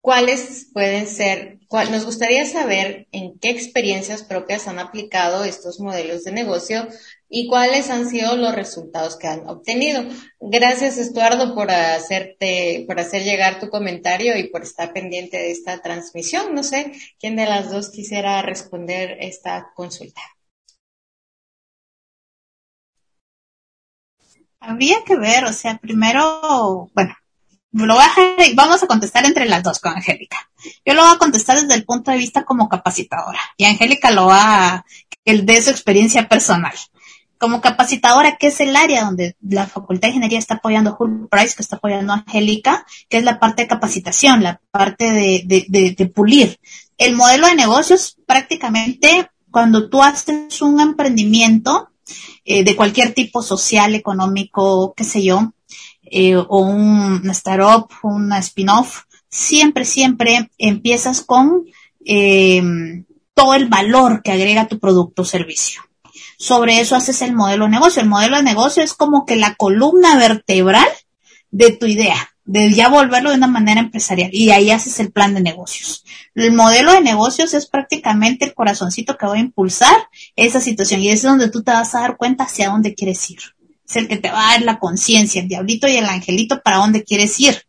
cuáles 0.00 0.70
pueden 0.72 1.06
ser, 1.06 1.58
nos 1.70 2.06
gustaría 2.06 2.46
saber 2.46 3.06
en 3.12 3.38
qué 3.38 3.50
experiencias 3.50 4.22
propias 4.22 4.66
han 4.66 4.78
aplicado 4.78 5.44
estos 5.44 5.78
modelos 5.78 6.24
de 6.24 6.32
negocio 6.32 6.88
y 7.28 7.48
cuáles 7.48 7.90
han 7.90 8.08
sido 8.08 8.36
los 8.36 8.54
resultados 8.54 9.16
que 9.16 9.26
han 9.28 9.48
obtenido. 9.48 10.04
Gracias, 10.40 10.98
Estuardo, 10.98 11.54
por 11.54 11.70
hacerte, 11.70 12.84
por 12.86 13.00
hacer 13.00 13.24
llegar 13.24 13.60
tu 13.60 13.70
comentario 13.70 14.36
y 14.36 14.48
por 14.48 14.62
estar 14.62 14.92
pendiente 14.92 15.36
de 15.36 15.50
esta 15.50 15.80
transmisión. 15.82 16.54
No 16.54 16.62
sé 16.62 16.92
quién 17.18 17.36
de 17.36 17.46
las 17.46 17.70
dos 17.70 17.90
quisiera 17.90 18.42
responder 18.42 19.16
esta 19.20 19.72
consulta. 19.74 20.20
Habría 24.60 25.04
que 25.04 25.16
ver, 25.16 25.44
o 25.44 25.52
sea, 25.52 25.76
primero, 25.78 26.90
bueno, 26.94 27.14
lo 27.72 27.94
voy 27.94 28.04
a 28.04 28.54
vamos 28.54 28.82
a 28.82 28.86
contestar 28.86 29.24
entre 29.26 29.46
las 29.46 29.62
dos 29.62 29.80
con 29.80 29.92
Angélica. 29.92 30.38
Yo 30.86 30.94
lo 30.94 31.02
voy 31.02 31.14
a 31.14 31.18
contestar 31.18 31.60
desde 31.60 31.74
el 31.74 31.84
punto 31.84 32.10
de 32.10 32.16
vista 32.16 32.44
como 32.44 32.68
capacitadora 32.68 33.40
y 33.56 33.64
Angélica 33.64 34.10
lo 34.10 34.26
va 34.26 34.66
a, 34.66 34.84
el 35.24 35.44
de 35.44 35.60
su 35.60 35.70
experiencia 35.70 36.28
personal. 36.28 36.74
Como 37.44 37.60
capacitadora, 37.60 38.36
que 38.38 38.46
es 38.46 38.58
el 38.60 38.74
área 38.74 39.04
donde 39.04 39.36
la 39.42 39.66
Facultad 39.66 40.08
de 40.08 40.14
Ingeniería 40.14 40.38
está 40.38 40.54
apoyando 40.54 40.88
a 40.88 40.96
Hull 40.98 41.28
Price, 41.30 41.54
que 41.54 41.60
está 41.60 41.76
apoyando 41.76 42.14
Angélica, 42.14 42.86
que 43.10 43.18
es 43.18 43.24
la 43.24 43.38
parte 43.38 43.60
de 43.60 43.68
capacitación, 43.68 44.42
la 44.42 44.62
parte 44.70 45.12
de, 45.12 45.42
de, 45.68 45.94
de 45.94 46.06
pulir. 46.06 46.58
El 46.96 47.14
modelo 47.14 47.46
de 47.46 47.54
negocios, 47.54 48.16
prácticamente, 48.24 49.28
cuando 49.50 49.90
tú 49.90 50.02
haces 50.02 50.62
un 50.62 50.80
emprendimiento, 50.80 51.90
eh, 52.46 52.64
de 52.64 52.74
cualquier 52.74 53.12
tipo 53.12 53.42
social, 53.42 53.94
económico, 53.94 54.94
qué 54.96 55.04
sé 55.04 55.22
yo, 55.22 55.52
eh, 56.02 56.36
o 56.36 56.60
un, 56.60 57.28
startup, 57.28 57.90
una 58.04 58.38
spin-off, 58.38 59.02
siempre, 59.28 59.84
siempre 59.84 60.50
empiezas 60.56 61.20
con 61.20 61.66
eh, 62.06 63.04
todo 63.34 63.52
el 63.52 63.68
valor 63.68 64.22
que 64.22 64.32
agrega 64.32 64.66
tu 64.66 64.78
producto 64.78 65.20
o 65.20 65.26
servicio. 65.26 65.82
Sobre 66.44 66.78
eso 66.78 66.94
haces 66.94 67.22
el 67.22 67.32
modelo 67.32 67.64
de 67.64 67.70
negocio. 67.70 68.02
El 68.02 68.08
modelo 68.10 68.36
de 68.36 68.42
negocio 68.42 68.82
es 68.82 68.92
como 68.92 69.24
que 69.24 69.34
la 69.34 69.54
columna 69.54 70.14
vertebral 70.16 70.86
de 71.50 71.70
tu 71.70 71.86
idea, 71.86 72.34
de 72.44 72.70
ya 72.70 72.90
volverlo 72.90 73.30
de 73.30 73.36
una 73.36 73.46
manera 73.46 73.80
empresarial. 73.80 74.28
Y 74.30 74.50
ahí 74.50 74.70
haces 74.70 75.00
el 75.00 75.10
plan 75.10 75.32
de 75.32 75.40
negocios. 75.40 76.04
El 76.34 76.52
modelo 76.52 76.92
de 76.92 77.00
negocios 77.00 77.54
es 77.54 77.66
prácticamente 77.66 78.44
el 78.44 78.52
corazoncito 78.52 79.16
que 79.16 79.24
va 79.24 79.36
a 79.36 79.38
impulsar 79.38 79.96
esa 80.36 80.60
situación 80.60 81.00
y 81.00 81.08
es 81.08 81.22
donde 81.22 81.48
tú 81.48 81.62
te 81.62 81.72
vas 81.72 81.94
a 81.94 82.00
dar 82.00 82.18
cuenta 82.18 82.44
hacia 82.44 82.68
dónde 82.68 82.94
quieres 82.94 83.30
ir 83.30 83.40
es 83.88 83.96
el 83.96 84.08
que 84.08 84.16
te 84.16 84.30
va 84.30 84.48
a 84.48 84.52
dar 84.52 84.62
la 84.62 84.78
conciencia, 84.78 85.42
el 85.42 85.48
diablito 85.48 85.88
y 85.88 85.96
el 85.96 86.06
angelito 86.06 86.60
para 86.62 86.78
dónde 86.78 87.04
quieres 87.04 87.38
ir. 87.40 87.62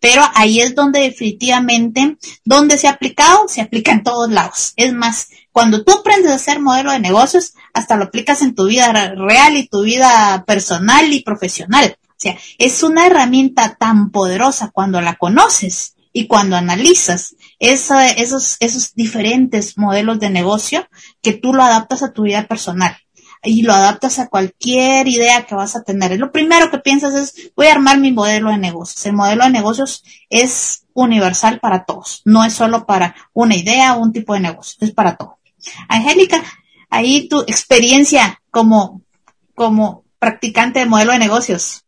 Pero 0.00 0.22
ahí 0.34 0.60
es 0.60 0.74
donde 0.74 1.00
definitivamente, 1.00 2.16
donde 2.44 2.78
se 2.78 2.88
ha 2.88 2.92
aplicado, 2.92 3.48
se 3.48 3.60
aplica 3.60 3.92
en 3.92 4.02
todos 4.02 4.30
lados. 4.30 4.72
Es 4.76 4.92
más, 4.92 5.28
cuando 5.52 5.84
tú 5.84 5.92
aprendes 5.92 6.32
a 6.32 6.36
hacer 6.36 6.60
modelo 6.60 6.90
de 6.90 7.00
negocios, 7.00 7.52
hasta 7.78 7.96
lo 7.96 8.04
aplicas 8.04 8.42
en 8.42 8.54
tu 8.54 8.66
vida 8.66 8.92
real 9.14 9.56
y 9.56 9.68
tu 9.68 9.82
vida 9.82 10.44
personal 10.46 11.12
y 11.12 11.22
profesional. 11.22 11.96
O 12.02 12.14
sea, 12.16 12.36
es 12.58 12.82
una 12.82 13.06
herramienta 13.06 13.76
tan 13.76 14.10
poderosa 14.10 14.70
cuando 14.72 15.00
la 15.00 15.14
conoces 15.14 15.94
y 16.12 16.26
cuando 16.26 16.56
analizas 16.56 17.36
esos, 17.60 18.56
esos 18.60 18.94
diferentes 18.94 19.78
modelos 19.78 20.18
de 20.18 20.30
negocio 20.30 20.88
que 21.22 21.32
tú 21.32 21.54
lo 21.54 21.62
adaptas 21.62 22.02
a 22.02 22.12
tu 22.12 22.22
vida 22.22 22.46
personal 22.46 22.96
y 23.42 23.62
lo 23.62 23.72
adaptas 23.72 24.18
a 24.18 24.28
cualquier 24.28 25.06
idea 25.06 25.46
que 25.46 25.54
vas 25.54 25.76
a 25.76 25.84
tener. 25.84 26.18
Lo 26.18 26.32
primero 26.32 26.70
que 26.70 26.78
piensas 26.78 27.14
es, 27.14 27.52
voy 27.56 27.66
a 27.66 27.72
armar 27.72 27.98
mi 27.98 28.12
modelo 28.12 28.50
de 28.50 28.58
negocios. 28.58 29.04
El 29.06 29.12
modelo 29.12 29.44
de 29.44 29.50
negocios 29.50 30.02
es 30.28 30.84
universal 30.94 31.60
para 31.60 31.84
todos, 31.84 32.22
no 32.24 32.44
es 32.44 32.52
solo 32.52 32.84
para 32.84 33.14
una 33.32 33.54
idea 33.54 33.94
o 33.94 34.00
un 34.00 34.12
tipo 34.12 34.34
de 34.34 34.40
negocio, 34.40 34.78
es 34.80 34.90
para 34.90 35.16
todo. 35.16 35.38
Angélica, 35.88 36.42
ahí 36.90 37.28
tu 37.28 37.40
experiencia 37.42 38.40
como, 38.50 39.02
como 39.54 40.04
practicante 40.18 40.80
de 40.80 40.86
modelo 40.86 41.12
de 41.12 41.18
negocios. 41.18 41.84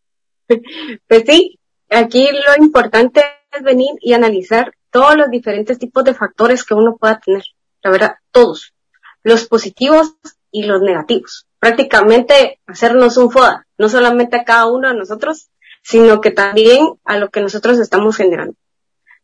Pues 1.07 1.25
sí, 1.27 1.59
aquí 1.89 2.29
lo 2.33 2.65
importante 2.65 3.23
es 3.53 3.63
venir 3.63 3.91
y 4.01 4.13
analizar 4.13 4.75
todos 4.91 5.17
los 5.17 5.31
diferentes 5.31 5.79
tipos 5.79 6.05
de 6.05 6.15
factores 6.15 6.65
que 6.65 6.75
uno 6.75 6.97
pueda 6.97 7.21
tener. 7.21 7.45
La 7.83 7.91
verdad, 7.91 8.15
todos. 8.33 8.75
Los 9.23 9.47
positivos 9.47 10.15
y 10.51 10.65
los 10.65 10.81
negativos. 10.83 11.47
Prácticamente 11.59 12.59
hacernos 12.67 13.17
un 13.17 13.31
FODA, 13.31 13.67
no 13.79 13.89
solamente 13.89 14.37
a 14.37 14.45
cada 14.45 14.67
uno 14.67 14.89
de 14.89 14.95
nosotros, 14.95 15.51
sino 15.83 16.21
que 16.21 16.31
también 16.31 16.95
a 17.05 17.17
lo 17.17 17.31
que 17.31 17.41
nosotros 17.41 17.79
estamos 17.79 18.17
generando. 18.17 18.55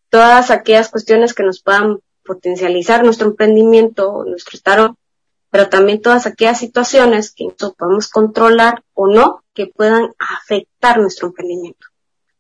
Todas 0.09 0.51
aquellas 0.51 0.91
cuestiones 0.91 1.35
que 1.35 1.43
nos 1.43 1.62
puedan 1.62 1.99
potencializar 2.24 3.05
nuestro 3.05 3.29
emprendimiento, 3.29 4.24
nuestro 4.27 4.57
estado, 4.57 4.97
pero 5.51 5.68
también 5.68 6.03
todas 6.03 6.26
aquellas 6.26 6.59
situaciones 6.59 7.32
que 7.32 7.44
nosotros 7.44 7.74
podemos 7.78 8.09
controlar 8.09 8.82
o 8.94 9.07
no 9.07 9.42
que 9.55 9.66
puedan 9.66 10.14
afectar 10.18 10.99
nuestro 10.99 11.28
emprendimiento. 11.28 11.86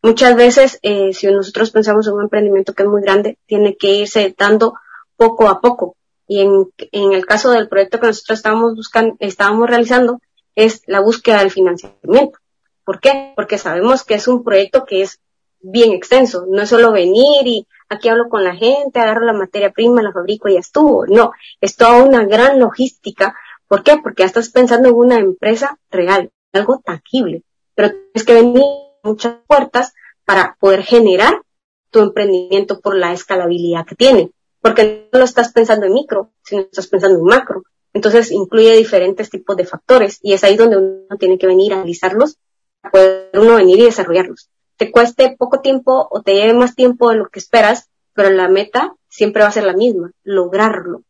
Muchas 0.02 0.36
veces, 0.36 0.78
eh, 0.82 1.12
si 1.12 1.26
nosotros 1.28 1.70
pensamos 1.70 2.06
en 2.06 2.14
un 2.14 2.22
emprendimiento 2.22 2.74
que 2.74 2.82
es 2.82 2.88
muy 2.88 3.02
grande, 3.02 3.38
tiene 3.46 3.76
que 3.76 3.92
irse 3.92 4.34
dando 4.36 4.74
poco 5.16 5.48
a 5.48 5.60
poco, 5.60 5.96
y 6.28 6.40
en, 6.40 6.72
en 6.92 7.12
el 7.12 7.24
caso 7.24 7.50
del 7.50 7.68
proyecto 7.68 8.00
que 8.00 8.08
nosotros 8.08 8.38
estábamos 8.38 8.74
buscando, 8.74 9.16
estábamos 9.20 9.68
realizando, 9.68 10.20
es 10.54 10.82
la 10.86 11.00
búsqueda 11.00 11.38
del 11.38 11.50
financiamiento. 11.50 12.38
¿Por 12.84 13.00
qué? 13.00 13.32
Porque 13.36 13.58
sabemos 13.58 14.04
que 14.04 14.14
es 14.14 14.28
un 14.28 14.44
proyecto 14.44 14.84
que 14.84 15.02
es 15.02 15.20
bien 15.60 15.92
extenso. 15.92 16.46
No 16.48 16.62
es 16.62 16.68
solo 16.68 16.92
venir 16.92 17.46
y 17.46 17.66
aquí 17.88 18.08
hablo 18.08 18.28
con 18.28 18.44
la 18.44 18.54
gente, 18.54 19.00
agarro 19.00 19.24
la 19.24 19.32
materia 19.32 19.72
prima, 19.72 20.02
la 20.02 20.12
fabrico 20.12 20.48
y 20.48 20.54
ya 20.54 20.60
estuvo. 20.60 21.06
No, 21.06 21.32
es 21.60 21.76
toda 21.76 22.02
una 22.02 22.24
gran 22.24 22.58
logística. 22.58 23.36
¿Por 23.68 23.82
qué? 23.82 23.96
Porque 24.02 24.22
ya 24.22 24.26
estás 24.26 24.50
pensando 24.50 24.88
en 24.88 24.94
una 24.94 25.18
empresa 25.18 25.78
real, 25.90 26.30
algo 26.52 26.80
tangible. 26.84 27.42
Pero 27.74 27.90
tienes 27.90 28.24
que 28.24 28.34
venir 28.34 28.64
muchas 29.02 29.36
puertas 29.46 29.94
para 30.24 30.56
poder 30.60 30.82
generar 30.82 31.42
tu 31.90 32.00
emprendimiento 32.00 32.80
por 32.80 32.96
la 32.96 33.12
escalabilidad 33.12 33.86
que 33.86 33.94
tiene 33.94 34.30
porque 34.66 35.08
no 35.12 35.20
lo 35.20 35.24
estás 35.24 35.52
pensando 35.52 35.86
en 35.86 35.92
micro, 35.92 36.32
sino 36.42 36.62
estás 36.62 36.88
pensando 36.88 37.20
en 37.20 37.24
macro. 37.24 37.62
Entonces 37.92 38.32
incluye 38.32 38.76
diferentes 38.76 39.30
tipos 39.30 39.56
de 39.56 39.64
factores 39.64 40.18
y 40.22 40.32
es 40.32 40.42
ahí 40.42 40.56
donde 40.56 40.76
uno 40.76 41.16
tiene 41.20 41.38
que 41.38 41.46
venir 41.46 41.72
a 41.72 41.76
analizarlos 41.76 42.36
para 42.80 42.90
poder 42.90 43.30
uno 43.34 43.54
venir 43.54 43.78
y 43.78 43.84
desarrollarlos. 43.84 44.50
Te 44.76 44.90
cueste 44.90 45.36
poco 45.38 45.60
tiempo 45.60 46.08
o 46.10 46.22
te 46.22 46.34
lleve 46.34 46.54
más 46.54 46.74
tiempo 46.74 47.10
de 47.10 47.16
lo 47.16 47.28
que 47.28 47.38
esperas, 47.38 47.88
pero 48.12 48.30
la 48.30 48.48
meta 48.48 48.94
siempre 49.08 49.42
va 49.42 49.48
a 49.48 49.52
ser 49.52 49.64
la 49.64 49.74
misma, 49.74 50.12
lograrlo. 50.22 51.02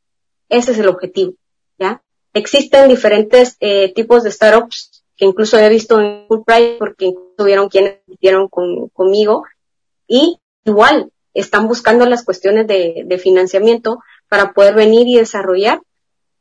Ese 0.49 0.73
es 0.73 0.79
el 0.79 0.89
objetivo, 0.89 1.35
¿ya? 1.79 2.03
Existen 2.33 2.89
diferentes 2.89 3.57
eh, 3.61 3.93
tipos 3.95 4.23
de 4.23 4.31
startups 4.31 5.05
que 5.17 5.25
incluso 5.25 5.59
he 5.59 5.69
visto 5.69 6.01
en 6.01 6.27
Fulbright 6.29 6.79
porque 6.79 7.12
tuvieron 7.37 7.69
quienes 7.69 8.01
con, 8.51 8.89
conmigo 8.91 9.45
y 10.07 10.39
igual 10.64 11.11
están 11.33 11.69
buscando 11.69 12.07
las 12.07 12.25
cuestiones 12.25 12.67
de, 12.67 13.19
financiamiento 13.23 14.01
para 14.29 14.53
poder 14.53 14.75
venir 14.75 15.07
y 15.07 15.17
desarrollar 15.17 15.81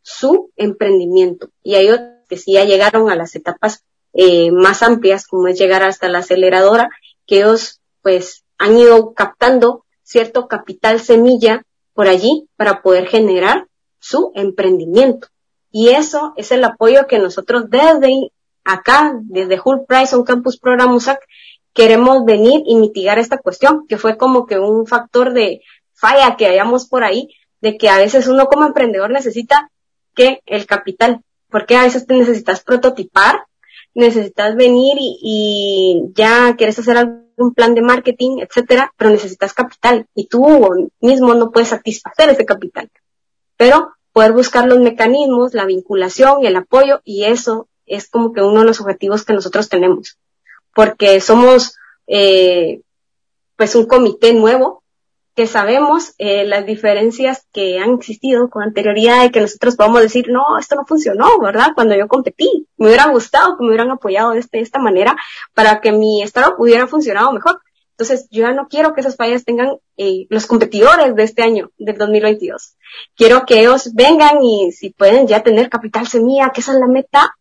su 0.01 0.51
emprendimiento. 0.55 1.49
Y 1.63 1.76
hay 1.76 1.89
otros 1.89 2.09
que 2.28 2.38
sí 2.38 2.53
ya 2.53 2.65
llegaron 2.65 3.09
a 3.09 3.15
las 3.15 3.36
etapas 3.36 3.84
eh, 4.13 4.51
más 4.51 4.84
amplias, 4.84 5.28
como 5.28 5.47
es 5.47 5.59
llegar 5.59 5.84
hasta 5.84 6.07
la 6.07 6.19
aceleradora, 6.19 6.89
que 7.26 7.38
ellos 7.38 7.82
pues 8.01 8.43
han 8.57 8.78
ido 8.78 9.13
captando 9.13 9.86
cierto 10.03 10.47
capital 10.47 10.99
semilla 10.99 11.63
por 11.93 12.07
allí 12.07 12.47
para 12.55 12.82
poder 12.82 13.07
generar 13.07 13.67
su 13.99 14.32
emprendimiento. 14.36 15.28
Y 15.71 15.89
eso 15.89 16.34
es 16.38 16.51
el 16.51 16.63
apoyo 16.63 17.07
que 17.07 17.19
nosotros 17.19 17.69
desde 17.69 18.32
acá, 18.63 19.13
desde 19.23 19.59
Hull 19.63 19.86
Price 19.88 20.15
on 20.15 20.23
Campus 20.23 20.57
Program 20.57 20.93
USAC, 20.93 21.19
queremos 21.73 22.23
venir 22.23 22.61
y 22.65 22.76
mitigar 22.76 23.19
esta 23.19 23.38
cuestión, 23.38 23.86
que 23.88 23.97
fue 23.97 24.17
como 24.17 24.45
que 24.45 24.57
un 24.57 24.88
factor 24.88 25.34
de 25.34 25.61
falla 25.93 26.36
que 26.38 26.47
hayamos 26.47 26.88
por 26.88 27.03
ahí, 27.03 27.30
de 27.61 27.78
que 27.78 27.89
a 27.89 27.97
veces 27.97 28.28
uno 28.28 28.47
como 28.47 28.65
emprendedor 28.65 29.11
necesita 29.11 29.69
que 30.13 30.41
el 30.45 30.65
capital, 30.65 31.21
porque 31.49 31.76
a 31.76 31.84
veces 31.84 32.07
te 32.07 32.15
necesitas 32.15 32.63
prototipar, 32.63 33.45
necesitas 33.95 34.55
venir 34.55 34.97
y, 34.99 36.03
ya 36.13 36.55
quieres 36.55 36.77
hacer 36.77 36.97
algún 36.97 37.53
plan 37.55 37.73
de 37.73 37.81
marketing, 37.81 38.37
etcétera, 38.39 38.93
pero 38.97 39.09
necesitas 39.09 39.53
capital 39.53 40.05
y 40.13 40.27
tú 40.27 40.91
mismo 40.99 41.33
no 41.33 41.51
puedes 41.51 41.69
satisfacer 41.69 42.29
ese 42.29 42.45
capital. 42.45 42.91
Pero 43.57 43.93
poder 44.13 44.33
buscar 44.33 44.67
los 44.67 44.79
mecanismos, 44.79 45.53
la 45.53 45.65
vinculación, 45.65 46.45
el 46.45 46.55
apoyo 46.55 47.01
y 47.03 47.23
eso 47.23 47.67
es 47.87 48.09
como 48.09 48.33
que 48.33 48.41
uno 48.41 48.59
de 48.59 48.67
los 48.67 48.79
objetivos 48.79 49.25
que 49.25 49.33
nosotros 49.33 49.69
tenemos 49.69 50.17
porque 50.75 51.21
somos 51.21 51.77
eh, 52.05 52.81
pues 53.55 53.73
un 53.73 53.87
comité 53.87 54.33
nuevo 54.33 54.83
que 55.36 55.47
sabemos 55.47 56.15
eh, 56.17 56.45
las 56.45 56.65
diferencias 56.65 57.45
que 57.51 57.77
han 57.79 57.95
existido 57.95 58.49
con 58.49 58.63
anterioridad 58.63 59.21
de 59.21 59.31
que 59.31 59.41
nosotros 59.41 59.75
podamos 59.75 60.01
decir, 60.01 60.29
no, 60.29 60.57
esto 60.57 60.75
no 60.75 60.86
funcionó, 60.86 61.39
¿verdad? 61.39 61.71
Cuando 61.75 61.95
yo 61.95 62.07
competí, 62.07 62.67
me 62.77 62.88
hubiera 62.88 63.07
gustado 63.07 63.57
que 63.57 63.63
me 63.63 63.69
hubieran 63.69 63.91
apoyado 63.91 64.31
de, 64.31 64.39
este, 64.39 64.61
esta 64.61 64.79
manera 64.79 65.15
para 65.53 65.81
que 65.81 65.91
mi 65.91 66.23
estado 66.23 66.55
hubiera 66.57 66.88
funcionado 66.88 67.33
mejor. 67.33 67.61
Entonces, 67.91 68.27
yo 68.31 68.41
ya 68.43 68.53
no 68.53 68.67
quiero 68.67 68.93
que 68.93 69.01
esas 69.01 69.17
fallas 69.17 69.43
tengan 69.43 69.77
eh, 69.97 70.25
los 70.29 70.47
competidores 70.47 71.15
de 71.15 71.23
este 71.23 71.43
año, 71.43 71.71
del 71.77 71.97
2022. 71.97 72.75
Quiero 73.15 73.45
que 73.45 73.59
ellos 73.59 73.93
vengan 73.93 74.41
y 74.41 74.71
si 74.71 74.91
pueden 74.91 75.27
ya 75.27 75.43
tener 75.43 75.69
capital 75.69 76.07
semilla, 76.07 76.51
que 76.53 76.61
esa 76.61 76.73
es 76.73 76.79
la 76.79 76.88
meta, 76.88 77.36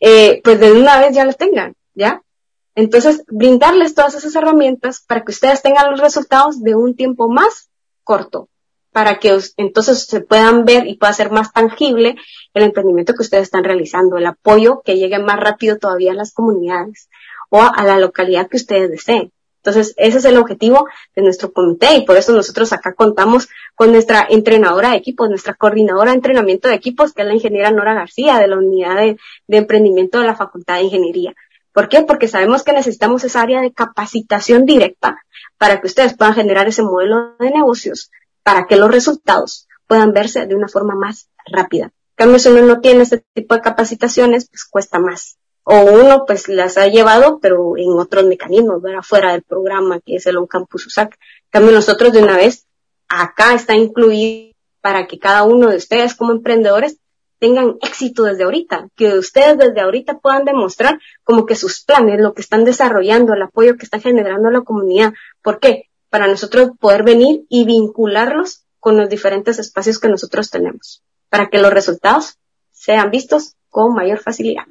eh, 0.00 0.40
pues 0.42 0.58
de 0.58 0.72
una 0.72 1.00
vez 1.00 1.14
ya 1.14 1.24
lo 1.24 1.32
tengan, 1.32 1.74
¿ya? 1.94 2.22
Entonces, 2.80 3.24
brindarles 3.26 3.96
todas 3.96 4.14
esas 4.14 4.36
herramientas 4.36 5.00
para 5.00 5.24
que 5.24 5.32
ustedes 5.32 5.62
tengan 5.62 5.90
los 5.90 6.00
resultados 6.00 6.62
de 6.62 6.76
un 6.76 6.94
tiempo 6.94 7.28
más 7.28 7.70
corto, 8.04 8.48
para 8.92 9.18
que 9.18 9.36
entonces 9.56 10.04
se 10.04 10.20
puedan 10.20 10.64
ver 10.64 10.86
y 10.86 10.96
pueda 10.96 11.12
ser 11.12 11.32
más 11.32 11.52
tangible 11.52 12.14
el 12.54 12.62
emprendimiento 12.62 13.14
que 13.14 13.22
ustedes 13.22 13.42
están 13.42 13.64
realizando, 13.64 14.16
el 14.16 14.26
apoyo 14.26 14.82
que 14.84 14.96
llegue 14.96 15.18
más 15.18 15.40
rápido 15.40 15.78
todavía 15.78 16.12
a 16.12 16.14
las 16.14 16.32
comunidades 16.32 17.08
o 17.50 17.60
a 17.62 17.84
la 17.84 17.98
localidad 17.98 18.48
que 18.48 18.58
ustedes 18.58 18.88
deseen. 18.88 19.32
Entonces, 19.56 19.92
ese 19.96 20.18
es 20.18 20.24
el 20.24 20.36
objetivo 20.36 20.86
de 21.16 21.22
nuestro 21.22 21.52
comité 21.52 21.96
y 21.96 22.04
por 22.04 22.16
eso 22.16 22.32
nosotros 22.32 22.72
acá 22.72 22.94
contamos 22.94 23.48
con 23.74 23.90
nuestra 23.90 24.24
entrenadora 24.30 24.90
de 24.90 24.98
equipos, 24.98 25.28
nuestra 25.28 25.54
coordinadora 25.54 26.12
de 26.12 26.18
entrenamiento 26.18 26.68
de 26.68 26.76
equipos, 26.76 27.12
que 27.12 27.22
es 27.22 27.28
la 27.28 27.34
ingeniera 27.34 27.72
Nora 27.72 27.94
García 27.94 28.38
de 28.38 28.46
la 28.46 28.56
unidad 28.56 28.94
de, 28.98 29.16
emprendimiento 29.48 30.20
de 30.20 30.26
la 30.26 30.36
Facultad 30.36 30.76
de 30.76 30.82
Ingeniería. 30.82 31.34
¿Por 31.78 31.88
qué? 31.88 32.02
Porque 32.02 32.26
sabemos 32.26 32.64
que 32.64 32.72
necesitamos 32.72 33.22
esa 33.22 33.40
área 33.40 33.60
de 33.60 33.72
capacitación 33.72 34.64
directa 34.64 35.22
para 35.58 35.80
que 35.80 35.86
ustedes 35.86 36.16
puedan 36.16 36.34
generar 36.34 36.66
ese 36.66 36.82
modelo 36.82 37.36
de 37.38 37.52
negocios, 37.52 38.10
para 38.42 38.66
que 38.66 38.74
los 38.74 38.90
resultados 38.90 39.68
puedan 39.86 40.12
verse 40.12 40.46
de 40.46 40.56
una 40.56 40.66
forma 40.66 40.96
más 40.96 41.30
rápida. 41.46 41.84
En 41.84 41.92
cambio, 42.16 42.40
si 42.40 42.48
uno 42.48 42.62
no 42.62 42.80
tiene 42.80 43.04
este 43.04 43.24
tipo 43.32 43.54
de 43.54 43.60
capacitaciones, 43.60 44.48
pues 44.50 44.64
cuesta 44.64 44.98
más 44.98 45.38
o 45.62 45.84
uno 45.84 46.24
pues 46.26 46.48
las 46.48 46.78
ha 46.78 46.88
llevado, 46.88 47.38
pero 47.38 47.76
en 47.76 47.90
otros 47.92 48.24
mecanismos, 48.26 48.82
¿verdad? 48.82 49.02
Fuera 49.04 49.30
del 49.30 49.44
programa 49.44 50.00
que 50.00 50.16
es 50.16 50.26
el 50.26 50.36
On 50.36 50.48
Campus 50.48 50.88
USAC. 50.88 51.16
También 51.48 51.76
nosotros 51.76 52.12
de 52.12 52.24
una 52.24 52.36
vez, 52.36 52.66
acá 53.08 53.54
está 53.54 53.76
incluido 53.76 54.52
para 54.80 55.06
que 55.06 55.20
cada 55.20 55.44
uno 55.44 55.68
de 55.68 55.76
ustedes 55.76 56.16
como 56.16 56.32
emprendedores 56.32 56.98
tengan 57.38 57.76
éxito 57.82 58.24
desde 58.24 58.44
ahorita, 58.44 58.88
que 58.96 59.18
ustedes 59.18 59.58
desde 59.58 59.80
ahorita 59.80 60.18
puedan 60.18 60.44
demostrar 60.44 60.98
como 61.24 61.46
que 61.46 61.54
sus 61.54 61.84
planes, 61.84 62.20
lo 62.20 62.34
que 62.34 62.42
están 62.42 62.64
desarrollando, 62.64 63.34
el 63.34 63.42
apoyo 63.42 63.76
que 63.76 63.84
está 63.84 64.00
generando 64.00 64.50
la 64.50 64.62
comunidad. 64.62 65.12
¿Por 65.42 65.60
qué? 65.60 65.84
Para 66.10 66.26
nosotros 66.26 66.70
poder 66.78 67.02
venir 67.02 67.44
y 67.48 67.64
vincularlos 67.64 68.64
con 68.80 68.96
los 68.96 69.08
diferentes 69.08 69.58
espacios 69.58 69.98
que 69.98 70.08
nosotros 70.08 70.50
tenemos, 70.50 71.02
para 71.28 71.48
que 71.48 71.58
los 71.58 71.72
resultados 71.72 72.38
sean 72.70 73.10
vistos 73.10 73.56
con 73.68 73.94
mayor 73.94 74.18
facilidad. 74.18 74.64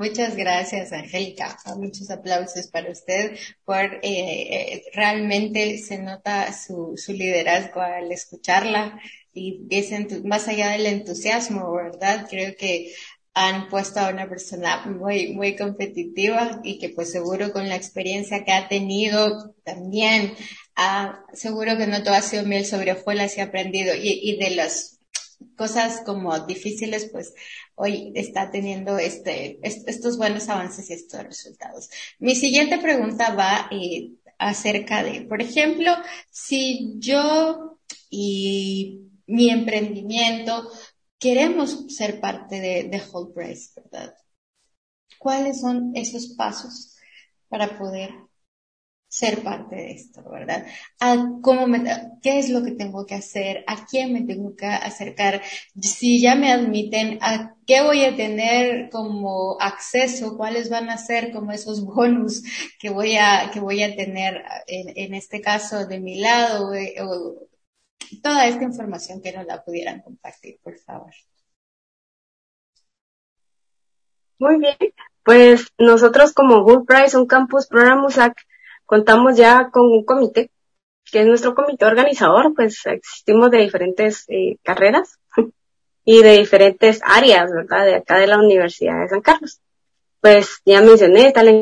Muchas 0.00 0.34
gracias, 0.34 0.94
Angélica. 0.94 1.58
Muchos 1.76 2.10
aplausos 2.10 2.68
para 2.68 2.90
usted 2.90 3.36
por 3.66 3.84
eh, 3.84 4.00
eh, 4.02 4.82
realmente 4.94 5.76
se 5.76 5.98
nota 5.98 6.54
su, 6.54 6.94
su 6.96 7.12
liderazgo 7.12 7.82
al 7.82 8.10
escucharla 8.10 8.98
y 9.34 9.66
es 9.68 9.92
más 10.24 10.48
allá 10.48 10.70
del 10.70 10.86
entusiasmo, 10.86 11.70
¿verdad? 11.74 12.26
Creo 12.30 12.56
que 12.56 12.94
han 13.34 13.68
puesto 13.68 14.00
a 14.00 14.08
una 14.08 14.26
persona 14.26 14.86
muy, 14.86 15.34
muy 15.34 15.54
competitiva 15.54 16.62
y 16.64 16.78
que 16.78 16.88
pues 16.88 17.12
seguro 17.12 17.52
con 17.52 17.68
la 17.68 17.76
experiencia 17.76 18.42
que 18.42 18.52
ha 18.52 18.68
tenido 18.68 19.54
también, 19.64 20.32
ah, 20.76 21.26
seguro 21.34 21.76
que 21.76 21.86
no 21.86 22.02
todo 22.02 22.14
ha 22.14 22.22
sido 22.22 22.44
miel 22.46 22.64
sobre 22.64 22.92
hojuelas 22.92 23.36
y 23.36 23.42
aprendido 23.42 23.94
y, 23.94 24.18
y 24.22 24.38
de 24.38 24.52
las 24.52 24.99
cosas 25.56 26.02
como 26.04 26.38
difíciles, 26.46 27.08
pues 27.12 27.34
hoy 27.74 28.12
está 28.14 28.50
teniendo 28.50 28.98
este, 28.98 29.58
estos 29.62 30.16
buenos 30.16 30.48
avances 30.48 30.90
y 30.90 30.94
estos 30.94 31.22
resultados. 31.22 31.90
Mi 32.18 32.34
siguiente 32.34 32.78
pregunta 32.78 33.34
va 33.34 33.68
eh, 33.70 34.12
acerca 34.38 35.02
de, 35.02 35.22
por 35.22 35.42
ejemplo, 35.42 35.92
si 36.30 36.94
yo 36.98 37.78
y 38.08 39.02
mi 39.26 39.50
emprendimiento 39.50 40.70
queremos 41.18 41.86
ser 41.94 42.20
parte 42.20 42.60
de, 42.60 42.84
de 42.84 43.02
Whole 43.12 43.32
Price, 43.34 43.70
¿verdad? 43.76 44.14
¿Cuáles 45.18 45.60
son 45.60 45.92
esos 45.94 46.28
pasos 46.28 46.96
para 47.48 47.78
poder 47.78 48.10
ser 49.10 49.42
parte 49.42 49.74
de 49.74 49.90
esto, 49.90 50.22
¿verdad? 50.30 50.64
cómo 51.42 51.66
me, 51.66 51.82
¿Qué 52.22 52.38
es 52.38 52.48
lo 52.48 52.62
que 52.62 52.70
tengo 52.70 53.04
que 53.06 53.16
hacer? 53.16 53.64
¿A 53.66 53.84
quién 53.84 54.12
me 54.12 54.22
tengo 54.22 54.54
que 54.54 54.66
acercar? 54.66 55.42
Si 55.82 56.20
ya 56.20 56.36
me 56.36 56.52
admiten, 56.52 57.18
¿a 57.20 57.56
qué 57.66 57.82
voy 57.82 58.04
a 58.04 58.14
tener 58.14 58.88
como 58.88 59.60
acceso? 59.60 60.36
¿Cuáles 60.36 60.70
van 60.70 60.90
a 60.90 60.96
ser 60.96 61.32
como 61.32 61.50
esos 61.50 61.84
bonus 61.84 62.44
que 62.78 62.90
voy 62.90 63.16
a, 63.16 63.50
que 63.52 63.58
voy 63.58 63.82
a 63.82 63.96
tener 63.96 64.44
en, 64.68 65.14
este 65.14 65.40
caso 65.40 65.86
de 65.86 65.98
mi 65.98 66.20
lado? 66.20 66.72
Eh, 66.72 66.94
o, 67.02 67.48
toda 68.22 68.46
esta 68.46 68.62
información 68.62 69.20
que 69.20 69.32
nos 69.32 69.44
la 69.44 69.64
pudieran 69.64 70.02
compartir, 70.02 70.60
por 70.62 70.78
favor. 70.78 71.12
Muy 74.38 74.58
bien, 74.58 74.76
pues 75.24 75.66
nosotros 75.78 76.32
como 76.32 76.62
Good 76.62 76.86
Price, 76.86 77.16
un 77.16 77.26
campus 77.26 77.66
Program 77.66 78.04
USAC, 78.04 78.34
contamos 78.90 79.36
ya 79.36 79.70
con 79.70 79.86
un 79.86 80.04
comité, 80.04 80.50
que 81.04 81.20
es 81.20 81.26
nuestro 81.26 81.54
comité 81.54 81.84
organizador, 81.84 82.52
pues 82.56 82.84
existimos 82.86 83.48
de 83.52 83.58
diferentes 83.58 84.24
eh, 84.26 84.56
carreras 84.64 85.20
y 86.04 86.24
de 86.24 86.38
diferentes 86.38 87.00
áreas, 87.04 87.52
¿verdad? 87.52 87.86
De 87.86 87.94
acá 87.94 88.18
de 88.18 88.26
la 88.26 88.38
Universidad 88.38 89.00
de 89.00 89.08
San 89.08 89.20
Carlos. 89.20 89.60
Pues 90.20 90.60
ya 90.64 90.80
mencioné, 90.82 91.28
está 91.28 91.44
la 91.44 91.52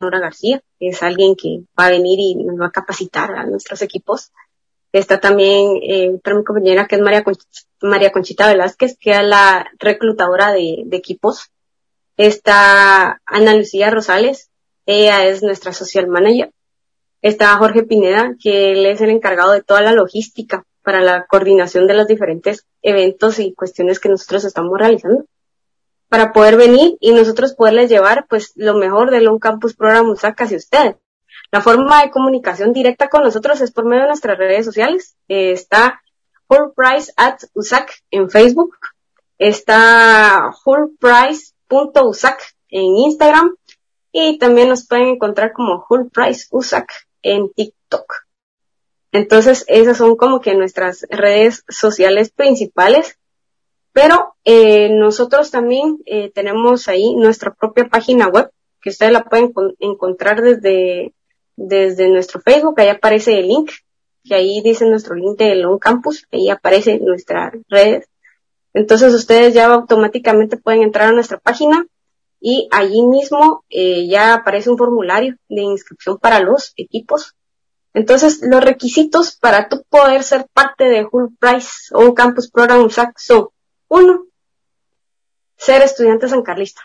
Nora 0.00 0.18
García, 0.18 0.62
que 0.78 0.88
es 0.88 1.02
alguien 1.02 1.36
que 1.36 1.60
va 1.78 1.88
a 1.88 1.90
venir 1.90 2.20
y 2.20 2.36
nos 2.36 2.58
va 2.58 2.68
a 2.68 2.72
capacitar 2.72 3.32
a 3.32 3.44
nuestros 3.44 3.82
equipos. 3.82 4.32
Está 4.90 5.20
también 5.20 5.78
eh, 5.82 6.08
otra 6.16 6.36
mi 6.36 6.42
compañera 6.42 6.86
que 6.86 6.96
es 6.96 7.02
María, 7.02 7.22
María 7.82 8.12
Conchita 8.12 8.46
Velázquez, 8.46 8.96
que 8.98 9.10
es 9.10 9.22
la 9.24 9.70
reclutadora 9.78 10.52
de 10.52 10.86
equipos. 10.92 11.50
Está 12.16 13.20
Ana 13.26 13.54
Lucía 13.54 13.90
Rosales, 13.90 14.48
ella 14.86 15.26
es 15.26 15.42
nuestra 15.42 15.74
social 15.74 16.06
manager 16.06 16.50
está 17.22 17.56
Jorge 17.56 17.82
Pineda, 17.82 18.34
que 18.40 18.72
él 18.72 18.86
es 18.86 19.00
el 19.00 19.10
encargado 19.10 19.52
de 19.52 19.62
toda 19.62 19.82
la 19.82 19.92
logística 19.92 20.64
para 20.82 21.00
la 21.00 21.26
coordinación 21.26 21.86
de 21.86 21.94
los 21.94 22.06
diferentes 22.06 22.66
eventos 22.82 23.38
y 23.38 23.54
cuestiones 23.54 24.00
que 24.00 24.08
nosotros 24.08 24.44
estamos 24.44 24.78
realizando 24.78 25.24
para 26.08 26.32
poder 26.32 26.56
venir 26.56 26.96
y 27.00 27.12
nosotros 27.12 27.54
poderles 27.54 27.90
llevar 27.90 28.26
pues 28.28 28.52
lo 28.56 28.74
mejor 28.74 29.10
de 29.10 29.28
un 29.28 29.38
campus 29.38 29.74
program 29.74 30.08
USAC 30.08 30.40
hacia 30.40 30.56
ustedes. 30.56 30.96
La 31.50 31.60
forma 31.60 32.02
de 32.02 32.10
comunicación 32.10 32.72
directa 32.72 33.08
con 33.08 33.22
nosotros 33.22 33.60
es 33.60 33.70
por 33.70 33.84
medio 33.84 34.02
de 34.02 34.08
nuestras 34.08 34.38
redes 34.38 34.64
sociales. 34.64 35.16
está 35.28 36.02
Whole 36.48 36.72
Price 36.74 37.12
at 37.16 37.38
USAC 37.54 37.92
en 38.10 38.30
Facebook. 38.30 38.76
Está 39.38 40.50
wholeprice.usac 40.64 42.42
en 42.70 42.96
Instagram. 42.96 43.56
Y 44.10 44.38
también 44.38 44.68
nos 44.68 44.86
pueden 44.86 45.08
encontrar 45.08 45.52
como 45.52 45.84
Whole 45.88 46.08
en 47.22 47.50
TikTok. 47.50 48.28
Entonces, 49.12 49.64
esas 49.68 49.96
son 49.96 50.16
como 50.16 50.40
que 50.40 50.54
nuestras 50.54 51.06
redes 51.10 51.64
sociales 51.68 52.30
principales. 52.30 53.18
Pero 53.92 54.34
eh, 54.44 54.90
nosotros 54.90 55.50
también 55.50 55.98
eh, 56.06 56.30
tenemos 56.32 56.88
ahí 56.88 57.16
nuestra 57.16 57.54
propia 57.54 57.88
página 57.88 58.28
web, 58.28 58.50
que 58.80 58.90
ustedes 58.90 59.12
la 59.12 59.24
pueden 59.24 59.52
encontrar 59.80 60.42
desde, 60.42 61.14
desde 61.56 62.08
nuestro 62.08 62.40
Facebook. 62.40 62.78
Ahí 62.78 62.88
aparece 62.88 63.38
el 63.38 63.48
link, 63.48 63.70
que 64.24 64.34
ahí 64.34 64.60
dice 64.62 64.84
nuestro 64.84 65.14
link 65.14 65.38
de 65.38 65.64
On 65.66 65.78
Campus. 65.78 66.26
Ahí 66.30 66.48
aparece 66.50 67.00
nuestras 67.00 67.54
redes. 67.68 68.06
Entonces, 68.74 69.12
ustedes 69.14 69.54
ya 69.54 69.66
automáticamente 69.66 70.58
pueden 70.58 70.82
entrar 70.82 71.08
a 71.08 71.12
nuestra 71.12 71.38
página, 71.38 71.84
y 72.40 72.68
allí 72.70 73.02
mismo 73.02 73.64
eh, 73.68 74.06
ya 74.08 74.34
aparece 74.34 74.70
un 74.70 74.78
formulario 74.78 75.36
de 75.48 75.62
inscripción 75.62 76.18
para 76.18 76.40
los 76.40 76.72
equipos. 76.76 77.34
Entonces, 77.94 78.40
los 78.42 78.62
requisitos 78.62 79.36
para 79.36 79.68
tú 79.68 79.84
poder 79.88 80.22
ser 80.22 80.46
parte 80.52 80.84
de 80.84 81.06
Hull 81.10 81.36
Price 81.38 81.92
o 81.92 82.00
un 82.00 82.14
Campus 82.14 82.50
Program 82.50 82.84
USAC 82.84 83.18
son, 83.18 83.48
uno, 83.88 84.26
ser 85.56 85.82
estudiante 85.82 86.28
sancarlista, 86.28 86.82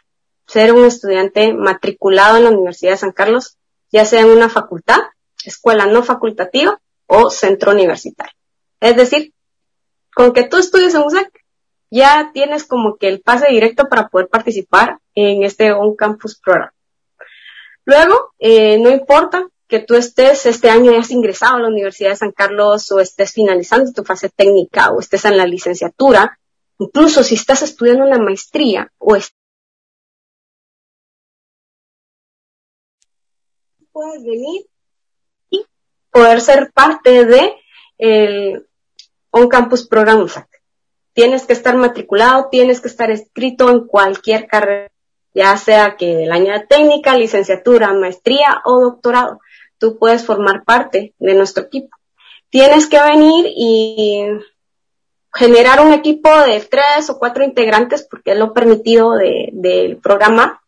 ser 0.48 0.74
un 0.74 0.86
estudiante 0.86 1.54
matriculado 1.54 2.38
en 2.38 2.46
la 2.46 2.50
Universidad 2.50 2.92
de 2.92 2.98
San 2.98 3.12
Carlos, 3.12 3.58
ya 3.92 4.06
sea 4.06 4.22
en 4.22 4.30
una 4.30 4.50
facultad, 4.50 5.00
escuela 5.46 5.86
no 5.86 6.04
facultativa 6.04 6.80
o 7.06 7.30
centro 7.30 7.72
universitario. 7.72 8.34
Es 8.80 8.96
decir, 8.96 9.34
con 10.16 10.34
que 10.34 10.44
tú 10.44 10.58
estudies 10.58 10.96
en 10.96 11.04
USAC, 11.04 11.43
ya 11.94 12.32
tienes 12.34 12.66
como 12.66 12.98
que 12.98 13.08
el 13.08 13.22
pase 13.22 13.50
directo 13.50 13.88
para 13.88 14.08
poder 14.08 14.28
participar 14.28 14.98
en 15.14 15.44
este 15.44 15.72
on-campus 15.72 16.40
program. 16.40 16.72
Luego, 17.86 18.34
eh, 18.40 18.80
no 18.80 18.90
importa 18.90 19.48
que 19.68 19.80
tú 19.80 19.94
estés 19.94 20.48
este 20.48 20.72
año 20.72 20.92
ya 20.92 21.00
has 21.00 21.12
ingresado 21.12 21.58
a 21.58 21.60
la 21.60 21.68
Universidad 21.68 22.10
de 22.10 22.16
San 22.16 22.32
Carlos 22.32 22.92
o 22.92 23.00
estés 23.00 23.34
finalizando 23.34 23.92
tu 23.92 24.04
fase 24.04 24.30
técnica 24.30 24.90
o 24.90 25.00
estés 25.00 25.26
en 25.26 25.38
la 25.38 25.46
licenciatura, 25.46 26.40
incluso 26.80 27.24
si 27.24 27.36
estás 27.36 27.62
estudiando 27.62 28.06
una 28.06 28.18
maestría 28.18 28.92
o 28.98 29.16
puedes 33.92 34.24
venir 34.24 34.66
y 35.52 35.64
poder 36.10 36.42
ser 36.42 36.72
parte 36.74 37.26
de 37.26 37.54
el 38.00 38.68
On 39.30 39.48
Campus 39.48 39.88
Program. 39.88 40.28
Tienes 41.14 41.46
que 41.46 41.54
estar 41.54 41.76
matriculado, 41.76 42.50
tienes 42.50 42.82
que 42.82 42.88
estar 42.88 43.12
escrito 43.12 43.70
en 43.70 43.88
cualquier 43.88 44.48
carrera, 44.48 44.92
ya 45.34 45.56
sea 45.58 45.96
que 45.96 46.16
del 46.16 46.32
año 46.32 46.54
de 46.54 46.66
técnica, 46.66 47.16
licenciatura, 47.16 47.94
maestría 47.94 48.62
o 48.66 48.82
doctorado. 48.82 49.40
Tú 49.78 49.98
puedes 49.98 50.26
formar 50.26 50.64
parte 50.64 51.14
de 51.20 51.34
nuestro 51.34 51.64
equipo. 51.64 51.96
Tienes 52.50 52.88
que 52.88 53.02
venir 53.02 53.46
y 53.56 54.26
generar 55.34 55.82
un 55.86 55.94
equipo 55.94 56.30
de 56.42 56.60
tres 56.62 57.10
o 57.10 57.18
cuatro 57.18 57.44
integrantes, 57.44 58.08
porque 58.10 58.32
es 58.32 58.38
lo 58.38 58.54
permitido 58.54 59.14
del 59.16 59.98
programa, 59.98 60.62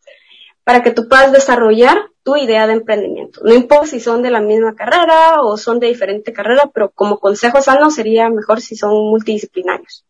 para 0.64 0.82
que 0.82 0.92
tú 0.92 1.08
puedas 1.08 1.32
desarrollar 1.32 2.10
tu 2.24 2.36
idea 2.36 2.66
de 2.66 2.74
emprendimiento. 2.74 3.42
No 3.44 3.54
importa 3.54 3.86
si 3.86 4.00
son 4.00 4.24
de 4.24 4.32
la 4.32 4.42
misma 4.42 4.74
carrera 4.76 5.42
o 5.44 5.58
son 5.58 5.80
de 5.80 5.88
diferente 5.88 6.34
carrera, 6.34 6.72
pero 6.74 6.90
como 6.90 7.20
consejo 7.20 7.62
sano 7.62 7.92
sería 7.92 8.30
mejor 8.32 8.62
si 8.62 8.76
son 8.76 8.94
multidisciplinarios, 8.94 10.04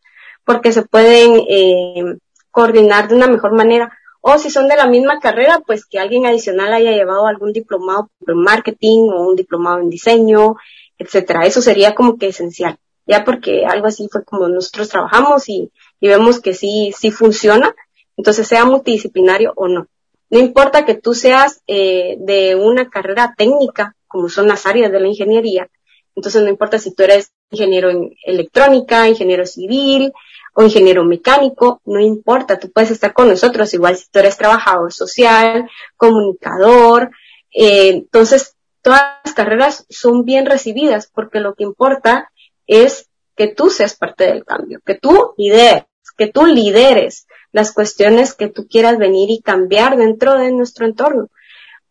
porque 0.45 0.71
se 0.71 0.83
pueden 0.83 1.41
eh, 1.49 2.17
coordinar 2.51 3.09
de 3.09 3.15
una 3.15 3.27
mejor 3.27 3.53
manera. 3.53 3.91
O 4.21 4.37
si 4.37 4.49
son 4.49 4.67
de 4.67 4.75
la 4.75 4.87
misma 4.87 5.19
carrera, 5.19 5.61
pues 5.67 5.85
que 5.85 5.99
alguien 5.99 6.25
adicional 6.25 6.73
haya 6.73 6.91
llevado 6.91 7.27
algún 7.27 7.51
diplomado 7.51 8.09
en 8.25 8.37
marketing 8.37 9.09
o 9.09 9.27
un 9.27 9.35
diplomado 9.35 9.79
en 9.79 9.89
diseño, 9.89 10.55
etcétera. 10.97 11.45
Eso 11.45 11.61
sería 11.61 11.93
como 11.93 12.17
que 12.17 12.27
esencial, 12.27 12.77
ya 13.05 13.23
porque 13.23 13.65
algo 13.65 13.87
así 13.87 14.07
fue 14.11 14.23
como 14.23 14.47
nosotros 14.47 14.89
trabajamos 14.89 15.47
y, 15.49 15.71
y 15.99 16.07
vemos 16.07 16.39
que 16.39 16.53
sí, 16.53 16.93
sí 16.97 17.11
funciona, 17.11 17.75
entonces 18.17 18.47
sea 18.47 18.65
multidisciplinario 18.65 19.53
o 19.55 19.67
no. 19.67 19.87
No 20.29 20.39
importa 20.39 20.85
que 20.85 20.95
tú 20.95 21.13
seas 21.13 21.61
eh, 21.67 22.15
de 22.19 22.55
una 22.55 22.89
carrera 22.89 23.35
técnica, 23.37 23.95
como 24.07 24.29
son 24.29 24.47
las 24.47 24.65
áreas 24.65 24.91
de 24.91 24.99
la 24.99 25.07
ingeniería, 25.07 25.69
entonces 26.15 26.41
no 26.41 26.49
importa 26.49 26.79
si 26.79 26.95
tú 26.95 27.03
eres 27.03 27.31
ingeniero 27.51 27.89
en 27.89 28.15
electrónica, 28.23 29.07
ingeniero 29.07 29.45
civil 29.45 30.13
o 30.55 30.63
ingeniero 30.63 31.03
mecánico, 31.03 31.81
no 31.85 31.99
importa, 31.99 32.57
tú 32.57 32.71
puedes 32.71 32.89
estar 32.89 33.13
con 33.13 33.27
nosotros, 33.27 33.73
igual 33.73 33.97
si 33.97 34.09
tú 34.09 34.19
eres 34.19 34.37
trabajador 34.37 34.93
social, 34.93 35.69
comunicador, 35.97 37.11
eh, 37.51 37.89
entonces 37.89 38.55
todas 38.81 39.03
las 39.25 39.33
carreras 39.33 39.85
son 39.89 40.23
bien 40.23 40.45
recibidas 40.45 41.11
porque 41.13 41.41
lo 41.41 41.55
que 41.55 41.63
importa 41.63 42.31
es 42.67 43.09
que 43.35 43.47
tú 43.47 43.69
seas 43.69 43.95
parte 43.95 44.25
del 44.25 44.45
cambio, 44.45 44.79
que 44.85 44.95
tú 44.95 45.33
lideres, 45.37 45.83
que 46.17 46.27
tú 46.27 46.45
lideres, 46.45 47.27
las 47.51 47.73
cuestiones 47.73 48.33
que 48.33 48.47
tú 48.47 48.67
quieras 48.67 48.97
venir 48.97 49.29
y 49.31 49.41
cambiar 49.41 49.97
dentro 49.97 50.37
de 50.37 50.51
nuestro 50.51 50.85
entorno. 50.85 51.29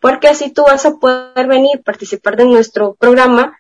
Porque 0.01 0.29
así 0.29 0.51
tú 0.53 0.65
vas 0.65 0.87
a 0.87 0.97
poder 0.97 1.47
venir, 1.47 1.83
participar 1.83 2.37
de 2.37 2.47
nuestro 2.47 2.95
programa, 2.95 3.59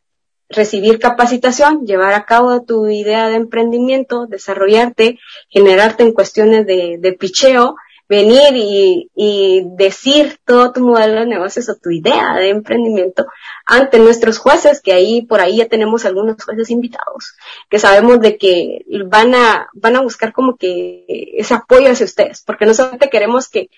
recibir 0.49 0.99
capacitación, 0.99 1.86
llevar 1.86 2.14
a 2.14 2.24
cabo 2.24 2.62
tu 2.62 2.88
idea 2.88 3.28
de 3.28 3.36
emprendimiento, 3.36 4.26
desarrollarte, 4.26 5.18
generarte 5.49 6.03
en 6.03 6.12
cuestiones 6.12 6.66
de, 6.66 6.99
de 6.99 7.12
picheo 7.12 7.76
venir 8.09 8.55
y, 8.55 9.11
y, 9.14 9.62
decir 9.76 10.38
todo 10.45 10.72
tu 10.72 10.80
modelo 10.80 11.20
de 11.20 11.26
negocios 11.26 11.68
o 11.68 11.76
tu 11.76 11.90
idea 11.90 12.34
de 12.34 12.51
emprendimiento 12.51 13.26
ante 13.66 13.99
nuestros 13.99 14.38
jueces, 14.38 14.82
que 14.82 14.92
ahí 14.92 15.22
por 15.22 15.40
ahí 15.40 15.57
ya 15.59 15.68
tenemos 15.68 16.05
algunos 16.05 16.42
jueces 16.45 16.70
invitados, 16.70 17.34
que 17.70 17.78
sabemos 17.78 18.20
de 18.20 18.36
que 18.36 18.84
van 19.07 19.34
a, 19.34 19.68
van 19.72 19.97
a 19.97 20.03
buscar 20.03 20.32
como 20.32 20.57
que 20.57 21.07
ese 21.36 21.55
apoyo 21.55 21.90
hacia 21.90 22.07
ustedes, 22.07 22.42
porque 22.42 22.66
no 22.66 22.74
solamente 22.74 23.09
queremos 23.09 23.49
que 23.49 23.70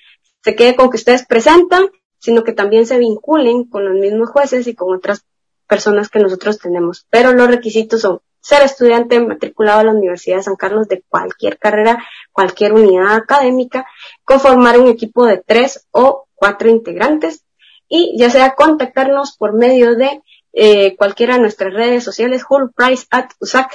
se 0.42 0.56
quede 0.56 0.74
con 0.74 0.90
que 0.90 0.96
ustedes 0.96 1.24
presentan, 1.26 1.88
sino 2.18 2.42
que 2.42 2.52
también 2.52 2.86
se 2.86 2.98
vinculen 2.98 3.64
con 3.64 3.84
los 3.84 3.94
mismos 3.94 4.30
jueces 4.30 4.66
y 4.66 4.74
con 4.74 4.94
otras 4.94 5.24
personas 5.66 6.08
que 6.08 6.18
nosotros 6.18 6.58
tenemos. 6.58 7.06
Pero 7.10 7.32
los 7.32 7.48
requisitos 7.48 8.00
son 8.00 8.20
ser 8.40 8.62
estudiante 8.62 9.18
matriculado 9.20 9.80
a 9.80 9.84
la 9.84 9.92
Universidad 9.92 10.36
de 10.36 10.44
San 10.44 10.54
Carlos 10.54 10.86
de 10.86 11.02
cualquier 11.08 11.58
carrera, 11.58 12.04
cualquier 12.30 12.74
unidad 12.74 13.14
académica, 13.14 13.86
conformar 14.22 14.78
un 14.78 14.86
equipo 14.86 15.26
de 15.26 15.42
tres 15.44 15.88
o 15.90 16.28
cuatro 16.34 16.68
integrantes 16.68 17.44
y 17.88 18.16
ya 18.16 18.30
sea 18.30 18.54
contactarnos 18.54 19.36
por 19.36 19.52
medio 19.52 19.96
de 19.96 20.22
eh, 20.52 20.96
cualquiera 20.96 21.34
de 21.34 21.40
nuestras 21.40 21.74
redes 21.74 22.04
sociales, 22.04 22.44
Hull 22.48 22.72
Price 22.72 23.06
at 23.10 23.30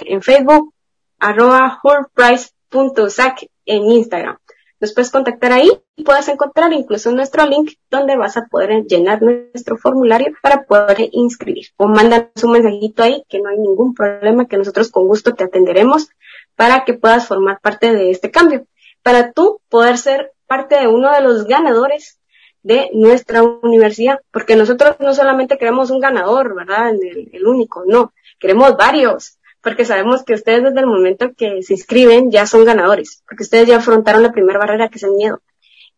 en 0.06 0.22
Facebook, 0.22 0.74
arroba 1.20 1.80
hullprice.usac 1.84 3.50
en 3.66 3.84
Instagram. 3.84 4.38
Nos 4.82 4.94
puedes 4.94 5.12
contactar 5.12 5.52
ahí 5.52 5.70
y 5.96 6.04
puedes 6.04 6.28
encontrar 6.28 6.74
incluso 6.74 7.12
nuestro 7.12 7.46
link 7.46 7.74
donde 7.92 8.18
vas 8.18 8.36
a 8.36 8.48
poder 8.50 8.84
llenar 8.88 9.22
nuestro 9.22 9.78
formulario 9.78 10.34
para 10.42 10.64
poder 10.64 11.08
inscribir. 11.12 11.68
O 11.78 11.88
mándanos 11.88 12.44
un 12.44 12.54
mensajito 12.54 13.04
ahí 13.04 13.24
que 13.30 13.40
no 13.40 13.50
hay 13.50 13.60
ningún 13.60 13.94
problema, 13.94 14.48
que 14.48 14.58
nosotros 14.58 14.90
con 14.90 15.08
gusto 15.08 15.36
te 15.36 15.44
atenderemos 15.44 16.10
para 16.56 16.84
que 16.84 16.96
puedas 16.96 17.28
formar 17.28 17.60
parte 17.62 17.94
de 17.94 18.10
este 18.10 18.32
cambio. 18.32 18.66
Para 19.04 19.34
tú 19.34 19.62
poder 19.70 20.00
ser 20.00 20.32
parte 20.48 20.80
de 20.80 20.88
uno 20.88 21.12
de 21.14 21.22
los 21.22 21.46
ganadores 21.46 22.20
de 22.64 22.90
nuestra 22.94 23.44
universidad, 23.44 24.20
porque 24.32 24.56
nosotros 24.56 24.96
no 25.00 25.14
solamente 25.14 25.60
queremos 25.60 25.92
un 25.92 26.00
ganador, 26.00 26.56
¿verdad? 26.56 26.90
El, 26.90 27.30
el 27.32 27.46
único, 27.46 27.84
no, 27.86 28.14
queremos 28.40 28.76
varios 28.78 29.38
porque 29.62 29.86
sabemos 29.86 30.24
que 30.24 30.34
ustedes 30.34 30.64
desde 30.64 30.80
el 30.80 30.88
momento 30.88 31.34
que 31.36 31.62
se 31.64 31.74
inscriben 31.74 32.32
ya 32.32 32.46
son 32.46 32.66
ganadores, 32.66 33.24
porque 33.28 33.44
ustedes 33.44 33.68
ya 33.68 33.78
afrontaron 33.78 34.24
la 34.24 34.32
primera 34.32 34.60
barrera 34.60 34.90
que 34.90 34.98
es 34.98 35.04
el 35.04 35.12
miedo. 35.12 35.42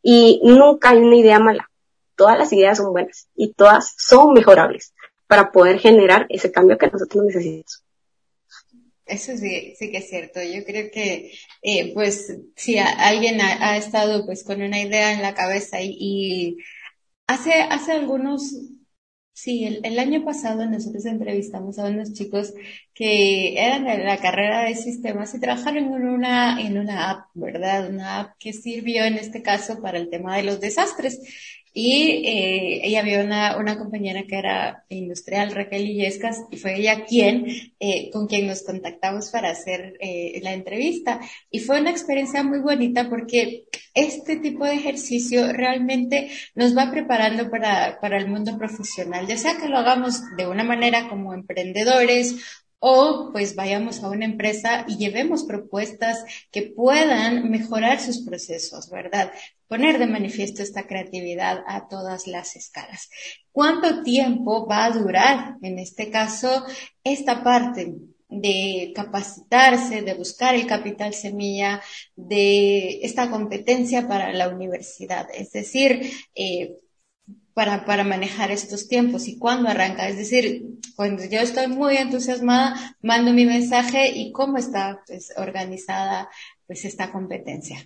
Y 0.01 0.41
nunca 0.43 0.89
hay 0.89 0.97
una 0.97 1.15
idea 1.15 1.39
mala. 1.39 1.69
Todas 2.15 2.37
las 2.37 2.51
ideas 2.51 2.77
son 2.77 2.91
buenas 2.91 3.29
y 3.35 3.53
todas 3.53 3.95
son 3.97 4.33
mejorables 4.33 4.93
para 5.27 5.51
poder 5.51 5.79
generar 5.79 6.25
ese 6.29 6.51
cambio 6.51 6.77
que 6.77 6.87
nosotros 6.87 7.25
necesitamos. 7.25 7.83
Eso 9.05 9.35
sí, 9.35 9.75
sí 9.77 9.91
que 9.91 9.97
es 9.97 10.09
cierto. 10.09 10.41
Yo 10.41 10.63
creo 10.63 10.89
que, 10.91 11.33
eh, 11.61 11.93
pues, 11.93 12.37
si 12.55 12.77
alguien 12.77 13.41
ha, 13.41 13.77
estado 13.77 14.25
pues 14.25 14.43
con 14.43 14.61
una 14.61 14.79
idea 14.79 15.13
en 15.13 15.21
la 15.21 15.33
cabeza 15.33 15.81
y, 15.81 15.97
y 15.99 16.57
hace, 17.27 17.53
hace 17.53 17.93
algunos 17.93 18.53
Sí, 19.35 19.65
el, 19.65 19.99
año 19.99 20.23
pasado 20.23 20.65
nosotros 20.67 21.05
entrevistamos 21.05 21.79
a 21.79 21.85
unos 21.85 22.13
chicos 22.13 22.53
que 22.93 23.59
eran 23.59 23.83
de 23.83 24.03
la 24.03 24.17
carrera 24.17 24.61
de 24.65 24.75
sistemas 24.75 25.33
y 25.33 25.39
trabajaron 25.39 25.85
en 25.85 26.07
una, 26.07 26.61
en 26.61 26.77
una 26.77 27.09
app, 27.09 27.25
¿verdad? 27.33 27.89
Una 27.89 28.19
app 28.19 28.37
que 28.37 28.53
sirvió 28.53 29.03
en 29.05 29.15
este 29.15 29.41
caso 29.41 29.81
para 29.81 29.97
el 29.97 30.09
tema 30.11 30.37
de 30.37 30.43
los 30.43 30.59
desastres. 30.59 31.19
Y 31.75 32.23
eh, 32.27 32.81
ella 32.83 33.01
vio 33.01 33.21
una, 33.21 33.57
una 33.57 33.79
compañera 33.79 34.23
que 34.27 34.37
era 34.37 34.85
industrial, 34.89 35.51
Raquel 35.51 35.87
Illescas, 35.87 36.37
y 36.51 36.57
fue 36.57 36.77
ella 36.77 37.03
quien, 37.03 37.47
eh, 37.79 38.11
con 38.11 38.27
quien 38.27 38.45
nos 38.45 38.61
contactamos 38.61 39.31
para 39.31 39.49
hacer 39.49 39.97
eh, 39.99 40.39
la 40.43 40.53
entrevista. 40.53 41.19
Y 41.49 41.59
fue 41.61 41.81
una 41.81 41.89
experiencia 41.89 42.43
muy 42.43 42.59
bonita 42.59 43.09
porque 43.09 43.65
este 43.95 44.35
tipo 44.37 44.65
de 44.65 44.75
ejercicio 44.75 45.51
realmente 45.51 46.29
nos 46.53 46.77
va 46.77 46.91
preparando 46.91 47.49
para, 47.49 47.99
para 47.99 48.17
el 48.17 48.27
mundo 48.27 48.55
profesional, 48.57 49.25
ya 49.25 49.37
sea 49.37 49.57
que 49.57 49.67
lo 49.67 49.79
hagamos 49.79 50.21
de 50.37 50.47
una 50.47 50.63
manera 50.63 51.09
como 51.09 51.33
emprendedores 51.33 52.62
o 52.85 53.29
pues 53.31 53.55
vayamos 53.55 54.03
a 54.03 54.09
una 54.09 54.25
empresa 54.25 54.83
y 54.89 54.97
llevemos 54.97 55.45
propuestas 55.45 56.25
que 56.51 56.63
puedan 56.63 57.49
mejorar 57.49 58.01
sus 58.01 58.25
procesos, 58.25 58.89
¿verdad? 58.89 59.31
Poner 59.69 59.99
de 59.99 60.05
manifiesto 60.05 60.61
esta 60.61 60.85
creatividad 60.85 61.63
a 61.65 61.87
todas 61.87 62.27
las 62.27 62.57
escalas. 62.57 63.09
¿Cuánto 63.53 64.03
tiempo 64.03 64.67
va 64.67 64.83
a 64.83 64.91
durar, 64.91 65.55
en 65.61 65.79
este 65.79 66.09
caso, 66.09 66.65
esta 67.05 67.41
parte? 67.41 67.95
de 68.35 68.93
capacitarse, 68.95 70.01
de 70.01 70.15
buscar 70.15 70.55
el 70.55 70.65
capital 70.65 71.13
semilla, 71.13 71.83
de 72.15 73.05
esta 73.05 73.29
competencia 73.29 74.07
para 74.07 74.33
la 74.33 74.49
universidad. 74.49 75.27
Es 75.35 75.51
decir, 75.51 76.01
eh, 76.33 76.79
para, 77.53 77.85
para 77.85 78.03
manejar 78.03 78.51
estos 78.51 78.87
tiempos 78.87 79.27
y 79.27 79.37
cuándo 79.37 79.69
arranca. 79.69 80.07
Es 80.07 80.17
decir, 80.17 80.63
cuando 80.95 81.23
yo 81.25 81.39
estoy 81.39 81.67
muy 81.67 81.97
entusiasmada, 81.97 82.75
mando 83.01 83.31
mi 83.31 83.45
mensaje 83.45 84.11
y 84.13 84.31
cómo 84.31 84.57
está 84.57 85.03
pues, 85.07 85.33
organizada 85.37 86.29
pues 86.65 86.85
esta 86.85 87.11
competencia. 87.11 87.77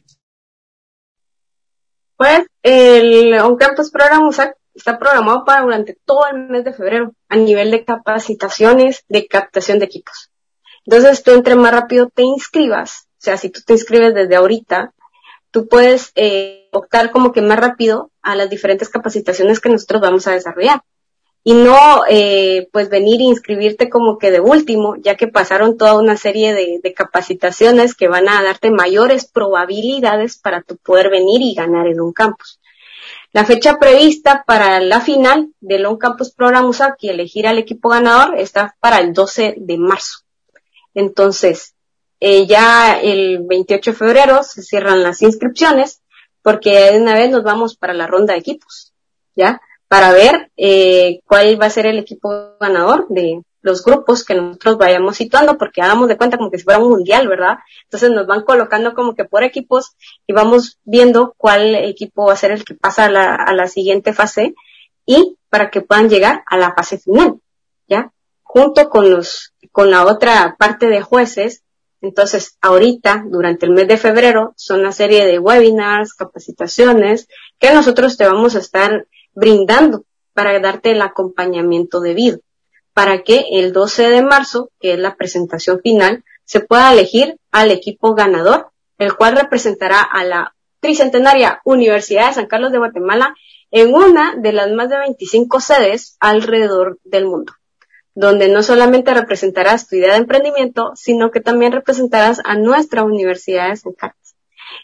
Pues 2.15 2.45
el 2.63 3.33
On 3.39 3.57
Campus 3.57 3.91
Program 3.91 4.29
está 4.73 4.97
programado 4.97 5.43
para 5.45 5.61
durante 5.61 5.97
todo 6.05 6.25
el 6.31 6.49
mes 6.49 6.63
de 6.63 6.73
febrero 6.73 7.13
a 7.29 7.35
nivel 7.35 7.71
de 7.71 7.85
capacitaciones 7.85 9.03
de 9.07 9.27
captación 9.27 9.79
de 9.79 9.85
equipos. 9.85 10.31
Entonces 10.85 11.21
tú 11.21 11.31
entre 11.31 11.55
más 11.55 11.71
rápido 11.71 12.09
te 12.09 12.23
inscribas, 12.23 13.07
o 13.17 13.21
sea, 13.21 13.37
si 13.37 13.49
tú 13.49 13.61
te 13.65 13.73
inscribes 13.73 14.13
desde 14.13 14.35
ahorita, 14.35 14.93
tú 15.51 15.67
puedes 15.67 16.11
eh, 16.15 16.69
optar 16.71 17.11
como 17.11 17.31
que 17.31 17.41
más 17.41 17.59
rápido 17.59 18.11
a 18.27 18.35
las 18.35 18.49
diferentes 18.49 18.89
capacitaciones 18.89 19.61
que 19.61 19.69
nosotros 19.69 20.01
vamos 20.01 20.27
a 20.27 20.33
desarrollar. 20.33 20.81
Y 21.43 21.53
no, 21.53 22.01
eh, 22.09 22.67
pues 22.73 22.89
venir 22.89 23.21
e 23.21 23.23
inscribirte 23.23 23.89
como 23.89 24.17
que 24.17 24.31
de 24.31 24.41
último, 24.41 24.97
ya 24.97 25.15
que 25.15 25.29
pasaron 25.29 25.77
toda 25.77 25.97
una 25.97 26.17
serie 26.17 26.53
de, 26.53 26.81
de, 26.83 26.93
capacitaciones 26.93 27.95
que 27.95 28.09
van 28.09 28.27
a 28.27 28.43
darte 28.43 28.69
mayores 28.69 29.25
probabilidades 29.25 30.37
para 30.37 30.61
tu 30.61 30.75
poder 30.75 31.09
venir 31.09 31.41
y 31.41 31.53
ganar 31.53 31.87
en 31.87 32.01
un 32.01 32.11
campus. 32.11 32.59
La 33.31 33.45
fecha 33.45 33.79
prevista 33.79 34.43
para 34.45 34.81
la 34.81 34.99
final 34.99 35.53
del 35.61 35.85
On 35.85 35.97
Campus 35.97 36.33
Program 36.33 36.65
USAC 36.65 36.97
y 37.01 37.09
elegir 37.09 37.47
al 37.47 37.59
equipo 37.59 37.89
ganador 37.89 38.37
está 38.37 38.75
para 38.81 38.99
el 38.99 39.13
12 39.13 39.55
de 39.57 39.77
marzo. 39.77 40.19
Entonces, 40.93 41.75
eh, 42.19 42.45
ya 42.45 42.99
el 42.99 43.39
28 43.47 43.91
de 43.91 43.97
febrero 43.97 44.43
se 44.43 44.63
cierran 44.63 45.01
las 45.01 45.21
inscripciones 45.21 46.01
porque 46.47 46.91
de 46.91 47.01
una 47.01 47.13
vez 47.13 47.29
nos 47.29 47.43
vamos 47.43 47.75
para 47.75 47.93
la 47.93 48.07
ronda 48.07 48.31
de 48.31 48.39
equipos, 48.39 48.93
¿ya? 49.35 49.59
Para 49.89 50.13
ver 50.13 50.49
eh, 50.55 51.19
cuál 51.25 51.61
va 51.61 51.65
a 51.65 51.69
ser 51.69 51.85
el 51.87 51.99
equipo 51.99 52.55
ganador 52.57 53.05
de 53.09 53.41
los 53.59 53.83
grupos 53.83 54.23
que 54.23 54.33
nosotros 54.33 54.77
vayamos 54.77 55.17
situando, 55.17 55.57
porque 55.57 55.81
hagamos 55.81 56.07
de 56.07 56.15
cuenta 56.15 56.37
como 56.37 56.49
que 56.49 56.57
si 56.57 56.63
fuera 56.63 56.79
un 56.79 56.87
mundial, 56.87 57.27
¿verdad? 57.27 57.57
Entonces 57.83 58.11
nos 58.11 58.27
van 58.27 58.43
colocando 58.43 58.93
como 58.93 59.13
que 59.13 59.25
por 59.25 59.43
equipos 59.43 59.97
y 60.25 60.31
vamos 60.31 60.79
viendo 60.85 61.33
cuál 61.35 61.75
equipo 61.75 62.27
va 62.27 62.31
a 62.31 62.37
ser 62.37 62.51
el 62.51 62.63
que 62.63 62.75
pasa 62.75 63.07
a 63.07 63.11
la, 63.11 63.35
a 63.35 63.53
la 63.53 63.67
siguiente 63.67 64.13
fase 64.13 64.55
y 65.05 65.35
para 65.49 65.69
que 65.69 65.81
puedan 65.81 66.07
llegar 66.07 66.43
a 66.45 66.55
la 66.55 66.73
fase 66.73 66.97
final, 66.97 67.41
¿ya? 67.89 68.13
Junto 68.41 68.89
con 68.89 69.11
los, 69.11 69.53
con 69.73 69.91
la 69.91 70.05
otra 70.05 70.55
parte 70.57 70.87
de 70.87 71.01
jueces 71.01 71.63
entonces, 72.01 72.57
ahorita, 72.61 73.25
durante 73.27 73.65
el 73.65 73.71
mes 73.71 73.87
de 73.87 73.97
febrero, 73.97 74.53
son 74.55 74.81
una 74.81 74.91
serie 74.91 75.25
de 75.25 75.39
webinars, 75.39 76.13
capacitaciones 76.13 77.27
que 77.59 77.73
nosotros 77.73 78.17
te 78.17 78.25
vamos 78.25 78.55
a 78.55 78.59
estar 78.59 79.07
brindando 79.33 80.05
para 80.33 80.59
darte 80.59 80.91
el 80.91 81.01
acompañamiento 81.01 81.99
debido, 81.99 82.39
para 82.93 83.23
que 83.23 83.45
el 83.51 83.73
12 83.73 84.09
de 84.09 84.21
marzo, 84.21 84.69
que 84.79 84.93
es 84.93 84.99
la 84.99 85.15
presentación 85.15 85.79
final, 85.81 86.23
se 86.45 86.59
pueda 86.59 86.93
elegir 86.93 87.37
al 87.51 87.71
equipo 87.71 88.13
ganador, 88.13 88.69
el 88.99 89.15
cual 89.15 89.35
representará 89.35 90.01
a 90.01 90.23
la 90.23 90.55
tricentenaria 90.79 91.61
Universidad 91.65 92.27
de 92.27 92.35
San 92.35 92.45
Carlos 92.45 92.71
de 92.71 92.77
Guatemala 92.77 93.35
en 93.71 93.93
una 93.93 94.35
de 94.35 94.53
las 94.53 94.71
más 94.71 94.89
de 94.89 94.99
25 94.99 95.59
sedes 95.59 96.15
alrededor 96.19 96.99
del 97.03 97.25
mundo 97.25 97.53
donde 98.17 98.49
no 98.49 98.63
solamente 98.63 99.13
representarás 99.13 99.87
tu 99.87 99.95
idea 99.95 100.13
de 100.13 100.17
emprendimiento, 100.17 100.91
sino 100.95 101.29
que 101.29 101.39
también 101.39 101.71
representarás 101.71 102.41
a 102.43 102.55
nuestra 102.55 103.03
Universidad 103.03 103.69
de 103.69 103.75
San 103.75 103.93
Carlos. 103.93 104.35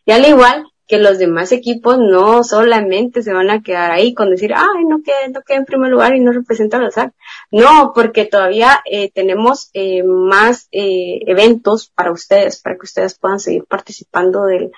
Y 0.06 0.12
al 0.12 0.24
igual 0.28 0.68
que 0.88 1.00
los 1.00 1.18
demás 1.18 1.52
equipos 1.52 1.98
no 1.98 2.44
solamente 2.44 3.24
se 3.24 3.34
van 3.34 3.50
a 3.50 3.64
quedar 3.64 3.92
ahí 3.92 4.14
con 4.14 4.30
decir, 4.30 4.54
ay, 4.56 4.86
no 4.86 5.02
quede, 5.02 5.32
no 5.34 5.42
quede 5.42 5.58
en 5.58 5.66
primer 5.66 5.90
lugar 5.90 6.16
y 6.16 6.20
no 6.20 6.32
representa 6.32 6.78
a 6.78 6.82
los 6.82 6.94
SAC. 6.94 7.12
No, 7.50 7.92
porque 7.96 8.26
todavía 8.26 8.84
eh, 8.86 9.10
tenemos 9.12 9.72
eh, 9.74 10.04
más 10.04 10.68
eh, 10.72 11.22
eventos 11.26 11.90
para 11.90 12.12
ustedes, 12.12 12.62
para 12.62 12.76
que 12.76 12.84
ustedes 12.84 13.18
puedan 13.18 13.40
seguir 13.40 13.66
participando 13.66 14.44
del, 14.44 14.72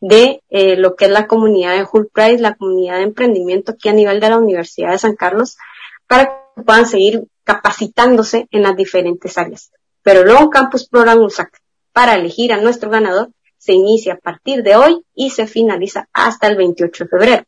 de 0.00 0.42
eh, 0.48 0.76
lo 0.76 0.96
que 0.96 1.04
es 1.04 1.10
la 1.10 1.26
comunidad 1.26 1.76
de 1.76 1.86
Hull 1.92 2.08
Price, 2.10 2.38
la 2.38 2.54
comunidad 2.54 2.96
de 2.96 3.02
emprendimiento 3.02 3.72
aquí 3.72 3.90
a 3.90 3.92
nivel 3.92 4.18
de 4.18 4.30
la 4.30 4.38
Universidad 4.38 4.92
de 4.92 4.98
San 4.98 5.14
Carlos, 5.14 5.58
para 6.06 6.26
que 6.56 6.62
puedan 6.62 6.86
seguir 6.86 7.24
capacitándose 7.48 8.46
en 8.50 8.62
las 8.62 8.76
diferentes 8.76 9.38
áreas. 9.38 9.72
Pero 10.02 10.22
luego 10.22 10.50
Campus 10.50 10.86
Program 10.86 11.18
USAC 11.22 11.50
para 11.94 12.14
elegir 12.14 12.52
a 12.52 12.60
nuestro 12.60 12.90
ganador 12.90 13.30
se 13.56 13.72
inicia 13.72 14.12
a 14.12 14.18
partir 14.18 14.62
de 14.62 14.76
hoy 14.76 15.02
y 15.14 15.30
se 15.30 15.46
finaliza 15.46 16.10
hasta 16.12 16.46
el 16.46 16.56
28 16.56 17.04
de 17.04 17.08
febrero. 17.08 17.44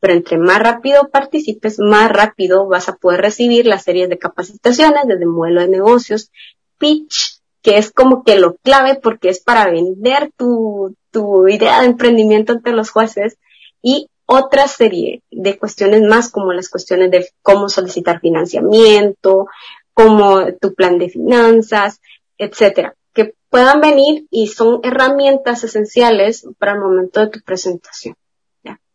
Pero 0.00 0.14
entre 0.14 0.38
más 0.38 0.58
rápido 0.58 1.08
participes, 1.08 1.78
más 1.78 2.10
rápido 2.10 2.66
vas 2.66 2.88
a 2.88 2.96
poder 2.96 3.20
recibir 3.20 3.66
las 3.66 3.84
series 3.84 4.08
de 4.08 4.18
capacitaciones 4.18 5.04
desde 5.06 5.24
modelo 5.24 5.60
de 5.60 5.68
negocios, 5.68 6.32
pitch, 6.78 7.40
que 7.62 7.78
es 7.78 7.92
como 7.92 8.24
que 8.24 8.36
lo 8.40 8.56
clave 8.56 8.96
porque 8.96 9.28
es 9.28 9.40
para 9.40 9.70
vender 9.70 10.32
tu, 10.36 10.96
tu 11.12 11.46
idea 11.46 11.80
de 11.80 11.86
emprendimiento 11.86 12.54
ante 12.54 12.72
los 12.72 12.90
jueces 12.90 13.38
y 13.82 14.08
otra 14.26 14.68
serie 14.68 15.22
de 15.30 15.58
cuestiones 15.58 16.02
más 16.02 16.30
como 16.30 16.52
las 16.52 16.68
cuestiones 16.68 17.10
de 17.10 17.28
cómo 17.42 17.68
solicitar 17.68 18.20
financiamiento, 18.20 19.46
como 19.92 20.52
tu 20.54 20.74
plan 20.74 20.98
de 20.98 21.08
finanzas, 21.08 22.00
etcétera, 22.38 22.94
que 23.12 23.34
puedan 23.48 23.80
venir 23.80 24.26
y 24.30 24.48
son 24.48 24.80
herramientas 24.82 25.64
esenciales 25.64 26.46
para 26.58 26.72
el 26.72 26.80
momento 26.80 27.20
de 27.20 27.28
tu 27.28 27.40
presentación. 27.42 28.16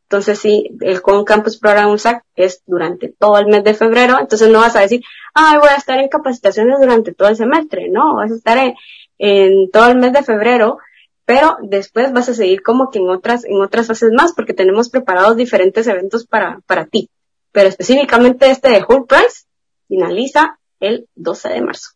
Entonces, 0.09 0.39
sí, 0.39 0.71
el 0.81 1.03
Con 1.03 1.23
Campus 1.23 1.59
Program 1.59 1.91
USAC 1.91 2.23
es 2.35 2.63
durante 2.65 3.09
todo 3.09 3.37
el 3.37 3.45
mes 3.45 3.63
de 3.63 3.75
febrero, 3.75 4.17
entonces 4.19 4.49
no 4.49 4.57
vas 4.57 4.75
a 4.75 4.79
decir, 4.79 5.03
ay, 5.35 5.59
voy 5.59 5.69
a 5.69 5.75
estar 5.75 5.99
en 5.99 6.09
capacitaciones 6.09 6.79
durante 6.79 7.13
todo 7.13 7.27
el 7.27 7.35
semestre, 7.35 7.89
no, 7.91 8.15
vas 8.15 8.31
a 8.31 8.35
estar 8.35 8.57
en 9.19 9.69
todo 9.69 9.91
el 9.91 9.99
mes 9.99 10.11
de 10.11 10.23
febrero 10.23 10.79
pero 11.29 11.57
después 11.61 12.11
vas 12.11 12.27
a 12.27 12.33
seguir 12.33 12.63
como 12.63 12.89
que 12.89 12.97
en 12.97 13.07
otras, 13.07 13.45
en 13.45 13.61
otras 13.61 13.85
fases 13.85 14.09
más, 14.17 14.33
porque 14.33 14.55
tenemos 14.55 14.89
preparados 14.89 15.37
diferentes 15.37 15.85
eventos 15.85 16.25
para, 16.25 16.59
para 16.65 16.87
ti. 16.87 17.11
Pero 17.51 17.69
específicamente 17.69 18.49
este 18.49 18.69
de 18.69 18.81
Whole 18.81 19.05
Price 19.07 19.45
finaliza 19.87 20.57
el 20.79 21.07
12 21.13 21.49
de 21.49 21.61
marzo. 21.61 21.89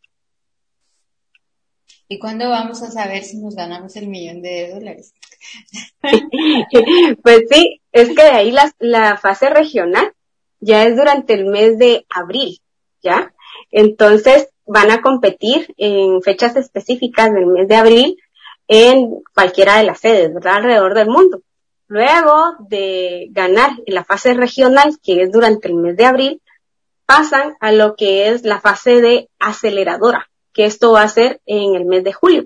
¿Y 2.08 2.20
cuándo 2.20 2.48
vamos 2.48 2.84
a 2.84 2.92
saber 2.92 3.24
si 3.24 3.40
nos 3.40 3.56
ganamos 3.56 3.96
el 3.96 4.08
millón 4.08 4.44
de 4.44 4.70
dólares? 4.72 5.16
pues 7.24 7.42
sí, 7.50 7.82
es 7.92 8.10
que 8.10 8.24
de 8.24 8.30
ahí 8.30 8.52
la, 8.52 8.72
la 8.78 9.18
fase 9.18 9.50
regional 9.50 10.14
ya 10.60 10.84
es 10.84 10.96
durante 10.96 11.34
el 11.34 11.46
mes 11.46 11.80
de 11.80 12.06
abril, 12.08 12.60
¿ya? 13.02 13.34
Entonces 13.72 14.50
van 14.68 14.92
a 14.92 15.02
competir 15.02 15.74
en 15.78 16.22
fechas 16.22 16.56
específicas 16.56 17.34
del 17.34 17.48
mes 17.48 17.68
de 17.68 17.76
abril 17.76 18.18
en 18.68 19.22
cualquiera 19.34 19.78
de 19.78 19.84
las 19.84 20.00
sedes, 20.00 20.34
¿verdad? 20.34 20.56
Alrededor 20.56 20.94
del 20.94 21.08
mundo. 21.08 21.42
Luego 21.88 22.56
de 22.60 23.28
ganar 23.32 23.72
en 23.86 23.94
la 23.94 24.04
fase 24.04 24.34
regional, 24.34 24.98
que 25.04 25.22
es 25.22 25.32
durante 25.32 25.68
el 25.68 25.76
mes 25.76 25.96
de 25.98 26.06
abril, 26.06 26.42
pasan 27.06 27.56
a 27.60 27.72
lo 27.72 27.96
que 27.96 28.30
es 28.30 28.44
la 28.44 28.60
fase 28.60 29.02
de 29.02 29.30
aceleradora, 29.40 30.30
que 30.54 30.66
esto 30.66 30.94
va 30.94 31.04
a 31.04 31.10
ser 31.10 31.42
en 31.46 31.76
el 31.76 31.86
mes 31.86 32.04
de 32.04 32.14
julio, 32.14 32.46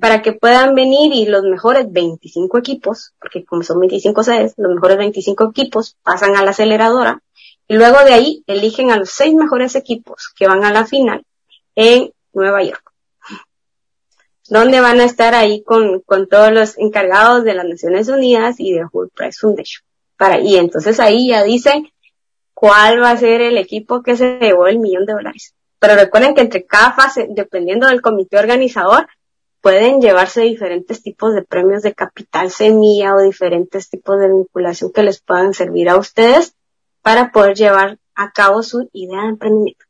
para 0.00 0.22
que 0.22 0.32
puedan 0.32 0.74
venir 0.74 1.12
y 1.12 1.26
los 1.26 1.44
mejores 1.44 1.86
25 1.90 2.58
equipos, 2.58 3.12
porque 3.20 3.44
como 3.44 3.62
son 3.62 3.78
25 3.80 4.22
sedes, 4.22 4.54
los 4.56 4.74
mejores 4.74 4.96
25 4.96 5.50
equipos 5.50 5.96
pasan 6.02 6.36
a 6.36 6.42
la 6.42 6.50
aceleradora 6.50 7.22
y 7.68 7.74
luego 7.76 8.02
de 8.04 8.12
ahí 8.12 8.44
eligen 8.46 8.90
a 8.90 8.96
los 8.96 9.10
seis 9.10 9.34
mejores 9.34 9.74
equipos 9.74 10.32
que 10.36 10.46
van 10.46 10.64
a 10.64 10.72
la 10.72 10.86
final 10.86 11.24
en 11.74 12.12
Nueva 12.32 12.62
York 12.62 12.83
donde 14.48 14.80
van 14.80 15.00
a 15.00 15.04
estar 15.04 15.34
ahí 15.34 15.62
con, 15.62 16.00
con 16.00 16.28
todos 16.28 16.52
los 16.52 16.78
encargados 16.78 17.44
de 17.44 17.54
las 17.54 17.66
Naciones 17.66 18.08
Unidas 18.08 18.56
y 18.58 18.72
de 18.72 18.84
Whole 18.90 19.10
Price 19.14 19.38
Foundation. 19.40 19.84
Para, 20.16 20.40
y 20.40 20.56
entonces 20.56 21.00
ahí 21.00 21.28
ya 21.28 21.42
dicen 21.42 21.88
cuál 22.52 23.02
va 23.02 23.10
a 23.10 23.16
ser 23.16 23.40
el 23.40 23.58
equipo 23.58 24.02
que 24.02 24.16
se 24.16 24.38
llevó 24.38 24.66
el 24.66 24.78
millón 24.78 25.06
de 25.06 25.14
dólares. 25.14 25.54
Pero 25.78 25.96
recuerden 25.96 26.34
que 26.34 26.40
entre 26.40 26.64
cada 26.64 26.92
fase, 26.92 27.26
dependiendo 27.30 27.88
del 27.88 28.00
comité 28.00 28.38
organizador, 28.38 29.06
pueden 29.60 30.00
llevarse 30.00 30.42
diferentes 30.42 31.02
tipos 31.02 31.34
de 31.34 31.42
premios 31.42 31.82
de 31.82 31.94
capital 31.94 32.50
semilla 32.50 33.14
o 33.14 33.22
diferentes 33.22 33.88
tipos 33.88 34.20
de 34.20 34.28
vinculación 34.28 34.92
que 34.92 35.02
les 35.02 35.20
puedan 35.20 35.54
servir 35.54 35.88
a 35.88 35.96
ustedes 35.96 36.54
para 37.00 37.32
poder 37.32 37.56
llevar 37.56 37.98
a 38.14 38.30
cabo 38.30 38.62
su 38.62 38.88
idea 38.92 39.22
de 39.22 39.28
emprendimiento. 39.28 39.84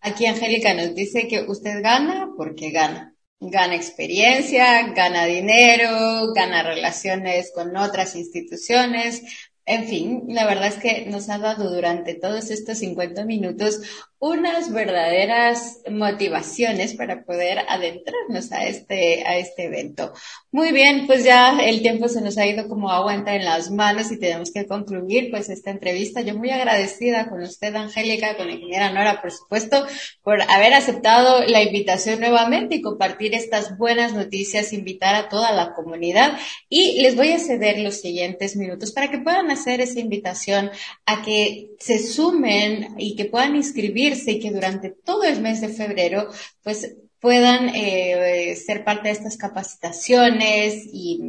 Aquí 0.00 0.26
Angélica 0.26 0.74
nos 0.74 0.94
dice 0.94 1.26
que 1.28 1.46
usted 1.48 1.82
gana 1.82 2.30
porque 2.36 2.70
gana. 2.70 3.13
Gana 3.50 3.74
experiencia, 3.74 4.86
gana 4.94 5.26
dinero, 5.26 6.32
gana 6.32 6.62
relaciones 6.62 7.52
con 7.54 7.76
otras 7.76 8.16
instituciones, 8.16 9.22
en 9.66 9.84
fin, 9.84 10.24
la 10.28 10.46
verdad 10.46 10.68
es 10.68 10.76
que 10.76 11.06
nos 11.06 11.30
ha 11.30 11.38
dado 11.38 11.74
durante 11.74 12.14
todos 12.14 12.50
estos 12.50 12.78
50 12.78 13.24
minutos 13.24 13.80
unas 14.18 14.72
verdaderas 14.72 15.82
motivaciones 15.90 16.94
para 16.94 17.24
poder 17.24 17.58
adentrarnos 17.68 18.52
a 18.52 18.64
este, 18.64 19.22
a 19.26 19.36
este 19.36 19.64
evento. 19.64 20.14
Muy 20.50 20.72
bien, 20.72 21.06
pues 21.06 21.24
ya 21.24 21.58
el 21.60 21.82
tiempo 21.82 22.08
se 22.08 22.22
nos 22.22 22.38
ha 22.38 22.46
ido 22.46 22.66
como 22.66 22.90
aguanta 22.90 23.34
en 23.34 23.44
las 23.44 23.70
manos 23.70 24.10
y 24.10 24.18
tenemos 24.18 24.50
que 24.50 24.66
concluir 24.66 25.30
pues 25.30 25.50
esta 25.50 25.70
entrevista. 25.70 26.22
Yo 26.22 26.38
muy 26.38 26.50
agradecida 26.50 27.28
con 27.28 27.42
usted, 27.42 27.74
Angélica, 27.74 28.36
con 28.38 28.46
la 28.46 28.54
ingeniera 28.54 28.90
Nora, 28.92 29.20
por 29.20 29.30
supuesto, 29.30 29.84
por 30.22 30.40
haber 30.40 30.72
aceptado 30.72 31.44
la 31.44 31.62
invitación 31.62 32.20
nuevamente 32.20 32.76
y 32.76 32.82
compartir 32.82 33.34
estas 33.34 33.76
buenas 33.76 34.14
noticias, 34.14 34.72
invitar 34.72 35.14
a 35.14 35.28
toda 35.28 35.52
la 35.52 35.74
comunidad 35.74 36.38
y 36.70 37.02
les 37.02 37.14
voy 37.14 37.32
a 37.32 37.38
ceder 37.38 37.78
los 37.80 38.00
siguientes 38.00 38.56
minutos 38.56 38.92
para 38.92 39.10
que 39.10 39.18
puedan 39.18 39.50
hacer 39.54 39.80
esa 39.80 40.00
invitación 40.00 40.70
a 41.06 41.22
que 41.22 41.70
se 41.78 41.98
sumen 41.98 42.94
y 42.98 43.16
que 43.16 43.24
puedan 43.24 43.56
inscribirse 43.56 44.32
y 44.32 44.40
que 44.40 44.50
durante 44.50 44.90
todo 44.90 45.24
el 45.24 45.40
mes 45.40 45.60
de 45.60 45.68
febrero 45.68 46.28
pues 46.62 46.96
puedan 47.24 47.70
eh, 47.74 48.54
ser 48.56 48.84
parte 48.84 49.08
de 49.08 49.14
estas 49.14 49.38
capacitaciones 49.38 50.86
y, 50.92 51.20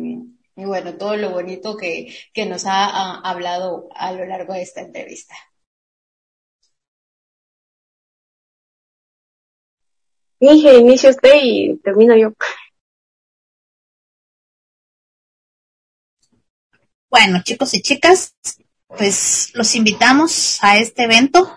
bueno, 0.55 0.97
todo 0.97 1.15
lo 1.15 1.31
bonito 1.31 1.77
que, 1.77 2.13
que 2.33 2.45
nos 2.45 2.65
ha, 2.65 2.85
ha 2.85 3.21
hablado 3.21 3.87
a 3.95 4.11
lo 4.11 4.25
largo 4.25 4.53
de 4.53 4.61
esta 4.61 4.81
entrevista. 4.81 5.35
Dije, 10.39 10.77
inicio 10.77 11.09
usted 11.11 11.33
y 11.41 11.77
termino 11.77 12.15
yo. 12.17 12.33
Bueno, 17.17 17.41
chicos 17.43 17.73
y 17.73 17.81
chicas, 17.81 18.35
pues 18.89 19.51
los 19.53 19.73
invitamos 19.75 20.57
a 20.61 20.79
este 20.79 21.03
evento. 21.03 21.49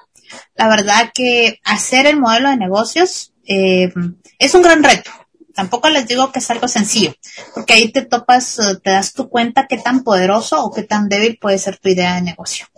La 0.54 0.68
verdad 0.68 1.10
que 1.12 1.58
hacer 1.64 2.06
el 2.06 2.16
modelo 2.16 2.48
de 2.48 2.56
negocios 2.56 3.34
eh, 3.44 3.92
es 4.38 4.54
un 4.54 4.62
gran 4.62 4.84
reto. 4.84 5.10
tampoco 5.56 5.90
les 5.90 6.06
digo 6.06 6.30
que 6.30 6.38
es 6.38 6.48
algo 6.52 6.68
sencillo, 6.68 7.12
porque 7.56 7.72
ahí 7.72 7.90
te 7.90 8.02
topas, 8.02 8.60
eh, 8.60 8.76
te 8.84 8.92
das 8.92 9.14
tu 9.14 9.28
cuenta 9.28 9.66
qué 9.66 9.78
tan 9.78 10.04
poderoso 10.04 10.62
o 10.62 10.72
qué 10.72 10.84
tan 10.84 11.08
débil 11.08 11.38
puede 11.40 11.58
ser 11.58 11.76
tu 11.76 11.88
idea 11.88 12.14
de 12.14 12.22
negocio. 12.22 12.68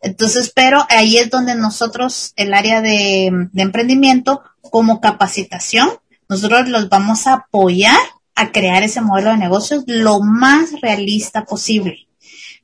Entonces, 0.00 0.50
pero 0.54 0.86
ahí 0.88 1.18
es 1.18 1.28
donde 1.28 1.54
nosotros, 1.54 2.32
el 2.36 2.54
área 2.54 2.80
de, 2.80 3.30
de 3.52 3.62
emprendimiento, 3.62 4.42
como 4.62 5.02
capacitación, 5.02 5.90
nosotros 6.30 6.66
los 6.70 6.88
vamos 6.88 7.26
a 7.26 7.34
apoyar 7.34 8.00
a 8.34 8.52
crear 8.52 8.82
ese 8.82 9.02
modelo 9.02 9.32
de 9.32 9.36
negocios 9.36 9.84
lo 9.86 10.20
más 10.20 10.80
realista 10.80 11.44
posible. 11.44 12.08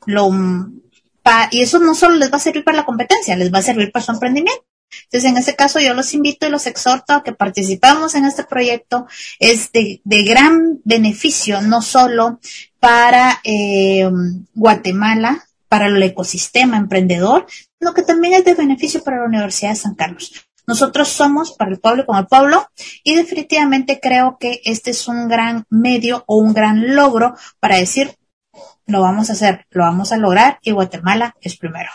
Lo, 0.08 0.30
y 1.50 1.60
eso 1.60 1.78
no 1.78 1.94
solo 1.94 2.16
les 2.16 2.32
va 2.32 2.36
a 2.36 2.40
servir 2.40 2.64
para 2.64 2.78
la 2.78 2.84
competencia, 2.86 3.36
les 3.36 3.52
va 3.52 3.58
a 3.58 3.62
servir 3.62 3.92
para 3.92 4.04
su 4.04 4.12
emprendimiento. 4.12 4.64
Entonces, 5.04 5.30
en 5.30 5.36
este 5.36 5.54
caso, 5.54 5.80
yo 5.80 5.92
los 5.92 6.14
invito 6.14 6.46
y 6.46 6.50
los 6.50 6.66
exhorto 6.66 7.12
a 7.12 7.22
que 7.22 7.32
participamos 7.32 8.14
en 8.14 8.24
este 8.24 8.44
proyecto. 8.44 9.06
Es 9.38 9.70
de, 9.72 10.00
gran 10.04 10.80
beneficio, 10.84 11.60
no 11.60 11.82
solo 11.82 12.40
para 12.80 13.40
eh, 13.44 14.08
Guatemala, 14.54 15.44
para 15.68 15.88
el 15.88 16.02
ecosistema 16.02 16.78
emprendedor, 16.78 17.46
sino 17.78 17.92
que 17.92 18.02
también 18.02 18.32
es 18.32 18.44
de 18.46 18.54
beneficio 18.54 19.04
para 19.04 19.18
la 19.18 19.26
Universidad 19.26 19.70
de 19.70 19.76
San 19.76 19.94
Carlos. 19.94 20.32
Nosotros 20.66 21.08
somos 21.08 21.52
para 21.52 21.70
el 21.70 21.80
pueblo 21.80 22.04
como 22.04 22.18
el 22.18 22.26
pueblo 22.26 22.66
y 23.02 23.14
definitivamente 23.14 24.00
creo 24.00 24.36
que 24.38 24.60
este 24.64 24.90
es 24.90 25.08
un 25.08 25.28
gran 25.28 25.64
medio 25.70 26.24
o 26.26 26.36
un 26.36 26.52
gran 26.52 26.94
logro 26.94 27.34
para 27.58 27.76
decir, 27.76 28.17
lo 28.88 29.02
vamos 29.02 29.28
a 29.30 29.34
hacer, 29.34 29.66
lo 29.70 29.84
vamos 29.84 30.12
a 30.12 30.16
lograr 30.16 30.58
y 30.62 30.72
Guatemala 30.72 31.36
es 31.40 31.56
primero. 31.56 31.90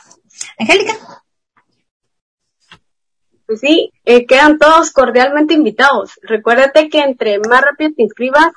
Angélica. 0.57 0.93
Pues 3.45 3.59
sí, 3.59 3.91
eh, 4.05 4.25
quedan 4.25 4.57
todos 4.57 4.91
cordialmente 4.91 5.55
invitados. 5.55 6.19
Recuérdate 6.21 6.89
que 6.89 6.99
entre 6.99 7.39
más 7.39 7.61
rápido 7.61 7.91
te 7.95 8.03
inscribas, 8.03 8.53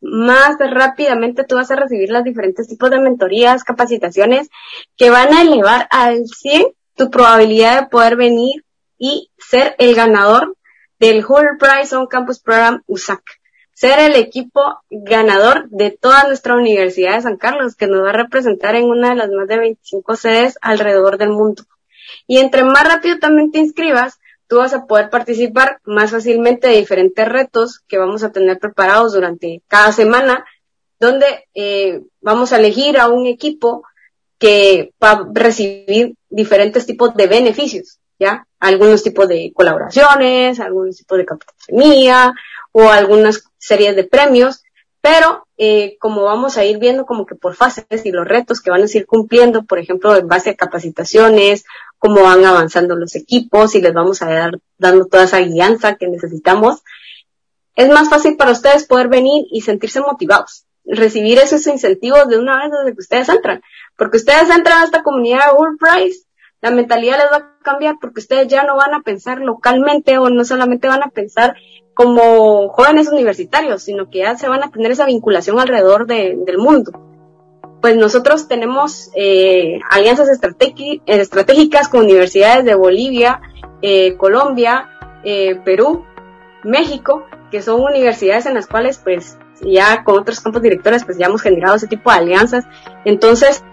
más 0.00 0.56
rápidamente 0.58 1.44
tú 1.44 1.54
vas 1.54 1.70
a 1.70 1.76
recibir 1.76 2.10
los 2.10 2.24
diferentes 2.24 2.68
tipos 2.68 2.90
de 2.90 3.00
mentorías, 3.00 3.64
capacitaciones 3.64 4.48
que 4.96 5.10
van 5.10 5.32
a 5.32 5.42
elevar 5.42 5.88
al 5.90 6.26
100 6.26 6.66
tu 6.96 7.10
probabilidad 7.10 7.82
de 7.82 7.88
poder 7.88 8.16
venir 8.16 8.64
y 8.98 9.30
ser 9.38 9.76
el 9.78 9.94
ganador 9.94 10.56
del 10.98 11.24
Whole 11.24 11.56
Prize 11.58 11.94
on 11.94 12.06
Campus 12.06 12.40
Program 12.40 12.82
USAC. 12.86 13.35
Ser 13.76 13.98
el 13.98 14.16
equipo 14.16 14.80
ganador 14.88 15.68
de 15.68 15.90
toda 15.90 16.26
nuestra 16.26 16.54
Universidad 16.54 17.16
de 17.16 17.20
San 17.20 17.36
Carlos, 17.36 17.76
que 17.76 17.86
nos 17.86 18.02
va 18.02 18.08
a 18.08 18.14
representar 18.14 18.74
en 18.74 18.86
una 18.86 19.10
de 19.10 19.16
las 19.16 19.28
más 19.28 19.46
de 19.48 19.58
25 19.58 20.16
sedes 20.16 20.56
alrededor 20.62 21.18
del 21.18 21.28
mundo. 21.28 21.62
Y 22.26 22.38
entre 22.38 22.64
más 22.64 22.88
rápido 22.88 23.18
también 23.18 23.52
te 23.52 23.58
inscribas, 23.58 24.18
tú 24.48 24.56
vas 24.56 24.72
a 24.72 24.86
poder 24.86 25.10
participar 25.10 25.80
más 25.84 26.12
fácilmente 26.12 26.68
de 26.68 26.78
diferentes 26.78 27.28
retos 27.28 27.80
que 27.86 27.98
vamos 27.98 28.22
a 28.22 28.32
tener 28.32 28.58
preparados 28.58 29.12
durante 29.12 29.60
cada 29.68 29.92
semana, 29.92 30.46
donde 30.98 31.46
eh, 31.52 32.00
vamos 32.22 32.54
a 32.54 32.56
elegir 32.56 32.98
a 32.98 33.10
un 33.10 33.26
equipo 33.26 33.82
que 34.38 34.94
va 35.04 35.10
a 35.10 35.28
recibir 35.34 36.14
diferentes 36.30 36.86
tipos 36.86 37.14
de 37.14 37.26
beneficios. 37.26 37.98
¿ya? 38.18 38.46
Algunos 38.58 39.02
tipos 39.02 39.28
de 39.28 39.52
colaboraciones, 39.54 40.60
algunos 40.60 40.96
tipos 40.96 41.18
de 41.18 41.26
capitanía 41.26 42.32
o 42.72 42.88
algunas 42.88 43.44
series 43.66 43.96
de 43.96 44.04
premios, 44.04 44.62
pero 45.00 45.46
eh, 45.56 45.96
como 46.00 46.24
vamos 46.24 46.56
a 46.56 46.64
ir 46.64 46.78
viendo 46.78 47.06
como 47.06 47.26
que 47.26 47.34
por 47.34 47.54
fases 47.54 47.86
y 48.04 48.10
los 48.10 48.26
retos 48.26 48.60
que 48.60 48.70
van 48.70 48.82
a 48.82 48.86
ir 48.92 49.06
cumpliendo, 49.06 49.64
por 49.64 49.78
ejemplo, 49.78 50.16
en 50.16 50.26
base 50.28 50.50
a 50.50 50.54
capacitaciones, 50.54 51.64
cómo 51.98 52.22
van 52.22 52.44
avanzando 52.44 52.96
los 52.96 53.14
equipos 53.14 53.74
y 53.74 53.80
les 53.80 53.94
vamos 53.94 54.22
a 54.22 54.30
dar 54.30 54.58
dando 54.78 55.06
toda 55.06 55.24
esa 55.24 55.40
guianza 55.40 55.96
que 55.96 56.08
necesitamos, 56.08 56.82
es 57.74 57.88
más 57.88 58.08
fácil 58.08 58.36
para 58.36 58.52
ustedes 58.52 58.86
poder 58.86 59.08
venir 59.08 59.46
y 59.50 59.60
sentirse 59.60 60.00
motivados, 60.00 60.64
recibir 60.84 61.38
esos 61.38 61.66
incentivos 61.66 62.28
de 62.28 62.38
una 62.38 62.62
vez 62.62 62.72
desde 62.72 62.94
que 62.94 63.00
ustedes 63.00 63.28
entran, 63.28 63.62
porque 63.96 64.16
ustedes 64.16 64.48
entran 64.50 64.82
a 64.82 64.84
esta 64.84 65.02
comunidad 65.02 65.46
de 65.46 65.58
World 65.58 65.78
Price 65.78 66.26
la 66.62 66.70
mentalidad 66.70 67.18
les 67.18 67.30
va 67.30 67.36
a 67.36 67.58
cambiar 67.62 67.96
porque 68.00 68.20
ustedes 68.20 68.48
ya 68.48 68.64
no 68.64 68.76
van 68.76 68.94
a 68.94 69.02
pensar 69.02 69.40
localmente 69.40 70.18
o 70.18 70.30
no 70.30 70.44
solamente 70.44 70.88
van 70.88 71.02
a 71.02 71.10
pensar 71.10 71.56
como 71.96 72.68
jóvenes 72.68 73.08
universitarios, 73.08 73.82
sino 73.82 74.10
que 74.10 74.18
ya 74.18 74.36
se 74.36 74.50
van 74.50 74.62
a 74.62 74.70
tener 74.70 74.92
esa 74.92 75.06
vinculación 75.06 75.58
alrededor 75.58 76.06
del 76.06 76.58
mundo. 76.58 76.92
Pues 77.80 77.96
nosotros 77.96 78.48
tenemos 78.48 79.10
eh, 79.14 79.80
alianzas 79.88 80.28
estratégicas 80.28 81.88
con 81.88 82.04
universidades 82.04 82.66
de 82.66 82.74
Bolivia, 82.74 83.40
eh, 83.80 84.14
Colombia, 84.18 84.90
eh, 85.24 85.58
Perú, 85.64 86.04
México, 86.64 87.24
que 87.50 87.62
son 87.62 87.80
universidades 87.80 88.44
en 88.44 88.52
las 88.52 88.66
cuales 88.66 89.00
pues 89.02 89.38
ya 89.62 90.04
con 90.04 90.18
otros 90.18 90.40
campos 90.40 90.60
directores 90.60 91.02
pues 91.02 91.16
ya 91.16 91.26
hemos 91.26 91.40
generado 91.40 91.76
ese 91.76 91.86
tipo 91.86 92.10
de 92.10 92.18
alianzas. 92.18 92.66
Entonces, 93.06 93.64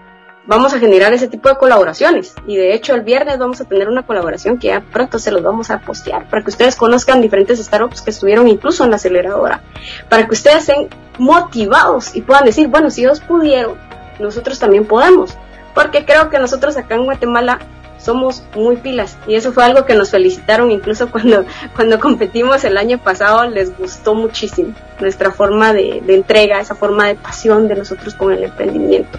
vamos 0.46 0.74
a 0.74 0.78
generar 0.78 1.12
ese 1.12 1.28
tipo 1.28 1.48
de 1.48 1.56
colaboraciones. 1.56 2.34
Y 2.46 2.56
de 2.56 2.74
hecho 2.74 2.94
el 2.94 3.02
viernes 3.02 3.38
vamos 3.38 3.60
a 3.60 3.64
tener 3.64 3.88
una 3.88 4.04
colaboración 4.04 4.58
que 4.58 4.68
ya 4.68 4.80
pronto 4.80 5.18
se 5.18 5.30
los 5.30 5.42
vamos 5.42 5.70
a 5.70 5.80
postear 5.80 6.28
para 6.28 6.42
que 6.42 6.50
ustedes 6.50 6.76
conozcan 6.76 7.20
diferentes 7.20 7.58
startups 7.58 8.02
que 8.02 8.10
estuvieron 8.10 8.48
incluso 8.48 8.84
en 8.84 8.90
la 8.90 8.96
aceleradora, 8.96 9.62
para 10.08 10.26
que 10.26 10.34
ustedes 10.34 10.68
estén 10.68 10.88
motivados 11.18 12.14
y 12.14 12.22
puedan 12.22 12.44
decir, 12.44 12.68
bueno, 12.68 12.90
si 12.90 13.02
ellos 13.02 13.20
pudieron, 13.20 13.76
nosotros 14.18 14.58
también 14.58 14.86
podemos. 14.86 15.36
Porque 15.74 16.04
creo 16.04 16.30
que 16.30 16.38
nosotros 16.38 16.76
acá 16.76 16.94
en 16.94 17.04
Guatemala 17.04 17.58
somos 17.98 18.44
muy 18.54 18.76
pilas 18.76 19.16
y 19.26 19.34
eso 19.34 19.52
fue 19.52 19.64
algo 19.64 19.86
que 19.86 19.94
nos 19.94 20.10
felicitaron 20.10 20.70
incluso 20.70 21.08
cuando, 21.10 21.46
cuando 21.74 21.98
competimos 21.98 22.62
el 22.64 22.76
año 22.76 22.98
pasado 22.98 23.48
les 23.48 23.76
gustó 23.76 24.14
muchísimo 24.14 24.74
nuestra 25.00 25.32
forma 25.32 25.72
de, 25.72 26.02
de 26.04 26.14
entrega, 26.14 26.60
esa 26.60 26.74
forma 26.74 27.08
de 27.08 27.14
pasión 27.14 27.66
de 27.66 27.76
nosotros 27.76 28.14
con 28.14 28.32
el 28.32 28.44
emprendimiento. 28.44 29.18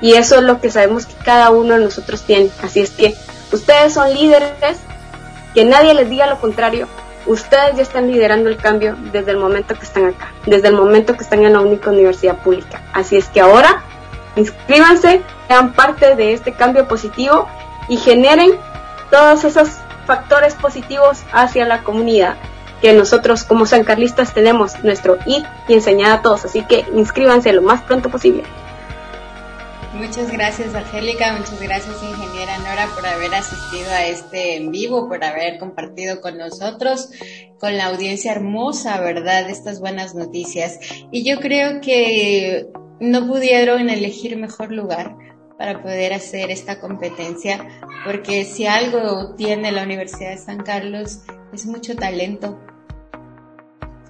Y 0.00 0.14
eso 0.14 0.36
es 0.36 0.42
lo 0.42 0.60
que 0.60 0.70
sabemos 0.70 1.06
que 1.06 1.14
cada 1.24 1.50
uno 1.50 1.74
de 1.74 1.84
nosotros 1.84 2.22
tiene. 2.22 2.50
Así 2.62 2.80
es 2.80 2.90
que 2.90 3.14
ustedes 3.52 3.94
son 3.94 4.12
líderes, 4.12 4.52
que 5.54 5.64
nadie 5.64 5.94
les 5.94 6.10
diga 6.10 6.26
lo 6.26 6.38
contrario. 6.38 6.88
Ustedes 7.26 7.76
ya 7.76 7.82
están 7.82 8.10
liderando 8.10 8.48
el 8.48 8.56
cambio 8.56 8.96
desde 9.12 9.32
el 9.32 9.38
momento 9.38 9.74
que 9.74 9.84
están 9.84 10.06
acá, 10.06 10.32
desde 10.44 10.68
el 10.68 10.74
momento 10.74 11.16
que 11.16 11.24
están 11.24 11.44
en 11.44 11.54
la 11.54 11.60
única 11.60 11.90
universidad 11.90 12.36
pública. 12.38 12.82
Así 12.92 13.16
es 13.16 13.28
que 13.28 13.40
ahora 13.40 13.82
inscríbanse, 14.36 15.22
sean 15.48 15.72
parte 15.72 16.14
de 16.14 16.34
este 16.34 16.52
cambio 16.52 16.86
positivo 16.86 17.48
y 17.88 17.96
generen 17.96 18.52
todos 19.10 19.44
esos 19.44 19.70
factores 20.06 20.54
positivos 20.54 21.24
hacia 21.32 21.64
la 21.64 21.82
comunidad 21.82 22.36
que 22.80 22.92
nosotros 22.92 23.44
como 23.44 23.66
sancarlistas 23.66 24.34
tenemos 24.34 24.84
nuestro 24.84 25.16
ir 25.26 25.44
y 25.66 25.74
enseñar 25.74 26.12
a 26.12 26.22
todos. 26.22 26.44
Así 26.44 26.62
que 26.62 26.84
inscríbanse 26.94 27.52
lo 27.52 27.62
más 27.62 27.82
pronto 27.82 28.10
posible. 28.10 28.44
Muchas 29.98 30.30
gracias, 30.30 30.74
Angélica. 30.74 31.32
Muchas 31.32 31.60
gracias, 31.60 31.96
ingeniera 32.02 32.58
Nora, 32.58 32.86
por 32.94 33.06
haber 33.06 33.34
asistido 33.34 33.90
a 33.90 34.04
este 34.06 34.56
en 34.56 34.70
vivo, 34.70 35.08
por 35.08 35.24
haber 35.24 35.58
compartido 35.58 36.20
con 36.20 36.36
nosotros, 36.36 37.10
con 37.58 37.76
la 37.76 37.86
audiencia 37.86 38.32
hermosa, 38.32 39.00
¿verdad? 39.00 39.48
Estas 39.48 39.80
buenas 39.80 40.14
noticias. 40.14 40.78
Y 41.10 41.24
yo 41.24 41.40
creo 41.40 41.80
que 41.80 42.66
no 43.00 43.26
pudieron 43.26 43.88
elegir 43.88 44.36
mejor 44.36 44.70
lugar 44.70 45.16
para 45.58 45.82
poder 45.82 46.12
hacer 46.12 46.50
esta 46.50 46.78
competencia, 46.78 47.66
porque 48.04 48.44
si 48.44 48.66
algo 48.66 49.34
tiene 49.36 49.72
la 49.72 49.82
Universidad 49.82 50.30
de 50.30 50.38
San 50.38 50.58
Carlos 50.58 51.20
es 51.52 51.66
mucho 51.66 51.96
talento 51.96 52.60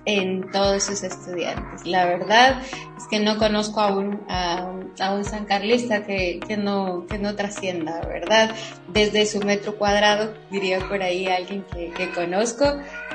en 0.06 0.50
todos 0.50 0.84
sus 0.84 1.02
estudiantes. 1.02 1.84
La 1.84 2.06
verdad 2.06 2.62
es 2.96 3.04
que 3.10 3.20
no 3.20 3.36
conozco 3.36 3.80
a 3.80 3.94
un, 3.94 4.22
a, 4.28 4.64
un 5.12 5.24
San 5.24 5.44
Carlista 5.44 6.06
que, 6.06 6.40
que, 6.46 6.56
no, 6.56 7.06
que 7.06 7.18
no 7.18 7.34
trascienda, 7.34 8.00
¿verdad? 8.06 8.54
Desde 8.88 9.26
su 9.26 9.40
metro 9.40 9.76
cuadrado, 9.76 10.32
diría 10.50 10.78
por 10.88 11.02
ahí 11.02 11.26
alguien 11.26 11.64
que, 11.72 11.90
que 11.90 12.10
conozco, 12.12 12.64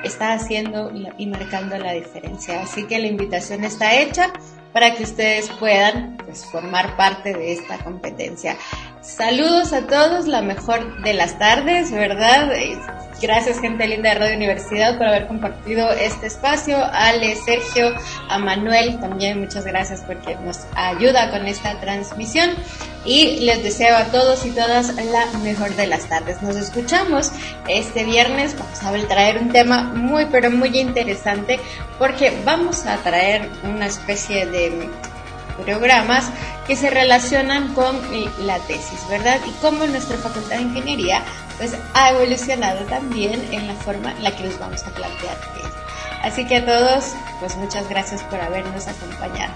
está 0.04 0.34
haciendo 0.34 0.92
y 1.18 1.26
marcando 1.28 1.78
la 1.78 1.94
diferencia. 1.94 2.62
Así 2.62 2.86
que 2.86 3.00
la 3.00 3.08
invitación 3.08 3.64
está 3.64 3.96
hecha 4.00 4.34
para 4.74 4.96
que 4.96 5.04
ustedes 5.04 5.50
puedan 5.60 6.18
pues, 6.26 6.46
formar 6.46 6.96
parte 6.96 7.34
de 7.34 7.54
esta 7.54 7.78
competencia. 7.80 8.56
Saludos 9.02 9.74
a 9.74 9.88
todos, 9.88 10.28
la 10.28 10.42
mejor 10.42 11.02
de 11.02 11.14
las 11.14 11.38
tardes, 11.40 11.92
¿verdad? 11.92 12.52
Gracias 13.22 13.60
gente 13.60 13.88
linda 13.88 14.10
de 14.10 14.20
Radio 14.20 14.36
Universidad 14.36 14.98
por 14.98 15.08
haber 15.08 15.28
compartido 15.28 15.92
este 15.92 16.28
espacio. 16.28 16.78
Ale, 16.92 17.36
Sergio, 17.36 17.94
a 18.30 18.40
Manuel 18.40 19.00
también 19.00 19.40
muchas 19.40 19.66
gracias 19.66 20.02
porque 20.02 20.36
nos 20.38 20.62
ayuda 20.76 21.30
con 21.32 21.48
esta 21.48 21.80
transmisión. 21.80 22.52
Y 23.04 23.40
les 23.40 23.64
deseo 23.64 23.98
a 23.98 24.06
todos 24.06 24.46
y 24.46 24.52
todas 24.52 24.94
la 24.96 25.26
mejor 25.40 25.76
de 25.76 25.88
las 25.88 26.08
tardes. 26.08 26.44
Nos 26.44 26.56
escuchamos 26.56 27.32
este 27.68 28.04
viernes. 28.04 28.56
Vamos 28.58 28.84
a 28.84 29.08
traer 29.08 29.40
un 29.40 29.52
tema 29.52 29.84
muy 29.84 30.26
pero 30.26 30.52
muy 30.52 30.80
interesante 30.80 31.60
porque 31.98 32.32
vamos 32.46 32.86
a 32.86 32.98
traer 32.98 33.50
una 33.64 33.88
especie 33.88 34.46
de 34.46 34.61
programas 35.64 36.30
que 36.68 36.76
se 36.76 36.90
relacionan 36.90 37.74
con 37.74 38.00
la 38.46 38.60
tesis, 38.60 39.00
¿verdad? 39.10 39.40
Y 39.48 39.52
cómo 39.62 39.86
nuestra 39.88 40.18
Facultad 40.18 40.58
de 40.58 40.64
Ingeniería 40.64 41.24
pues 41.58 41.76
ha 41.94 42.10
evolucionado 42.12 42.86
también 42.86 43.48
en 43.52 43.68
la 43.68 43.76
forma 43.76 44.12
en 44.12 44.24
la 44.24 44.36
que 44.36 44.44
nos 44.44 44.58
vamos 44.60 44.82
a 44.84 44.90
plantear 44.90 45.38
Así 46.24 46.46
que 46.46 46.58
a 46.58 46.66
todos, 46.66 47.14
pues 47.40 47.56
muchas 47.58 47.90
gracias 47.90 48.22
por 48.24 48.40
habernos 48.40 48.88
acompañado. 48.88 49.54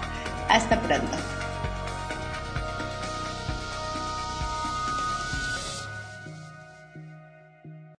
Hasta 0.48 0.80
pronto. 0.80 1.16